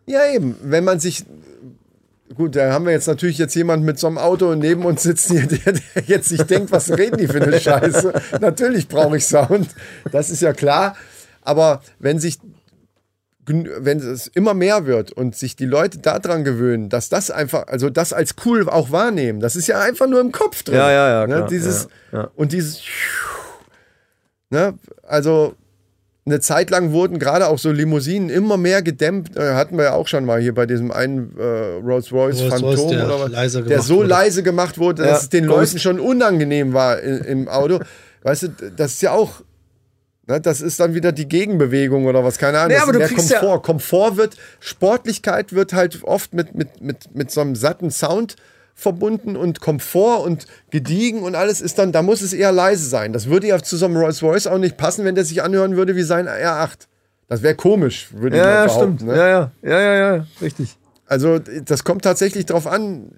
Ja, 0.07 0.27
eben. 0.33 0.57
Wenn 0.63 0.85
man 0.85 1.01
sich. 1.01 1.25
Gut, 2.35 2.55
da 2.55 2.73
haben 2.73 2.85
wir 2.85 2.93
jetzt 2.93 3.09
natürlich 3.09 3.39
jetzt 3.39 3.55
jemand 3.57 3.85
mit 3.85 3.99
so 3.99 4.07
einem 4.07 4.17
Auto 4.19 4.51
und 4.51 4.61
neben 4.61 4.85
uns 4.85 5.03
sitzt 5.03 5.31
hier, 5.31 5.47
der, 5.47 5.73
der 5.73 5.83
jetzt 6.07 6.31
nicht 6.31 6.49
denkt, 6.49 6.71
was 6.71 6.91
reden 6.91 7.17
die 7.19 7.27
für 7.27 7.43
eine 7.43 7.59
Scheiße. 7.61 8.13
natürlich 8.41 8.87
brauche 8.87 9.17
ich 9.17 9.27
Sound. 9.27 9.69
Das 10.13 10.31
ist 10.31 10.41
ja 10.41 10.53
klar. 10.53 10.97
Aber 11.43 11.83
wenn 11.99 12.19
sich 12.21 12.39
wenn 13.47 13.99
es 13.99 14.27
immer 14.29 14.55
mehr 14.55 14.87
wird 14.87 15.13
und 15.13 15.35
sich 15.35 15.57
die 15.57 15.67
Leute 15.67 15.99
daran 15.99 16.45
gewöhnen, 16.45 16.89
dass 16.89 17.09
das 17.09 17.31
einfach, 17.31 17.67
also 17.67 17.91
das 17.91 18.13
als 18.13 18.35
cool 18.45 18.69
auch 18.69 18.93
wahrnehmen, 18.93 19.41
das 19.41 19.57
ist 19.57 19.67
ja 19.67 19.81
einfach 19.81 20.07
nur 20.07 20.21
im 20.21 20.31
Kopf 20.33 20.63
drin. 20.63 20.77
Ja, 20.77 20.91
ja, 20.91 21.09
ja, 21.09 21.27
Ne? 21.27 21.35
klar. 21.37 21.49
Dieses, 21.49 21.89
Ja, 22.13 22.19
ja. 22.21 22.31
Und 22.37 22.53
dieses, 22.53 22.81
ne? 24.51 24.75
also 25.03 25.55
eine 26.27 26.39
Zeit 26.41 26.71
lang 26.71 26.93
wurden 26.93 27.19
gerade 27.19 27.49
auch 27.49 27.59
so 27.59 27.73
Limousinen 27.73 28.29
immer 28.29 28.57
mehr 28.57 28.83
gedämmt. 28.83 29.37
Äh, 29.37 29.55
hatten 29.55 29.77
wir 29.77 29.85
ja 29.85 29.93
auch 29.95 30.07
schon 30.07 30.25
mal 30.25 30.41
hier 30.41 30.55
bei 30.55 30.67
diesem 30.67 30.93
einen 30.93 31.35
äh, 31.39 31.43
Rolls-Royce 31.43 32.41
Rolls-Royce, 32.43 32.49
Phantom 32.51 32.91
der 32.91 33.07
oder 33.07 33.21
was, 33.21 33.31
leiser 33.31 33.63
der 33.63 33.81
so 33.83 33.97
wurde. 33.97 34.09
leise 34.09 34.43
gemacht 34.43 34.79
wurde, 34.79 35.03
Ja, 35.03 35.09
dass 35.11 35.23
es 35.23 35.29
den 35.31 35.47
Ghost. 35.47 35.73
Leuten 35.73 35.79
schon 35.81 35.99
unangenehm 35.99 36.73
war 36.73 37.01
im, 37.01 37.23
im 37.23 37.49
Auto. 37.49 37.81
Weißt 38.23 38.43
du, 38.45 38.49
das 38.77 38.93
ist 38.93 39.03
ja 39.03 39.13
auch 39.13 39.41
das 40.39 40.61
ist 40.61 40.79
dann 40.79 40.95
wieder 40.95 41.11
die 41.13 41.27
Gegenbewegung 41.29 42.07
oder 42.07 42.23
was, 42.23 42.39
keine 42.39 42.59
Ahnung. 42.59 42.69
Nee, 42.69 42.75
das 42.75 42.83
aber 42.85 42.91
ist 42.93 42.95
du 42.95 42.99
mehr 43.01 43.09
kriegst 43.09 43.31
ja- 43.31 43.41
Komfort. 43.41 43.63
Komfort 43.63 44.17
wird, 44.17 44.37
Sportlichkeit 44.61 45.53
wird 45.53 45.73
halt 45.73 46.05
oft 46.05 46.33
mit, 46.35 46.55
mit, 46.55 46.81
mit, 46.81 47.15
mit 47.15 47.31
so 47.31 47.41
einem 47.41 47.57
satten 47.57 47.91
Sound 47.91 48.37
verbunden 48.75 49.37
und 49.37 49.61
Komfort 49.61 50.25
und 50.25 50.47
gediegen 50.71 51.23
und 51.23 51.35
alles 51.35 51.61
ist 51.61 51.79
dann, 51.79 51.93
da 51.93 52.01
muss 52.03 52.23
es 52.23 52.33
eher 52.33 52.53
leise 52.53 52.87
sein. 52.89 53.13
Das 53.13 53.27
würde 53.27 53.47
ja 53.49 53.61
zu 53.63 53.77
so 53.77 53.85
einem 53.87 53.97
Rolls 53.97 54.23
Royce 54.23 54.47
auch 54.47 54.59
nicht 54.59 54.77
passen, 54.79 55.05
wenn 55.05 55.15
der 55.15 55.25
sich 55.25 55.43
anhören 55.43 55.77
würde 55.77 55.97
wie 55.97 56.03
sein 56.03 56.29
R8. 56.29 56.87
Das 57.29 57.43
wäre 57.43 57.55
komisch, 57.55 58.09
würde 58.15 58.37
ich 58.37 58.43
Ja, 58.43 58.49
mal 58.49 58.55
ja, 58.55 58.65
behaupten. 58.67 58.97
stimmt. 58.97 59.11
Ne? 59.11 59.17
Ja, 59.19 59.29
ja, 59.29 59.51
ja, 59.63 59.81
ja, 59.81 60.17
ja, 60.17 60.27
richtig. 60.41 60.77
Also 61.07 61.39
das 61.39 61.85
kommt 61.85 62.03
tatsächlich 62.05 62.47
drauf 62.47 62.67
an. 62.67 63.13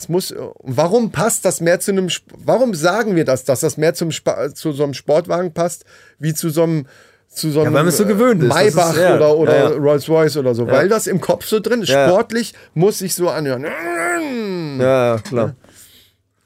Es 0.00 0.08
muss, 0.08 0.32
warum 0.62 1.10
passt 1.10 1.44
das 1.44 1.60
mehr 1.60 1.80
zu 1.80 1.90
einem, 1.90 2.06
Sp- 2.06 2.30
warum 2.44 2.72
sagen 2.74 3.16
wir 3.16 3.24
das, 3.24 3.42
dass 3.42 3.60
das 3.60 3.76
mehr 3.76 3.94
zum 3.94 4.12
Spa, 4.12 4.54
zu 4.54 4.70
so 4.70 4.84
einem 4.84 4.94
Sportwagen 4.94 5.52
passt, 5.52 5.84
wie 6.20 6.32
zu 6.34 6.50
so 6.50 6.62
einem, 6.62 6.86
zu 7.28 7.50
so 7.50 7.62
einem 7.62 7.74
weil 7.74 7.82
man 7.82 7.88
es 7.88 7.96
so 7.96 8.04
äh, 8.04 8.06
gewöhnt 8.06 8.40
ist. 8.44 8.48
Das 8.48 8.62
ist- 8.66 8.76
Maybach 8.76 8.96
ja, 8.96 9.16
oder, 9.16 9.36
oder 9.36 9.56
ja, 9.56 9.70
ja. 9.72 9.76
Rolls-Royce 9.76 10.36
oder 10.36 10.54
so, 10.54 10.68
weil 10.68 10.88
das 10.88 11.08
im 11.08 11.20
Kopf 11.20 11.46
so 11.46 11.58
drin 11.58 11.82
ist. 11.82 11.88
Ja. 11.88 12.08
Sportlich 12.08 12.54
muss 12.74 12.98
sich 12.98 13.12
so 13.16 13.28
anhören. 13.28 13.64
Ja, 14.80 15.14
ja, 15.14 15.18
klar. 15.18 15.56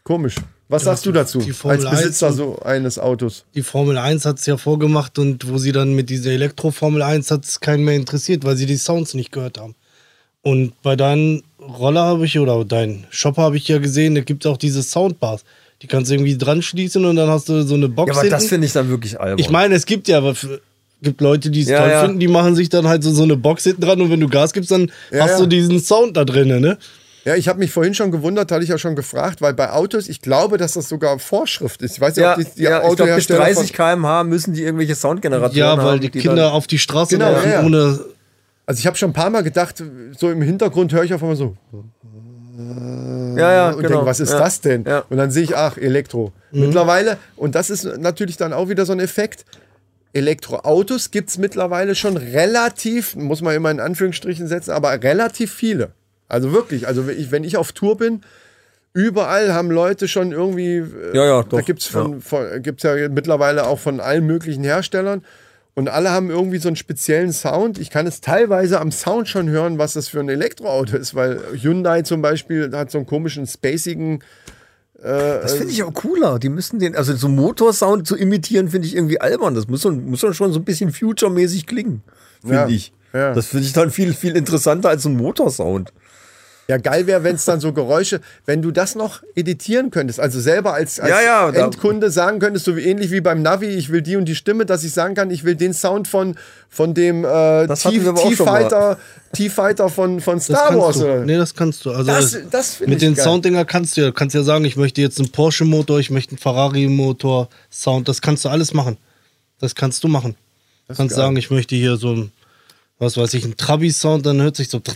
Komisch. 0.02 0.36
Was 0.68 0.84
sagst 0.84 1.04
du 1.04 1.12
dazu, 1.12 1.40
als 1.64 1.84
Besitzer 1.90 2.28
1 2.28 2.36
so 2.36 2.58
eines 2.60 2.98
Autos? 2.98 3.44
Die 3.54 3.62
Formel 3.62 3.98
1 3.98 4.24
hat 4.24 4.38
es 4.38 4.46
ja 4.46 4.56
vorgemacht 4.56 5.18
und 5.18 5.46
wo 5.46 5.58
sie 5.58 5.72
dann 5.72 5.92
mit 5.94 6.08
dieser 6.08 6.30
Elektro-Formel 6.30 7.02
1 7.02 7.30
hat 7.30 7.44
es 7.44 7.60
keinen 7.60 7.84
mehr 7.84 7.96
interessiert, 7.96 8.44
weil 8.46 8.56
sie 8.56 8.64
die 8.64 8.78
Sounds 8.78 9.12
nicht 9.12 9.30
gehört 9.30 9.58
haben. 9.58 9.74
Und 10.42 10.72
bei 10.82 10.96
deinem 10.96 11.42
Roller 11.60 12.02
habe 12.02 12.24
ich, 12.24 12.38
oder 12.38 12.64
dein 12.64 13.04
Shopper 13.10 13.42
habe 13.42 13.56
ich 13.56 13.68
ja 13.68 13.78
gesehen, 13.78 14.14
da 14.16 14.20
gibt 14.22 14.44
es 14.44 14.50
auch 14.50 14.56
diese 14.56 14.82
Soundbars. 14.82 15.44
Die 15.82 15.86
kannst 15.86 16.10
du 16.10 16.14
irgendwie 16.14 16.36
dran 16.38 16.62
schließen 16.62 17.04
und 17.04 17.16
dann 17.16 17.28
hast 17.28 17.48
du 17.48 17.62
so 17.62 17.74
eine 17.74 17.88
Box 17.88 18.12
Ja, 18.14 18.20
aber 18.20 18.28
das 18.30 18.40
hinten. 18.42 18.48
finde 18.50 18.66
ich 18.66 18.72
dann 18.72 18.88
wirklich 18.88 19.18
albern. 19.20 19.38
Ich 19.38 19.50
meine, 19.50 19.74
es 19.74 19.86
gibt 19.86 20.08
ja, 20.08 20.18
aber 20.18 20.34
gibt 21.00 21.20
Leute, 21.20 21.50
die 21.50 21.62
es 21.62 21.68
Ja, 21.68 21.78
toll 21.80 21.90
ja. 21.90 22.00
finden, 22.02 22.20
die 22.20 22.28
machen 22.28 22.54
sich 22.54 22.68
dann 22.68 22.86
halt 22.86 23.02
so, 23.02 23.12
so 23.12 23.22
eine 23.24 23.36
Box 23.36 23.64
hinten 23.64 23.80
dran 23.82 24.00
und 24.00 24.10
wenn 24.10 24.20
du 24.20 24.28
Gas 24.28 24.52
gibst, 24.52 24.70
dann 24.70 24.90
Ja, 25.10 25.24
hast 25.24 25.32
ja. 25.32 25.38
du 25.40 25.46
diesen 25.46 25.80
Sound 25.80 26.16
da 26.16 26.24
drinnen, 26.24 26.60
ne? 26.60 26.78
Ja, 27.24 27.36
ich 27.36 27.46
habe 27.46 27.60
mich 27.60 27.70
vorhin 27.70 27.94
schon 27.94 28.10
gewundert, 28.10 28.50
hatte 28.50 28.64
ich 28.64 28.70
ja 28.70 28.78
schon 28.78 28.96
gefragt, 28.96 29.40
weil 29.42 29.54
bei 29.54 29.70
Autos, 29.70 30.08
ich 30.08 30.20
glaube, 30.22 30.58
dass 30.58 30.72
das 30.72 30.88
sogar 30.88 31.20
Vorschrift 31.20 31.80
ist. 31.82 31.92
Ich 31.94 32.00
weiß 32.00 32.16
nicht, 32.16 32.22
ja, 32.24 32.32
ob 32.32 32.38
die, 32.38 32.46
die 32.56 32.62
ja, 32.62 32.78
ich 32.78 32.82
glaube, 32.96 33.14
bis 33.14 33.30
Autohersteller 33.30 33.38
30 33.44 33.72
km/h 33.72 34.24
müssen 34.24 34.54
die 34.54 34.62
irgendwelche 34.62 34.96
Soundgeneratoren 34.96 35.56
Ja, 35.56 35.76
haben. 35.76 35.84
weil 35.84 36.00
die, 36.00 36.10
Kinder 36.10 36.52
auf 36.52 36.66
die 36.66 36.78
Straße 36.80 37.16
Genau, 37.16 37.30
laufen 37.30 37.48
ja, 37.48 37.60
ja. 37.60 37.64
ohne. 37.66 38.00
Also 38.66 38.78
ich 38.78 38.86
habe 38.86 38.96
schon 38.96 39.10
ein 39.10 39.14
paar 39.14 39.30
Mal 39.30 39.42
gedacht, 39.42 39.82
so 40.16 40.30
im 40.30 40.42
Hintergrund 40.42 40.92
höre 40.92 41.04
ich 41.04 41.12
auf 41.14 41.22
einmal 41.22 41.36
so 41.36 41.56
ja, 42.54 43.52
ja, 43.52 43.70
und 43.70 43.78
genau. 43.78 43.88
denke, 43.88 44.06
was 44.06 44.20
ist 44.20 44.32
ja. 44.32 44.38
das 44.38 44.60
denn? 44.60 44.84
Ja. 44.84 45.04
Und 45.08 45.16
dann 45.16 45.30
sehe 45.30 45.42
ich, 45.42 45.56
ach, 45.56 45.78
Elektro. 45.78 46.32
Mittlerweile, 46.50 47.16
und 47.36 47.54
das 47.54 47.70
ist 47.70 47.84
natürlich 47.98 48.36
dann 48.36 48.52
auch 48.52 48.68
wieder 48.68 48.84
so 48.84 48.92
ein 48.92 49.00
Effekt, 49.00 49.46
Elektroautos 50.12 51.10
gibt 51.10 51.30
es 51.30 51.38
mittlerweile 51.38 51.94
schon 51.94 52.18
relativ, 52.18 53.16
muss 53.16 53.40
man 53.40 53.54
immer 53.54 53.70
in 53.70 53.80
Anführungsstrichen 53.80 54.46
setzen, 54.46 54.72
aber 54.72 54.90
relativ 55.02 55.52
viele. 55.52 55.92
Also 56.28 56.52
wirklich, 56.52 56.86
also 56.86 57.06
wenn 57.06 57.18
ich, 57.18 57.30
wenn 57.30 57.44
ich 57.44 57.56
auf 57.56 57.72
Tour 57.72 57.96
bin 57.96 58.20
Überall 58.94 59.54
haben 59.54 59.70
Leute 59.70 60.06
schon 60.06 60.32
irgendwie. 60.32 60.76
äh, 60.76 61.16
Ja, 61.16 61.24
ja, 61.24 61.42
Da 61.42 61.48
doch, 61.48 61.64
gibt 61.64 61.80
es 61.80 61.86
von, 61.86 62.20
von, 62.20 62.62
gibt's 62.62 62.82
ja 62.82 63.08
mittlerweile 63.08 63.66
auch 63.66 63.78
von 63.78 64.00
allen 64.00 64.26
möglichen 64.26 64.64
Herstellern. 64.64 65.24
Und 65.74 65.88
alle 65.88 66.10
haben 66.10 66.28
irgendwie 66.28 66.58
so 66.58 66.68
einen 66.68 66.76
speziellen 66.76 67.32
Sound. 67.32 67.78
Ich 67.78 67.88
kann 67.88 68.06
es 68.06 68.20
teilweise 68.20 68.78
am 68.80 68.92
Sound 68.92 69.28
schon 69.28 69.48
hören, 69.48 69.78
was 69.78 69.94
das 69.94 70.08
für 70.08 70.20
ein 70.20 70.28
Elektroauto 70.28 70.96
ist, 70.96 71.14
weil 71.14 71.40
Hyundai 71.60 72.02
zum 72.02 72.20
Beispiel 72.20 72.70
hat 72.76 72.90
so 72.90 72.98
einen 72.98 73.06
komischen, 73.06 73.46
spacigen. 73.46 74.22
Das 75.02 75.54
finde 75.54 75.72
ich 75.72 75.82
auch 75.82 75.92
cooler. 75.94 76.38
Die 76.38 76.48
müssen 76.48 76.78
den, 76.78 76.94
also 76.94 77.16
so 77.16 77.28
Motorsound 77.28 78.06
zu 78.06 78.16
imitieren, 78.16 78.68
finde 78.68 78.86
ich 78.86 78.94
irgendwie 78.94 79.20
albern. 79.20 79.54
Das 79.54 79.66
muss, 79.66 79.84
muss 79.84 80.20
schon 80.20 80.52
so 80.52 80.60
ein 80.60 80.64
bisschen 80.64 80.92
future-mäßig 80.92 81.66
klingen, 81.66 82.02
finde 82.40 82.54
Ja, 82.54 82.68
ich. 82.68 82.92
ja. 83.12 83.32
Das 83.34 83.46
finde 83.46 83.64
ich 83.64 83.72
dann 83.72 83.90
viel, 83.90 84.12
viel 84.14 84.36
interessanter 84.36 84.90
als 84.90 85.02
so 85.02 85.08
ein 85.08 85.16
Motorsound. 85.16 85.92
Ja, 86.68 86.76
geil 86.78 87.06
wäre, 87.08 87.24
wenn 87.24 87.34
es 87.34 87.44
dann 87.44 87.60
so 87.60 87.72
Geräusche, 87.72 88.20
wenn 88.46 88.62
du 88.62 88.70
das 88.70 88.94
noch 88.94 89.22
editieren 89.34 89.90
könntest, 89.90 90.20
also 90.20 90.40
selber 90.40 90.74
als, 90.74 91.00
als 91.00 91.10
Ja, 91.10 91.20
ja, 91.20 91.50
Endkunde 91.50 92.10
sagen 92.10 92.38
könntest, 92.38 92.64
so 92.66 92.76
wie 92.76 92.82
ähnlich 92.82 93.10
wie 93.10 93.20
beim 93.20 93.42
Navi, 93.42 93.66
ich 93.66 93.90
will 93.90 94.00
die 94.00 94.14
und 94.16 94.26
die 94.26 94.36
Stimme, 94.36 94.64
dass 94.64 94.84
ich 94.84 94.92
sagen 94.92 95.14
kann, 95.16 95.30
ich 95.30 95.42
will 95.42 95.56
den 95.56 95.74
Sound 95.74 96.06
von, 96.06 96.36
von 96.68 96.94
dem 96.94 97.24
äh, 97.24 97.66
T-Fighter 97.66 98.96
T-Fighter 99.32 99.88
von, 99.88 100.20
von 100.20 100.40
Star 100.40 100.76
Wars. 100.78 100.98
du. 100.98 101.04
Oder? 101.04 101.24
Nee, 101.24 101.36
das 101.36 101.54
kannst 101.54 101.84
du. 101.84 101.90
Also 101.90 102.04
Das- 102.12 102.36
das, 102.50 102.80
mit 102.80 102.90
ich 102.90 102.98
den 102.98 103.14
geil. 103.14 103.24
Sounddinger 103.24 103.64
kannst 103.64 103.96
du 103.96 104.02
ja. 104.02 104.06
Du 104.08 104.12
kannst 104.12 104.34
ja 104.34 104.42
sagen, 104.42 104.64
ich 104.64 104.76
möchte 104.76 105.00
jetzt 105.00 105.18
einen 105.18 105.30
Porsche-Motor, 105.32 105.98
ich 106.00 106.10
möchte 106.10 106.32
einen 106.32 106.38
Ferrari-Motor, 106.38 107.48
Sound. 107.70 108.08
Das 108.08 108.20
kannst 108.20 108.44
du 108.44 108.50
alles 108.50 108.72
machen. 108.74 108.98
Das 109.58 109.74
kannst 109.74 110.04
du 110.04 110.08
machen. 110.08 110.36
Du 110.88 110.94
kannst 110.94 111.14
geil. 111.16 111.24
sagen, 111.24 111.36
ich 111.36 111.50
möchte 111.50 111.74
hier 111.74 111.96
so 111.96 112.12
ein, 112.12 112.32
was 113.02 113.16
weiß 113.16 113.34
ich, 113.34 113.44
ein 113.44 113.56
Trabi-Sound, 113.56 114.24
dann 114.24 114.40
hört 114.40 114.56
sich 114.56 114.68
so. 114.68 114.80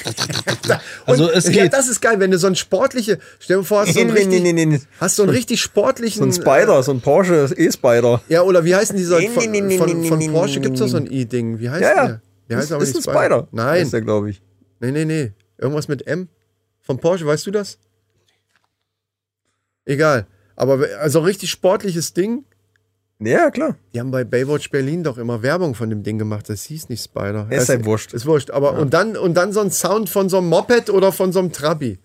Also 1.07 1.27
Und, 1.27 1.35
es 1.35 1.47
Ja, 1.47 1.65
geht. 1.65 1.73
das 1.73 1.89
ist 1.89 2.01
geil, 2.01 2.19
wenn 2.19 2.31
du 2.31 2.39
so 2.39 2.47
ein 2.47 2.57
sportliche, 2.57 3.19
stell 3.39 3.59
dir 3.59 3.65
vor, 3.65 3.81
hast 3.83 3.95
so 3.95 4.01
einen 4.01 4.11
richtig, 4.11 4.43
nee, 4.43 4.53
nee, 4.53 4.65
nee. 4.67 4.81
hast 5.01 5.17
so 5.17 5.23
einen 5.23 5.31
richtig 5.31 5.61
sportlichen. 5.61 6.19
So 6.21 6.25
ein 6.27 6.33
Spider, 6.33 6.83
so 6.83 6.93
ein 6.93 7.01
Porsche 7.01 7.53
E-Spider. 7.57 8.21
Ja, 8.29 8.43
oder 8.43 8.65
wie 8.65 8.75
heißen 8.75 8.97
dieser 8.97 9.19
Nee, 9.19 9.29
von, 9.29 9.51
nee, 9.51 9.61
nee, 9.61 9.79
von, 9.79 10.01
nee, 10.01 10.09
von 10.09 10.33
Porsche 10.33 10.57
nee, 10.59 10.63
gibt 10.63 10.75
es 10.75 10.81
doch 10.81 10.87
nee, 10.87 10.91
so 10.93 10.97
ein 10.97 11.13
E-Ding. 11.13 11.61
Wie 11.61 11.69
heißt 11.71 11.83
Ja, 11.83 11.89
ja. 11.89 11.95
der? 12.07 12.07
Der 12.49 12.57
Das 12.57 12.59
heißt 12.65 12.73
aber 12.73 12.83
ist 12.83 12.95
nicht 12.97 13.09
ein 13.09 13.15
Spider. 13.15 13.49
Nein. 13.53 13.83
Ist 13.83 13.93
der, 13.93 14.01
glaube 14.03 14.31
ich. 14.31 14.43
Nee, 14.81 14.91
nee, 14.93 15.05
nee. 15.05 15.33
Irgendwas 15.59 15.87
mit 15.89 16.07
M. 16.07 16.29
Von 16.81 16.99
Porsche, 16.99 17.27
weißt 17.27 17.47
du 17.47 17.51
das? 17.51 17.79
Egal. 19.85 20.27
Aber 20.57 20.85
also 21.01 21.21
richtig 21.21 21.51
sportliches 21.51 22.13
Ding. 22.15 22.45
Ja, 23.19 23.51
klar. 23.51 23.77
Die 23.95 24.01
haben 24.01 24.11
bei 24.11 24.25
Baywatch 24.25 24.71
Berlin 24.71 25.03
doch 25.03 25.17
immer 25.17 25.43
Werbung 25.43 25.75
von 25.75 25.89
dem 25.89 26.03
Ding 26.03 26.19
gemacht. 26.19 26.49
Das 26.51 26.65
hieß 26.65 26.91
nicht 26.91 27.03
Spider. 27.03 27.47
Ist 27.51 27.63
Es- 27.63 27.69
halt 27.71 27.85
wurscht. 27.87 28.13
Ist 28.13 28.27
wurscht. 28.27 28.51
Aber 28.51 28.73
und 28.79 28.93
dann 28.93 29.17
und 29.17 29.35
dann 29.35 29.53
so 29.53 29.61
ein 29.61 29.71
Sound 29.71 30.11
von 30.11 30.29
so 30.29 30.39
einem 30.39 30.49
Moped 30.49 30.91
oder 30.91 31.13
von 31.13 31.33
so 31.33 31.39
einem 31.39 31.51
Trabi. 31.53 31.99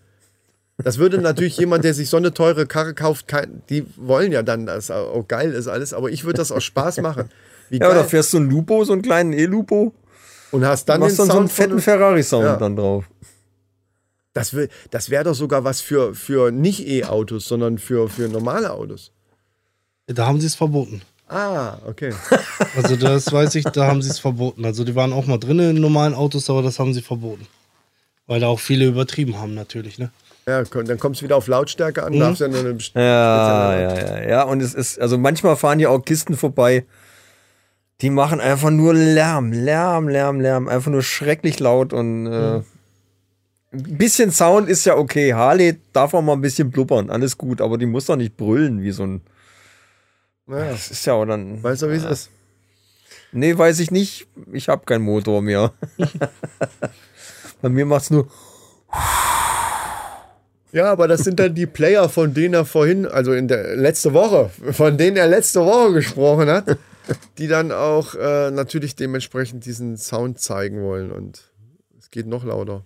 Das 0.82 0.96
würde 0.98 1.18
natürlich 1.18 1.58
jemand, 1.58 1.84
der 1.84 1.92
sich 1.92 2.08
so 2.08 2.16
eine 2.16 2.32
teure 2.32 2.66
Karre 2.66 2.94
kauft, 2.94 3.28
kein, 3.28 3.62
die 3.68 3.84
wollen 3.96 4.32
ja 4.32 4.42
dann, 4.42 4.64
dass 4.66 4.90
auch 4.90 5.28
geil 5.28 5.52
ist 5.52 5.68
alles. 5.68 5.92
Aber 5.92 6.08
ich 6.10 6.24
würde 6.24 6.38
das 6.38 6.50
aus 6.50 6.64
Spaß 6.64 7.02
machen. 7.02 7.28
Wie 7.68 7.78
Ja, 7.78 7.88
geil. 7.88 7.98
oder 7.98 8.04
fährst 8.04 8.32
du 8.32 8.38
einen 8.38 8.50
Lupo, 8.50 8.82
so 8.84 8.94
einen 8.94 9.02
kleinen 9.02 9.32
E-Lupo, 9.34 9.92
und 10.50 10.64
hast 10.64 10.88
dann 10.88 11.00
machst 11.00 11.18
den 11.18 11.26
dann 11.26 11.26
so 11.26 11.38
einen 11.40 11.48
Sound 11.48 11.52
fetten 11.52 11.78
Ferrari-Sound 11.80 12.44
Ja. 12.44 12.56
dann 12.56 12.74
drauf. 12.76 13.04
Das, 14.32 14.54
will- 14.54 14.70
das 14.90 15.10
wäre 15.10 15.24
doch 15.24 15.34
sogar 15.34 15.62
was 15.62 15.82
für, 15.82 16.14
für 16.14 16.50
nicht 16.50 16.86
E-Autos, 16.88 17.46
sondern 17.46 17.76
für, 17.78 18.08
für 18.08 18.28
normale 18.28 18.72
Autos. 18.72 19.11
Da 20.06 20.26
haben 20.26 20.40
sie 20.40 20.46
es 20.46 20.54
verboten. 20.54 21.02
Ah, 21.28 21.78
okay. 21.86 22.12
Also 22.76 22.96
das 22.96 23.30
weiß 23.32 23.54
ich, 23.56 23.64
da 23.64 23.86
haben 23.86 24.02
sie 24.02 24.10
es 24.10 24.18
verboten. 24.18 24.64
Also 24.64 24.84
die 24.84 24.94
waren 24.94 25.12
auch 25.12 25.26
mal 25.26 25.38
drin 25.38 25.58
in 25.58 25.80
normalen 25.80 26.14
Autos, 26.14 26.48
aber 26.48 26.62
das 26.62 26.78
haben 26.78 26.94
sie 26.94 27.02
verboten. 27.02 27.46
Weil 28.26 28.40
da 28.40 28.48
auch 28.48 28.60
viele 28.60 28.86
übertrieben 28.86 29.38
haben 29.38 29.54
natürlich, 29.54 29.98
ne? 29.98 30.10
Ja, 30.46 30.62
dann 30.64 30.98
kommst 30.98 31.20
du 31.20 31.24
wieder 31.24 31.36
auf 31.36 31.46
Lautstärke 31.46 32.02
an, 32.02 32.18
darfst 32.18 32.40
ja 32.40 32.48
nur 32.48 32.60
eine 32.60 32.76
Ja, 32.94 33.78
ja, 33.78 33.94
ja, 33.94 34.28
ja. 34.28 34.42
Und 34.42 34.60
es 34.60 34.74
ist, 34.74 34.98
also 35.00 35.16
manchmal 35.16 35.56
fahren 35.56 35.78
hier 35.78 35.90
auch 35.90 36.04
Kisten 36.04 36.36
vorbei, 36.36 36.84
die 38.00 38.10
machen 38.10 38.40
einfach 38.40 38.70
nur 38.70 38.92
Lärm, 38.94 39.52
Lärm, 39.52 40.08
Lärm, 40.08 40.40
Lärm, 40.40 40.68
einfach 40.68 40.90
nur 40.90 41.02
schrecklich 41.02 41.60
laut 41.60 41.92
und 41.92 42.26
äh, 42.26 42.56
ein 42.56 42.64
bisschen 43.72 44.32
Sound 44.32 44.68
ist 44.68 44.84
ja 44.84 44.96
okay. 44.96 45.34
Harley 45.34 45.78
darf 45.92 46.12
auch 46.12 46.22
mal 46.22 46.32
ein 46.32 46.40
bisschen 46.40 46.70
blubbern, 46.70 47.10
alles 47.10 47.38
gut, 47.38 47.60
aber 47.60 47.78
die 47.78 47.86
muss 47.86 48.06
doch 48.06 48.16
nicht 48.16 48.36
brüllen 48.36 48.82
wie 48.82 48.90
so 48.90 49.04
ein. 49.04 49.20
Naja, 50.52 50.70
Das 50.72 50.90
ist 50.90 51.06
ja 51.06 51.14
auch 51.14 51.24
dann. 51.24 51.62
weißt 51.62 51.82
du, 51.82 51.90
wie 51.90 51.94
es 51.96 52.04
ist? 52.04 52.30
Nee, 53.32 53.56
weiß 53.56 53.80
ich 53.80 53.90
nicht. 53.90 54.26
Ich 54.52 54.68
habe 54.68 54.84
keinen 54.84 55.02
Motor 55.02 55.40
mehr. 55.40 55.72
Bei 57.62 57.70
mir 57.70 57.86
macht's 57.86 58.10
nur. 58.10 58.28
Ja, 60.72 60.90
aber 60.92 61.08
das 61.08 61.24
sind 61.24 61.38
dann 61.38 61.54
die 61.54 61.66
Player, 61.66 62.08
von 62.08 62.34
denen 62.34 62.52
er 62.54 62.66
vorhin, 62.66 63.06
also 63.06 63.32
in 63.32 63.48
der 63.48 63.76
letzte 63.76 64.12
Woche, 64.12 64.50
von 64.72 64.98
denen 64.98 65.16
er 65.16 65.26
letzte 65.26 65.64
Woche 65.64 65.94
gesprochen 65.94 66.48
hat, 66.48 66.76
die 67.38 67.48
dann 67.48 67.72
auch 67.72 68.14
äh, 68.14 68.50
natürlich 68.50 68.94
dementsprechend 68.94 69.64
diesen 69.64 69.96
Sound 69.96 70.38
zeigen 70.38 70.82
wollen 70.82 71.10
und 71.12 71.50
es 71.98 72.10
geht 72.10 72.26
noch 72.26 72.44
lauter. 72.44 72.84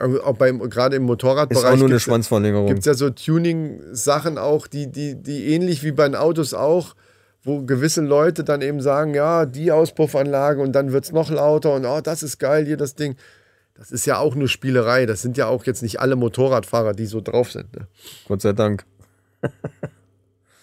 Aber 0.00 0.26
auch 0.26 0.36
beim, 0.36 0.58
gerade 0.70 0.96
im 0.96 1.04
Ist 1.04 1.08
Motorradbereich 1.08 1.74
auch 1.74 1.76
nur 1.76 1.88
eine 1.88 2.00
Schwanzverlängerung. 2.00 2.66
Gibt 2.68 2.80
es 2.80 2.86
ja 2.86 2.94
so 2.94 3.10
Tuning-Sachen 3.10 4.38
auch, 4.38 4.66
die, 4.66 4.90
die, 4.90 5.14
die 5.14 5.52
ähnlich 5.52 5.84
wie 5.84 5.92
bei 5.92 6.08
den 6.08 6.16
Autos 6.16 6.54
auch, 6.54 6.94
wo 7.42 7.62
gewisse 7.62 8.00
Leute 8.00 8.42
dann 8.42 8.62
eben 8.62 8.80
sagen, 8.80 9.14
ja, 9.14 9.46
die 9.46 9.72
Auspuffanlage 9.72 10.60
und 10.62 10.72
dann 10.72 10.92
wird 10.92 11.04
es 11.04 11.12
noch 11.12 11.30
lauter 11.30 11.74
und 11.74 11.84
oh, 11.84 12.00
das 12.00 12.22
ist 12.22 12.38
geil, 12.38 12.66
hier 12.66 12.76
das 12.76 12.94
Ding. 12.94 13.16
Das 13.74 13.90
ist 13.90 14.04
ja 14.06 14.18
auch 14.18 14.34
nur 14.34 14.48
Spielerei. 14.48 15.06
Das 15.06 15.22
sind 15.22 15.38
ja 15.38 15.46
auch 15.46 15.64
jetzt 15.64 15.82
nicht 15.82 16.00
alle 16.00 16.16
Motorradfahrer, 16.16 16.92
die 16.92 17.06
so 17.06 17.20
drauf 17.20 17.50
sind. 17.52 17.74
Ne? 17.74 17.86
Gott 18.26 18.42
sei 18.42 18.52
Dank. 18.52 18.84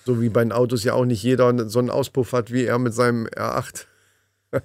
So 0.05 0.21
wie 0.21 0.29
bei 0.29 0.41
den 0.41 0.53
Autos 0.53 0.85
ja 0.85 0.93
auch 0.93 1.03
nicht 1.03 1.21
jeder 1.21 1.67
so 1.67 1.79
einen 1.79 1.89
Auspuff 1.89 2.31
hat 2.31 2.53
wie 2.53 2.63
er 2.63 2.79
mit 2.79 2.93
seinem 2.93 3.27
R8. 3.27 3.87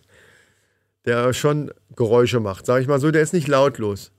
Der 1.04 1.32
schon 1.32 1.72
Geräusche 1.96 2.38
macht. 2.38 2.64
Sag 2.64 2.80
ich 2.80 2.86
mal 2.86 3.00
so, 3.00 3.10
der 3.10 3.22
ist 3.22 3.32
nicht 3.32 3.48
lautlos. 3.48 4.12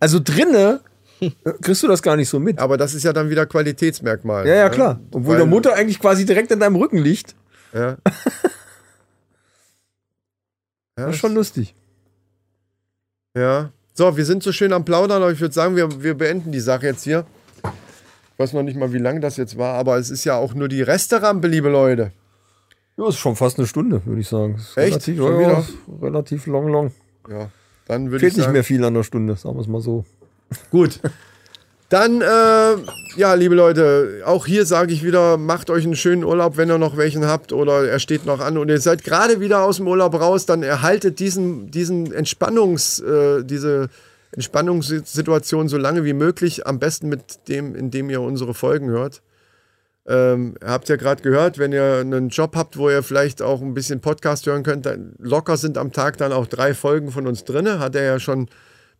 Also 0.00 0.20
drinne 0.22 0.80
äh, 1.20 1.30
kriegst 1.62 1.82
du 1.82 1.88
das 1.88 2.02
gar 2.02 2.16
nicht 2.16 2.28
so 2.28 2.38
mit. 2.40 2.58
Aber 2.58 2.76
das 2.76 2.94
ist 2.94 3.02
ja 3.02 3.12
dann 3.12 3.30
wieder 3.30 3.46
Qualitätsmerkmal. 3.46 4.46
Ja, 4.46 4.54
ja, 4.54 4.64
ne? 4.64 4.70
klar. 4.70 5.00
Obwohl 5.10 5.32
Weil- 5.32 5.38
der 5.38 5.46
Motor 5.46 5.74
eigentlich 5.74 6.00
quasi 6.00 6.24
direkt 6.24 6.50
in 6.50 6.60
deinem 6.60 6.76
Rücken 6.76 6.98
liegt. 6.98 7.34
Ja. 7.72 7.90
ja, 10.98 11.06
Das 11.06 11.14
ist 11.14 11.20
schon 11.20 11.34
lustig. 11.34 11.74
Ja. 13.36 13.70
So, 13.94 14.16
wir 14.16 14.24
sind 14.24 14.42
so 14.42 14.52
schön 14.52 14.72
am 14.72 14.84
Plaudern, 14.84 15.22
aber 15.22 15.32
ich 15.32 15.40
würde 15.40 15.54
sagen, 15.54 15.76
wir, 15.76 16.02
wir 16.02 16.14
beenden 16.14 16.52
die 16.52 16.60
Sache 16.60 16.86
jetzt 16.86 17.04
hier. 17.04 17.24
Ich 17.62 18.38
weiß 18.38 18.52
noch 18.52 18.62
nicht 18.64 18.76
mal, 18.76 18.92
wie 18.92 18.98
lang 18.98 19.20
das 19.20 19.36
jetzt 19.36 19.56
war, 19.58 19.74
aber 19.74 19.96
es 19.98 20.10
ist 20.10 20.24
ja 20.24 20.36
auch 20.36 20.54
nur 20.54 20.68
die 20.68 20.82
Resterampe, 20.82 21.46
liebe 21.46 21.68
Leute. 21.68 22.10
Ja, 22.96 23.08
ist 23.08 23.18
schon 23.18 23.36
fast 23.36 23.58
eine 23.58 23.66
Stunde, 23.68 24.04
würde 24.04 24.20
ich 24.20 24.28
sagen. 24.28 24.54
Echt? 24.54 24.76
Relativ, 24.76 25.16
Schon 25.18 25.38
wieder? 25.38 25.64
relativ 26.02 26.46
long, 26.46 26.68
long. 26.68 26.92
Ja, 27.28 27.48
dann 27.86 28.06
würde 28.06 28.16
ich 28.16 28.20
Fehlt 28.20 28.36
nicht 28.36 28.44
sagen. 28.44 28.52
mehr 28.52 28.64
viel 28.64 28.84
an 28.84 28.94
der 28.94 29.02
Stunde, 29.02 29.36
sagen 29.36 29.56
wir 29.56 29.60
es 29.60 29.68
mal 29.68 29.80
so. 29.80 30.04
Gut. 30.70 31.00
Dann, 31.90 32.22
äh, 32.22 32.76
ja, 33.16 33.34
liebe 33.34 33.54
Leute, 33.54 34.22
auch 34.24 34.46
hier 34.46 34.64
sage 34.66 34.92
ich 34.92 35.04
wieder, 35.04 35.36
macht 35.36 35.70
euch 35.70 35.84
einen 35.84 35.96
schönen 35.96 36.24
Urlaub, 36.24 36.56
wenn 36.56 36.70
ihr 36.70 36.78
noch 36.78 36.96
welchen 36.96 37.26
habt 37.26 37.52
oder 37.52 37.86
er 37.86 37.98
steht 37.98 38.26
noch 38.26 38.40
an 38.40 38.58
und 38.58 38.68
ihr 38.68 38.80
seid 38.80 39.04
gerade 39.04 39.38
wieder 39.38 39.62
aus 39.62 39.76
dem 39.76 39.86
Urlaub 39.86 40.14
raus, 40.14 40.46
dann 40.46 40.62
erhaltet 40.62 41.20
diesen, 41.20 41.70
diesen 41.70 42.12
Entspannungs, 42.12 43.00
äh, 43.00 43.44
diese 43.44 43.90
Entspannungssituation 44.32 45.68
so 45.68 45.76
lange 45.76 46.04
wie 46.04 46.14
möglich, 46.14 46.66
am 46.66 46.78
besten 46.78 47.08
mit 47.08 47.48
dem, 47.48 47.76
indem 47.76 48.10
ihr 48.10 48.20
unsere 48.20 48.54
Folgen 48.54 48.88
hört. 48.88 49.22
Ähm, 50.06 50.56
ihr 50.60 50.68
habt 50.68 50.88
ja 50.88 50.96
gerade 50.96 51.22
gehört, 51.22 51.58
wenn 51.58 51.72
ihr 51.72 51.98
einen 52.00 52.28
Job 52.28 52.56
habt, 52.56 52.76
wo 52.76 52.90
ihr 52.90 53.02
vielleicht 53.02 53.40
auch 53.40 53.62
ein 53.62 53.72
bisschen 53.72 54.00
Podcast 54.00 54.46
hören 54.46 54.62
könnt, 54.62 54.84
dann 54.84 55.14
locker 55.18 55.56
sind 55.56 55.78
am 55.78 55.92
Tag 55.92 56.18
dann 56.18 56.32
auch 56.32 56.46
drei 56.46 56.74
Folgen 56.74 57.10
von 57.10 57.26
uns 57.26 57.44
drinne, 57.44 57.78
hat 57.78 57.94
er 57.94 58.04
ja 58.04 58.20
schon 58.20 58.48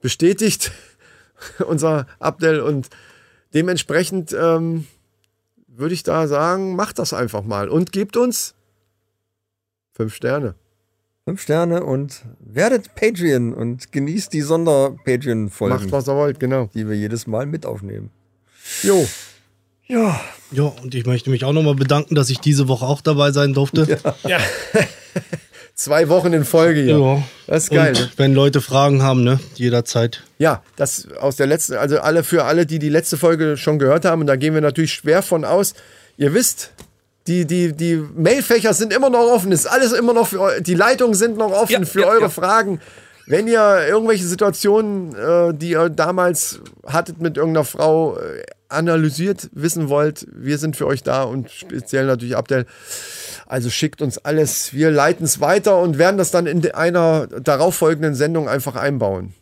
bestätigt, 0.01 0.73
unser 1.67 2.07
Abdel. 2.19 2.61
Und 2.61 2.89
dementsprechend 3.53 4.35
ähm, 4.39 4.87
würde 5.67 5.95
ich 5.95 6.05
da 6.05 6.27
sagen, 6.27 6.75
macht 6.75 6.99
das 6.99 7.13
einfach 7.13 7.43
mal 7.43 7.69
und 7.69 7.93
gebt 7.93 8.17
uns 8.17 8.55
fünf 9.93 10.15
Sterne. 10.15 10.55
Fünf 11.27 11.41
Sterne 11.41 11.85
und 11.85 12.23
werdet 12.39 12.95
Patreon 12.95 13.55
und 13.55 13.93
genießt 13.93 14.33
die 14.33 14.43
Sonder-Patreon-Folgen, 14.43 15.75
Macht, 15.75 15.93
was 15.93 16.07
ihr 16.07 16.17
wollt, 16.17 16.39
genau. 16.39 16.69
die 16.75 16.87
wir 16.87 16.97
jedes 16.97 17.27
Mal 17.27 17.47
mit 17.47 17.65
aufnehmen. 17.65 18.11
Jo, 18.83 19.07
Ja, 19.87 20.19
Ja, 20.51 20.73
und 20.83 20.95
ich 20.95 21.05
möchte 21.07 21.31
mich 21.31 21.45
auch 21.45 21.53
nochmal 21.53 21.75
bedanken, 21.75 22.15
dass 22.15 22.31
ich 22.31 22.39
diese 22.41 22.69
Woche 22.69 22.87
auch 22.87 23.01
dabei 23.01 23.33
sein 23.33 23.53
durfte. 23.55 23.99
zwei 25.75 26.09
Wochen 26.09 26.33
in 26.33 26.45
Folge 26.45 26.81
hier. 26.83 26.99
Ja. 26.99 27.23
Das 27.47 27.65
ist 27.65 27.71
geil. 27.71 27.89
Und 27.95 28.01
Ne? 28.01 28.11
wenn 28.17 28.35
Leute 28.35 28.61
Fragen 28.61 29.03
haben, 29.03 29.25
ne, 29.25 29.41
jederzeit. 29.55 30.23
Ja, 30.39 30.63
das 30.77 31.09
aus 31.21 31.37
der 31.37 31.47
letzten, 31.47 31.75
also 31.75 31.99
alle 32.01 32.23
für 32.25 32.45
alle, 32.45 32.67
die 32.67 32.79
die 32.79 32.89
letzte 32.89 33.17
Folge 33.17 33.57
schon 33.57 33.79
gehört 33.79 34.05
haben, 34.05 34.23
und 34.23 34.27
da 34.27 34.37
gehen 34.37 34.55
wir 34.55 34.61
natürlich 34.61 34.93
schwer 34.93 35.23
von 35.23 35.45
aus. 35.45 35.75
Ihr 36.17 36.33
wisst, 36.33 36.71
die, 37.27 37.45
die, 37.47 37.73
die 37.75 37.97
Mailfächer 37.97 38.73
sind 38.75 38.93
immer 38.93 39.11
noch 39.11 39.27
offen, 39.33 39.51
ist 39.53 39.67
alles 39.67 39.93
immer 39.93 40.13
noch 40.13 40.29
für 40.29 40.61
die 40.61 40.75
Leitungen 40.75 41.15
sind 41.15 41.37
noch 41.37 41.51
offen 41.53 41.73
Ja, 41.73 41.85
für 41.85 42.03
ja, 42.03 42.07
eure 42.09 42.23
ja. 42.23 42.29
Fragen. 42.29 42.81
Wenn 43.27 43.49
ihr 43.49 43.87
irgendwelche 43.89 44.25
Situationen, 44.27 45.15
äh, 45.15 45.55
die 45.55 45.71
ihr 45.71 45.89
damals 45.89 46.61
hattet 46.87 47.21
mit 47.23 47.37
irgendeiner 47.39 47.65
Frau, 47.65 48.19
äh, 48.19 48.43
analysiert 48.69 49.51
wissen 49.53 49.89
wollt, 49.89 50.27
wir 50.33 50.59
sind 50.59 50.77
für 50.77 50.87
euch 50.87 51.03
da 51.03 51.23
und 51.23 51.51
speziell 51.51 52.07
natürlich 52.07 52.37
Abdel. 52.37 52.67
Also 53.47 53.71
schickt 53.71 54.03
uns 54.03 54.19
alles, 54.19 54.73
wir 54.73 54.91
leiten 54.91 55.25
es 55.25 55.41
weiter 55.41 55.81
und 55.81 55.99
werden 55.99 56.19
das 56.19 56.31
dann 56.31 56.47
in 56.47 56.71
einer 56.73 57.27
darauffolgenden 57.27 58.15
Sendung 58.15 58.49
einfach 58.49 58.77
einbauen. 58.77 59.35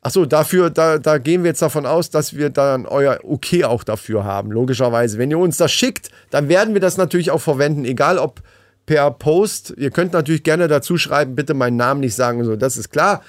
Achso, 0.00 0.26
dafür, 0.26 0.68
da, 0.68 0.98
da 0.98 1.16
gehen 1.16 1.44
wir 1.44 1.48
jetzt 1.48 1.62
davon 1.62 1.86
aus, 1.86 2.10
dass 2.10 2.36
wir 2.36 2.50
dann 2.50 2.84
euer 2.84 3.20
Okay 3.22 3.64
auch 3.64 3.84
dafür 3.84 4.24
haben, 4.24 4.50
logischerweise. 4.50 5.16
Wenn 5.16 5.30
ihr 5.30 5.38
uns 5.38 5.56
das 5.56 5.72
schickt, 5.72 6.10
dann 6.30 6.50
werden 6.50 6.74
wir 6.74 6.80
das 6.82 6.98
natürlich 6.98 7.30
auch 7.30 7.40
verwenden, 7.40 7.86
egal 7.86 8.18
ob 8.18 8.42
per 8.84 9.10
Post. 9.10 9.72
Ihr 9.78 9.90
könnt 9.90 10.12
natürlich 10.12 10.42
gerne 10.42 10.68
dazu 10.68 10.98
schreiben, 10.98 11.34
bitte 11.34 11.54
meinen 11.54 11.76
Namen 11.76 12.00
nicht 12.00 12.14
sagen 12.14 12.40
und 12.40 12.44
so, 12.44 12.56
das 12.56 12.76
ist 12.76 12.90
klar. 12.90 13.22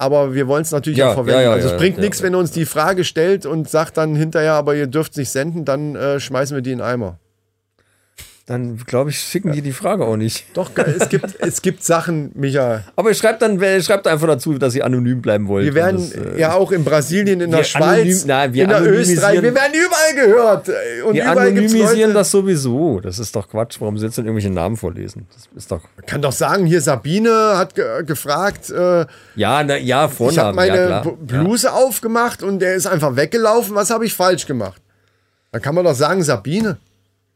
Aber 0.00 0.32
wir 0.34 0.46
wollen 0.46 0.62
es 0.62 0.70
natürlich 0.70 0.98
Ja, 0.98 1.10
auch 1.10 1.14
verwenden. 1.14 1.40
ja, 1.40 1.46
ja, 1.48 1.52
also 1.52 1.68
es 1.70 1.76
bringt 1.76 1.98
nichts, 1.98 2.22
wenn 2.22 2.32
ihr 2.34 2.38
uns 2.38 2.52
die 2.52 2.64
Frage 2.66 3.02
stellt 3.04 3.44
und 3.46 3.68
sagt 3.68 3.96
dann 3.96 4.14
hinterher, 4.14 4.54
aber 4.54 4.74
ihr 4.76 4.86
dürft 4.86 5.16
nicht 5.16 5.30
senden, 5.30 5.64
dann 5.64 5.96
äh, 5.96 6.20
schmeißen 6.20 6.56
wir 6.56 6.62
die 6.62 6.70
in 6.72 6.78
den 6.78 6.86
Eimer. 6.86 7.18
Dann 8.48 8.78
glaube 8.78 9.10
ich, 9.10 9.18
schicken 9.20 9.52
die 9.52 9.60
die 9.60 9.72
Frage 9.72 10.06
auch 10.06 10.16
nicht. 10.16 10.46
Doch, 10.54 10.70
es 10.74 11.10
gibt, 11.10 11.36
es 11.38 11.60
gibt 11.60 11.84
Sachen, 11.84 12.30
Micha. 12.34 12.82
Aber 12.96 13.12
schreibt 13.12 13.42
dann, 13.42 13.60
schreibt 13.82 14.06
einfach 14.06 14.26
dazu, 14.26 14.56
dass 14.56 14.74
ihr 14.74 14.86
anonym 14.86 15.20
bleiben 15.20 15.48
wollt. 15.48 15.66
Wir 15.66 15.74
werden 15.74 15.98
das, 15.98 16.12
äh, 16.12 16.40
ja 16.40 16.54
auch 16.54 16.72
in 16.72 16.82
Brasilien, 16.82 17.42
in 17.42 17.50
der 17.50 17.62
Schweiz, 17.62 18.22
anonym- 18.24 18.26
nein, 18.26 18.54
in 18.54 18.68
der 18.70 18.82
Österreich, 18.86 19.42
wir 19.42 19.54
werden 19.54 19.74
überall 19.74 20.14
gehört. 20.26 20.68
äh, 20.70 21.02
Und 21.02 21.12
Wir 21.14 21.24
überall 21.24 21.38
anonymisieren 21.48 22.14
das 22.14 22.30
sowieso. 22.30 23.00
Das 23.00 23.18
ist 23.18 23.36
doch 23.36 23.46
Quatsch. 23.50 23.76
Warum 23.80 23.98
denn 24.16 24.24
irgendwelche 24.24 24.48
Namen 24.48 24.78
vorlesen? 24.78 25.26
Das 25.34 25.46
ist 25.54 25.70
doch. 25.70 25.82
kann 26.06 26.22
doch 26.22 26.32
sagen, 26.32 26.64
hier 26.64 26.80
Sabine 26.80 27.52
hat 27.58 27.74
ge 27.74 28.02
gefragt, 28.04 28.70
äh, 28.70 29.04
Ja, 29.36 29.62
na, 29.62 29.76
ja, 29.76 29.76
ich 29.76 29.92
habe 29.94 30.14
Vornamen. 30.14 30.56
meine 30.56 30.88
ja, 30.88 31.02
Bluse 31.20 31.70
aufgemacht 31.70 32.42
und 32.42 32.60
der 32.60 32.76
ist 32.76 32.86
einfach 32.86 33.14
weggelaufen. 33.14 33.74
Was 33.74 33.90
habe 33.90 34.06
ich 34.06 34.14
falsch 34.14 34.46
gemacht? 34.46 34.80
Dann 35.52 35.60
kann 35.60 35.74
man 35.74 35.84
doch 35.84 35.94
sagen, 35.94 36.22
Sabine, 36.22 36.78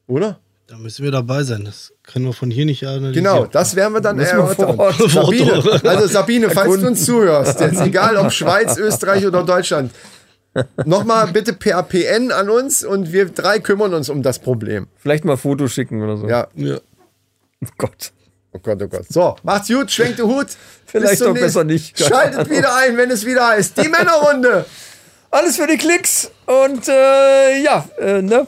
oder? 0.06 0.38
Da 0.68 0.78
müssen 0.78 1.04
wir 1.04 1.10
dabei 1.10 1.42
sein. 1.42 1.64
Das 1.64 1.92
können 2.02 2.24
wir 2.26 2.32
von 2.32 2.50
hier 2.50 2.64
nicht 2.64 2.84
analysieren. 2.86 3.12
Genau, 3.12 3.46
das 3.46 3.74
werden 3.76 3.92
wir 3.94 4.00
dann 4.00 4.18
erörtern. 4.18 4.76
vor 4.76 4.78
Ort- 4.78 5.10
Sabine, 5.10 5.80
also 5.84 6.06
Sabine, 6.06 6.50
falls 6.50 6.80
du 6.80 6.86
uns 6.86 7.04
zuhörst, 7.04 7.60
jetzt 7.60 7.80
egal 7.80 8.16
ob 8.16 8.32
Schweiz, 8.32 8.76
Österreich 8.78 9.26
oder 9.26 9.42
Deutschland, 9.42 9.90
nochmal 10.84 11.28
bitte 11.28 11.52
per 11.52 11.82
PN 11.82 12.30
an 12.32 12.48
uns 12.48 12.84
und 12.84 13.12
wir 13.12 13.26
drei 13.30 13.58
kümmern 13.58 13.92
uns 13.92 14.08
um 14.08 14.22
das 14.22 14.38
Problem. 14.38 14.86
Vielleicht 14.96 15.24
mal 15.24 15.36
Fotos 15.36 15.72
schicken 15.72 16.02
oder 16.02 16.16
so. 16.16 16.28
Ja, 16.28 16.48
Ja. 16.54 16.78
Oh 17.64 17.68
Gott. 17.78 18.12
oh 18.52 18.58
Gott, 18.60 18.82
oh 18.82 18.88
Gott. 18.88 19.04
So, 19.08 19.36
macht's 19.42 19.68
gut, 19.68 19.90
schwenkt 19.90 20.18
den 20.18 20.26
Hut. 20.26 20.48
Vielleicht 20.86 21.20
doch 21.22 21.32
besser 21.34 21.64
nicht. 21.64 21.98
Schaltet 21.98 22.50
wieder 22.50 22.74
ein, 22.76 22.96
wenn 22.96 23.10
es 23.10 23.24
wieder 23.24 23.48
heißt. 23.48 23.76
Die 23.82 23.88
Männerrunde. 23.88 24.64
Alles 25.30 25.56
für 25.56 25.66
die 25.66 25.76
Klicks. 25.78 26.30
Und 26.46 26.88
äh, 26.88 27.62
ja, 27.62 27.88
äh, 28.00 28.20
ne? 28.20 28.46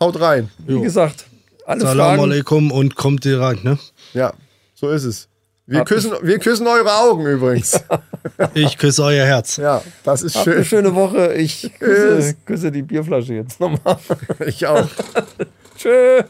Haut 0.00 0.20
rein. 0.20 0.50
Wie 0.58 0.80
gesagt, 0.80 1.24
alle 1.70 1.80
Salam 1.80 2.16
Fragen. 2.16 2.22
alaikum 2.22 2.72
und 2.72 2.96
kommt 2.96 3.24
rein, 3.26 3.58
ne? 3.62 3.78
Ja, 4.12 4.32
so 4.74 4.90
ist 4.90 5.04
es. 5.04 5.28
Wir 5.66 5.84
küssen, 5.84 6.12
wir 6.22 6.38
küssen 6.40 6.66
eure 6.66 6.92
Augen 6.98 7.26
übrigens. 7.26 7.80
Ich 8.54 8.76
küsse 8.76 9.02
euer 9.04 9.24
Herz. 9.24 9.56
Ja, 9.56 9.82
das 10.04 10.22
ist 10.22 10.34
Habt 10.36 10.46
eine 10.48 10.56
schön. 10.56 10.64
schöne 10.64 10.94
Woche. 10.94 11.32
Ich 11.34 11.70
küsse, 11.78 12.34
küsse 12.44 12.70
die 12.72 12.82
Bierflasche 12.82 13.34
jetzt 13.34 13.60
nochmal. 13.60 13.98
Ich 14.46 14.66
auch. 14.66 14.86
Tschö. 15.78 16.22